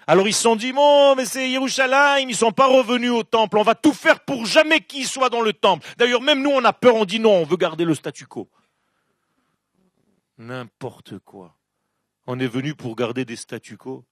Alors 0.07 0.27
ils 0.27 0.33
se 0.33 0.41
sont 0.41 0.55
dit, 0.55 0.73
bon, 0.73 1.15
mais 1.15 1.25
c'est 1.25 1.49
Jérusalem, 1.49 2.29
ils 2.29 2.35
sont 2.35 2.51
pas 2.51 2.67
revenus 2.67 3.11
au 3.11 3.23
temple, 3.23 3.57
on 3.57 3.63
va 3.63 3.75
tout 3.75 3.93
faire 3.93 4.19
pour 4.21 4.45
jamais 4.45 4.81
qu'ils 4.81 5.05
soient 5.05 5.29
dans 5.29 5.41
le 5.41 5.53
temple. 5.53 5.87
D'ailleurs, 5.97 6.21
même 6.21 6.41
nous, 6.41 6.49
on 6.49 6.63
a 6.65 6.73
peur, 6.73 6.95
on 6.95 7.05
dit 7.05 7.19
non, 7.19 7.33
on 7.33 7.45
veut 7.45 7.57
garder 7.57 7.85
le 7.85 7.93
statu 7.93 8.25
quo. 8.25 8.49
N'importe 10.37 11.19
quoi. 11.19 11.55
On 12.25 12.39
est 12.39 12.47
venu 12.47 12.73
pour 12.73 12.95
garder 12.95 13.25
des 13.25 13.35
statu 13.35 13.77
quo. 13.77 14.05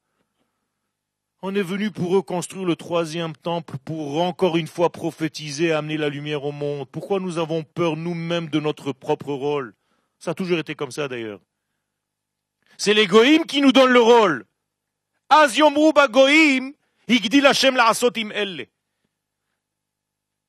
On 1.42 1.54
est 1.54 1.62
venu 1.62 1.92
pour 1.92 2.10
reconstruire 2.10 2.66
le 2.66 2.76
troisième 2.76 3.36
temple, 3.36 3.78
pour 3.86 4.22
encore 4.22 4.58
une 4.58 4.68
fois 4.68 4.92
prophétiser, 4.92 5.72
amener 5.72 5.96
la 5.96 6.10
lumière 6.10 6.44
au 6.44 6.52
monde. 6.52 6.88
Pourquoi 6.92 7.20
nous 7.20 7.38
avons 7.38 7.64
peur 7.64 7.96
nous-mêmes 7.96 8.50
de 8.50 8.60
notre 8.60 8.92
propre 8.92 9.34
rôle? 9.34 9.76
Ça 10.18 10.32
a 10.32 10.34
toujours 10.34 10.58
été 10.58 10.74
comme 10.74 10.92
ça 10.92 11.08
d'ailleurs. 11.08 11.40
C'est 12.78 12.96
les 12.96 13.06
goïms 13.06 13.46
qui 13.46 13.62
nous 13.62 13.72
donnent 13.72 13.94
le 13.94 14.02
rôle. 14.02 14.46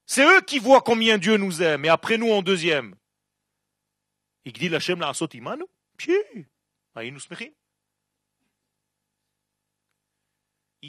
C'est 0.06 0.24
eux 0.24 0.40
qui 0.40 0.58
voient 0.58 0.80
combien 0.80 1.18
Dieu 1.18 1.36
nous 1.36 1.62
aime, 1.62 1.84
et 1.84 1.88
après 1.88 2.16
nous 2.16 2.30
en 2.30 2.42
deuxième. 2.42 2.94
Il 4.44 4.62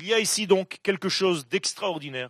y 0.05 0.13
a 0.13 0.19
ici 0.19 0.47
donc 0.47 0.79
quelque 0.83 1.09
chose 1.09 1.47
d'extraordinaire. 1.47 2.29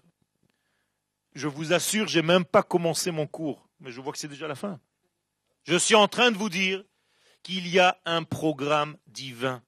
Je 1.36 1.48
vous 1.48 1.74
assure, 1.74 2.08
j'ai 2.08 2.22
même 2.22 2.46
pas 2.46 2.64
commencé 2.64 3.12
mon 3.12 3.28
cours, 3.28 3.68
mais 3.80 3.92
je 3.92 4.02
vois 4.02 4.14
que 4.14 4.18
c'est 4.18 4.28
déjà 4.28 4.48
la 4.48 4.56
fin. 4.56 4.80
Je 5.66 5.76
suis 5.76 5.96
en 5.96 6.08
train 6.08 6.32
de 6.32 6.38
vous 6.38 6.50
dire 6.50 6.84
qu'il 7.44 7.68
y 7.68 7.80
a 7.80 8.00
un 8.06 8.24
programme 8.24 8.98
divin 9.08 9.62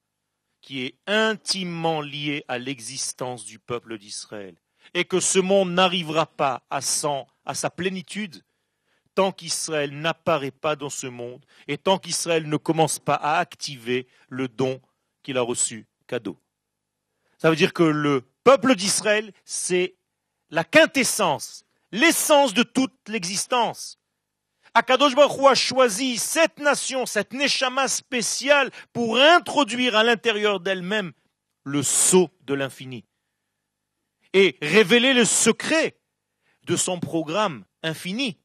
qui 0.62 0.84
est 0.84 0.94
intimement 1.06 2.00
lié 2.00 2.44
à 2.48 2.58
l'existence 2.58 3.44
du 3.44 3.58
peuple 3.58 3.98
d'Israël 3.98 4.54
et 4.94 5.04
que 5.04 5.20
ce 5.20 5.38
monde 5.38 5.72
n'arrivera 5.72 6.26
pas 6.26 6.62
à, 6.70 6.80
sa 6.80 7.70
plénitude 7.70 8.42
tant 9.14 9.32
qu'Israël 9.32 9.92
n'apparaît 9.92 10.52
pas 10.52 10.76
dans 10.76 10.88
ce 10.88 11.06
monde 11.06 11.44
et 11.68 11.76
tant 11.76 11.98
qu'Israël 11.98 12.48
ne 12.48 12.56
commence 12.56 12.98
pas 12.98 13.16
à 13.16 13.38
activer 13.38 14.06
le 14.28 14.48
don 14.48 14.80
qu'il 15.22 15.36
a 15.36 15.42
reçu 15.42 15.86
cadeau. 16.06 16.38
Ça 17.38 17.50
veut 17.50 17.56
dire 17.56 17.72
que 17.72 17.82
le 17.82 18.22
peuple 18.44 18.74
d'Israël, 18.74 19.32
c'est 19.44 19.96
la 20.50 20.64
quintessence, 20.64 21.64
l'essence 21.90 22.54
de 22.54 22.62
toute 22.62 22.94
l'existence. 23.08 23.98
Akadosh 24.74 25.14
Baruch 25.14 25.46
a 25.46 25.54
choisi 25.54 26.16
cette 26.16 26.58
nation, 26.58 27.04
cette 27.04 27.32
neshama 27.32 27.88
spéciale 27.88 28.70
pour 28.92 29.18
introduire 29.18 29.96
à 29.96 30.04
l'intérieur 30.04 30.60
d'elle-même 30.60 31.12
le 31.64 31.82
sceau 31.82 32.30
de 32.42 32.54
l'infini 32.54 33.04
et 34.32 34.56
révéler 34.62 35.12
le 35.12 35.26
secret 35.26 35.98
de 36.64 36.76
son 36.76 37.00
programme 37.00 37.64
infini 37.82 38.38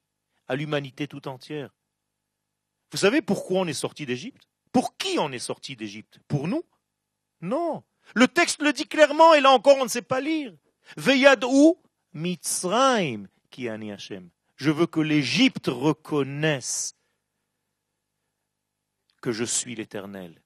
à 0.47 0.55
l'humanité 0.55 1.07
tout 1.07 1.27
entière. 1.27 1.73
Vous 2.91 2.97
savez 2.97 3.21
pourquoi 3.21 3.61
on 3.61 3.67
est 3.67 3.73
sorti 3.73 4.05
d'Égypte? 4.05 4.49
Pour 4.71 4.97
qui 4.97 5.17
on 5.19 5.31
est 5.31 5.39
sorti 5.39 5.75
d'Égypte? 5.75 6.19
Pour 6.27 6.47
nous? 6.47 6.63
Non. 7.41 7.83
Le 8.15 8.27
texte 8.27 8.61
le 8.61 8.73
dit 8.73 8.87
clairement, 8.87 9.33
et 9.33 9.41
là 9.41 9.51
encore 9.51 9.77
on 9.77 9.85
ne 9.85 9.89
sait 9.89 10.01
pas 10.01 10.19
lire. 10.21 10.53
Veyad 10.97 11.43
ou 11.45 11.81
Mitzrayim 12.13 13.27
qui 13.49 13.69
Hashem. 13.69 14.29
Je 14.57 14.71
veux 14.71 14.87
que 14.87 14.99
l'Égypte 14.99 15.67
reconnaisse 15.67 16.95
que 19.21 19.31
je 19.31 19.43
suis 19.43 19.75
l'Éternel. 19.75 20.41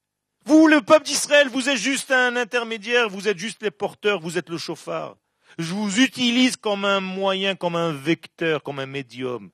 Vous, 0.46 0.68
le 0.68 0.82
peuple 0.82 1.06
d'Israël, 1.06 1.50
vous 1.50 1.70
êtes 1.70 1.78
juste 1.78 2.12
un 2.12 2.36
intermédiaire, 2.36 3.10
vous 3.10 3.28
êtes 3.28 3.38
juste 3.38 3.64
les 3.64 3.72
porteurs, 3.72 4.20
vous 4.20 4.38
êtes 4.38 4.50
le 4.50 4.58
chauffard. 4.58 5.18
Je 5.58 5.74
vous 5.74 6.00
utilise 6.00 6.56
comme 6.56 6.86
un 6.86 7.00
moyen, 7.00 7.56
comme 7.56 7.76
un 7.76 7.92
vecteur, 7.92 8.64
comme 8.64 8.80
un 8.80 8.86
médium. 8.86 9.52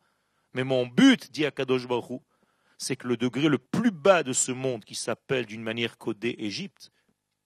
Mais 0.53 0.63
mon 0.63 0.85
but, 0.85 1.31
dit 1.31 1.45
Akadosh 1.45 1.87
Baruch 1.87 2.21
c'est 2.77 2.95
que 2.95 3.07
le 3.07 3.17
degré 3.17 3.49
le 3.49 3.57
plus 3.57 3.91
bas 3.91 4.23
de 4.23 4.33
ce 4.33 4.51
monde, 4.51 4.85
qui 4.85 4.95
s'appelle 4.95 5.45
d'une 5.45 5.63
manière 5.63 5.97
codée 5.97 6.35
Égypte, 6.37 6.91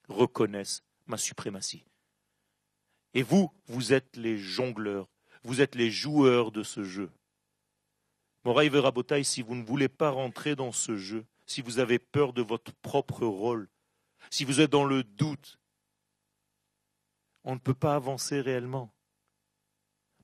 reconnaissent 0.08 0.84
ma 1.08 1.18
suprématie. 1.18 1.86
Et 3.14 3.24
vous, 3.24 3.52
vous 3.68 3.94
êtes 3.94 4.16
les 4.18 4.38
jongleurs, 4.38 5.08
vous 5.44 5.62
êtes 5.62 5.76
les 5.76 5.92
joueurs 5.92 6.52
de 6.52 6.64
ce 6.64 6.84
jeu. 6.84 7.12
Moraï 8.44 8.70
Verabotaï, 8.70 9.24
si 9.24 9.42
vous 9.42 9.56
ne 9.56 9.64
voulez 9.64 9.90
pas 9.90 10.10
rentrer 10.10 10.56
dans 10.56 10.72
ce 10.72 10.98
jeu, 10.98 11.26
si 11.46 11.62
vous 11.62 11.80
avez 11.80 12.00
peur 12.00 12.34
de 12.34 12.42
votre 12.42 12.74
propre 12.82 13.26
rôle, 13.26 13.70
si 14.30 14.46
vous 14.46 14.62
êtes 14.62 14.72
dans 14.72 14.86
le 14.86 15.04
doute, 15.04 15.60
on 17.44 17.56
ne 17.56 17.60
peut 17.60 17.74
pas 17.74 17.96
avancer 17.96 18.42
réellement. 18.42 18.94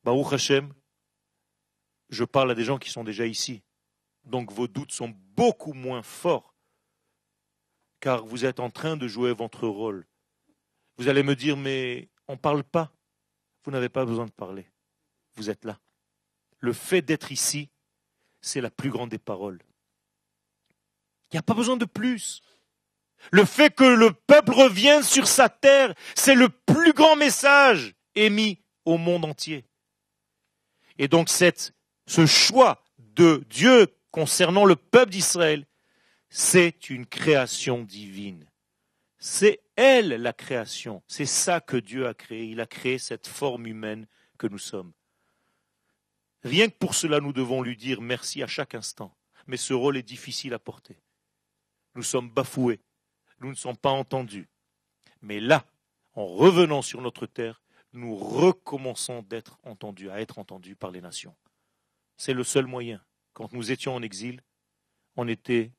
Baruch 0.04 0.34
Hashem, 0.34 0.74
je 2.10 2.24
parle 2.24 2.52
à 2.52 2.56
des 2.56 2.64
gens 2.64 2.78
qui 2.78 2.90
sont 2.90 3.04
déjà 3.04 3.26
ici. 3.26 3.64
Donc 4.24 4.52
vos 4.52 4.68
doutes 4.68 4.92
sont 4.92 5.14
beaucoup 5.36 5.74
moins 5.74 6.04
forts 6.04 6.54
car 8.00 8.26
vous 8.26 8.46
êtes 8.46 8.60
en 8.60 8.70
train 8.70 8.98
de 8.98 9.08
jouer 9.08 9.34
votre 9.34 9.68
rôle. 9.68 10.06
Vous 10.98 11.08
allez 11.08 11.24
me 11.24 11.36
dire, 11.36 11.58
mais 11.58 12.10
on 12.28 12.34
ne 12.34 12.38
parle 12.38 12.64
pas. 12.64 12.92
Vous 13.64 13.72
n'avez 13.72 13.90
pas 13.90 14.06
besoin 14.06 14.26
de 14.26 14.32
parler. 14.32 14.68
Vous 15.38 15.50
êtes 15.50 15.66
là. 15.66 15.80
Le 16.60 16.74
fait 16.74 17.02
d'être 17.02 17.32
ici, 17.32 17.70
c'est 18.42 18.62
la 18.62 18.72
plus 18.72 18.90
grande 18.90 19.10
des 19.10 19.20
paroles. 19.20 19.60
Il 21.32 21.36
n'y 21.36 21.40
a 21.40 21.44
pas 21.44 21.54
besoin 21.54 21.78
de 21.78 21.86
plus. 21.86 22.42
Le 23.32 23.46
fait 23.46 23.74
que 23.74 23.84
le 23.84 24.12
peuple 24.12 24.52
revienne 24.52 25.04
sur 25.04 25.28
sa 25.28 25.50
terre, 25.50 25.94
c'est 26.16 26.36
le 26.36 26.50
plus 26.50 26.94
grand 26.94 27.16
message 27.16 27.96
émis 28.16 28.60
au 28.86 28.98
monde 28.98 29.26
entier. 29.26 29.66
Et 30.98 31.08
donc 31.08 31.30
cette, 31.30 31.74
ce 32.08 32.26
choix 32.26 32.84
de 32.98 33.44
Dieu 33.50 33.88
concernant 34.12 34.66
le 34.66 34.76
peuple 34.76 35.12
d'Israël, 35.12 35.66
c'est 36.30 36.90
une 36.90 37.06
création 37.06 37.84
divine. 37.84 38.50
C'est 39.20 39.62
elle 39.76 40.10
la 40.10 40.34
création. 40.34 41.04
C'est 41.08 41.26
ça 41.26 41.60
que 41.60 41.78
Dieu 41.78 42.08
a 42.08 42.14
créé. 42.14 42.46
Il 42.46 42.62
a 42.62 42.66
créé 42.66 42.98
cette 42.98 43.28
forme 43.28 43.68
humaine 43.68 44.08
que 44.38 44.48
nous 44.48 44.60
sommes. 44.60 44.94
Rien 46.44 46.70
que 46.70 46.78
pour 46.78 46.96
cela, 46.96 47.20
nous 47.20 47.34
devons 47.34 47.62
lui 47.62 47.76
dire 47.76 48.02
merci 48.02 48.44
à 48.44 48.48
chaque 48.48 48.76
instant. 48.76 49.16
Mais 49.48 49.58
ce 49.58 49.74
rôle 49.74 49.98
est 49.98 50.04
difficile 50.04 50.54
à 50.54 50.60
porter. 50.60 50.98
Nous 51.96 52.04
sommes 52.04 52.30
bafoués. 52.30 52.80
Nous 53.40 53.50
ne 53.50 53.56
sommes 53.56 53.78
pas 53.78 53.92
entendus. 53.92 54.48
Mais 55.22 55.40
là, 55.40 55.66
en 56.14 56.26
revenant 56.26 56.82
sur 56.82 57.02
notre 57.02 57.26
terre, 57.26 57.62
nous 57.94 58.16
recommençons 58.16 59.24
d'être 59.24 59.58
entendus, 59.64 60.10
à 60.10 60.22
être 60.22 60.40
entendus 60.40 60.76
par 60.76 60.92
les 60.92 61.02
nations. 61.02 61.36
C'est 62.18 62.34
le 62.34 62.44
seul 62.44 62.66
moyen. 62.66 63.02
Quand 63.34 63.54
nous 63.54 63.72
étions 63.72 63.96
en 63.96 64.02
exil, 64.02 64.42
on 65.16 65.28
était 65.28 65.72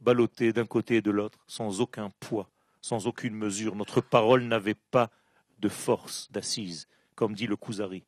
ballotté 0.00 0.52
d'un 0.52 0.66
côté 0.66 0.96
et 0.96 1.02
de 1.02 1.10
l'autre, 1.10 1.44
sans 1.46 1.80
aucun 1.80 2.10
poids, 2.20 2.50
sans 2.80 3.06
aucune 3.06 3.34
mesure. 3.34 3.74
Notre 3.74 4.00
parole 4.00 4.44
n'avait 4.44 4.74
pas 4.74 5.10
de 5.58 5.68
force 5.68 6.30
d'assise, 6.30 6.86
comme 7.14 7.34
dit 7.34 7.46
le 7.46 7.56
Kuzari. 7.56 8.04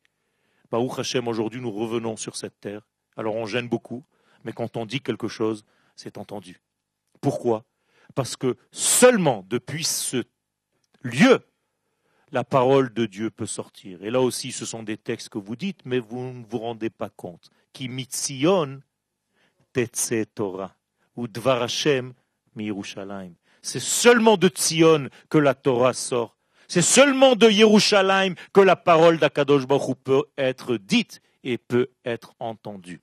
Baruch 0.71 0.99
Hashem, 0.99 1.27
aujourd'hui 1.27 1.61
nous 1.61 1.71
revenons 1.71 2.17
sur 2.17 2.35
cette 2.35 2.59
terre. 2.59 2.87
Alors 3.15 3.35
on 3.35 3.45
gêne 3.45 3.67
beaucoup, 3.67 4.03
mais 4.43 4.53
quand 4.53 4.77
on 4.77 4.85
dit 4.85 5.01
quelque 5.01 5.27
chose, 5.27 5.65
c'est 5.95 6.17
entendu. 6.17 6.61
Pourquoi? 7.21 7.65
Parce 8.15 8.35
que 8.35 8.57
seulement 8.71 9.45
depuis 9.47 9.83
ce 9.83 10.23
lieu, 11.01 11.39
la 12.31 12.43
parole 12.43 12.93
de 12.93 13.05
Dieu 13.05 13.29
peut 13.29 13.45
sortir. 13.45 14.03
Et 14.03 14.11
là 14.11 14.21
aussi, 14.21 14.51
ce 14.51 14.65
sont 14.65 14.83
des 14.83 14.97
textes 14.97 15.29
que 15.29 15.37
vous 15.37 15.55
dites, 15.55 15.81
mais 15.85 15.99
vous 15.99 16.21
ne 16.21 16.45
vous 16.45 16.59
rendez 16.59 16.89
pas 16.89 17.09
compte. 17.09 17.49
Qui 17.73 17.89
mitzion 17.89 18.81
tetse 19.73 20.13
Torah 20.35 20.75
ou 21.15 21.27
Dvar 21.27 21.63
Hashem 21.63 22.13
C'est 23.61 23.79
seulement 23.79 24.37
de 24.37 24.47
Tzion 24.47 25.09
que 25.29 25.37
la 25.37 25.53
Torah 25.53 25.93
sort. 25.93 26.37
C'est 26.69 26.83
seulement 26.83 27.35
de 27.35 27.49
Yerushalayim 27.49 28.35
que 28.53 28.61
la 28.61 28.75
parole 28.75 29.17
d'Akadosh 29.17 29.65
Baruch 29.65 29.97
peut 30.03 30.25
être 30.37 30.77
dite 30.77 31.19
et 31.43 31.57
peut 31.57 31.89
être 32.05 32.35
entendue. 32.39 33.01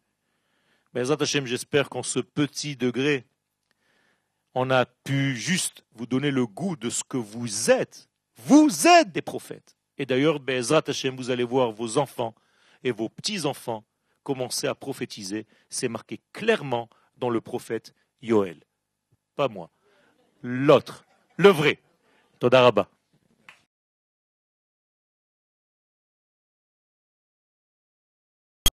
Mais 0.95 1.03
j'espère 1.05 1.91
qu'en 1.91 2.05
ce 2.05 2.21
petit 2.21 2.77
degré, 2.77 3.27
on 4.55 4.71
a 4.71 4.87
pu 4.87 5.35
juste 5.35 5.85
vous 5.97 6.07
donner 6.07 6.31
le 6.31 6.47
goût 6.47 6.77
de 6.77 6.91
ce 6.91 7.03
que 7.03 7.17
vous 7.17 7.73
êtes. 7.73 8.09
Vous 8.37 8.87
êtes 8.87 9.11
des 9.11 9.21
prophètes. 9.21 9.77
Et 9.99 10.07
d'ailleurs, 10.07 10.39
Bezrat 10.39 10.85
Hashem, 10.87 11.17
vous 11.17 11.31
allez 11.31 11.43
voir 11.43 11.73
vos 11.73 11.99
enfants 11.99 12.37
et 12.85 12.93
vos 12.93 13.09
petits-enfants 13.09 13.85
commencer 14.23 14.69
à 14.69 14.77
prophétiser. 14.77 15.45
C'est 15.71 15.89
marqué 15.89 16.21
clairement 16.33 16.89
dans 17.17 17.31
le 17.31 17.41
prophète 17.41 17.95
Yoel. 18.23 18.61
Pas 19.35 19.49
moi. 19.49 19.71
L'autre. 20.41 21.05
Le 21.37 21.49
vrai. 21.49 21.81
Todaraba. 22.39 22.89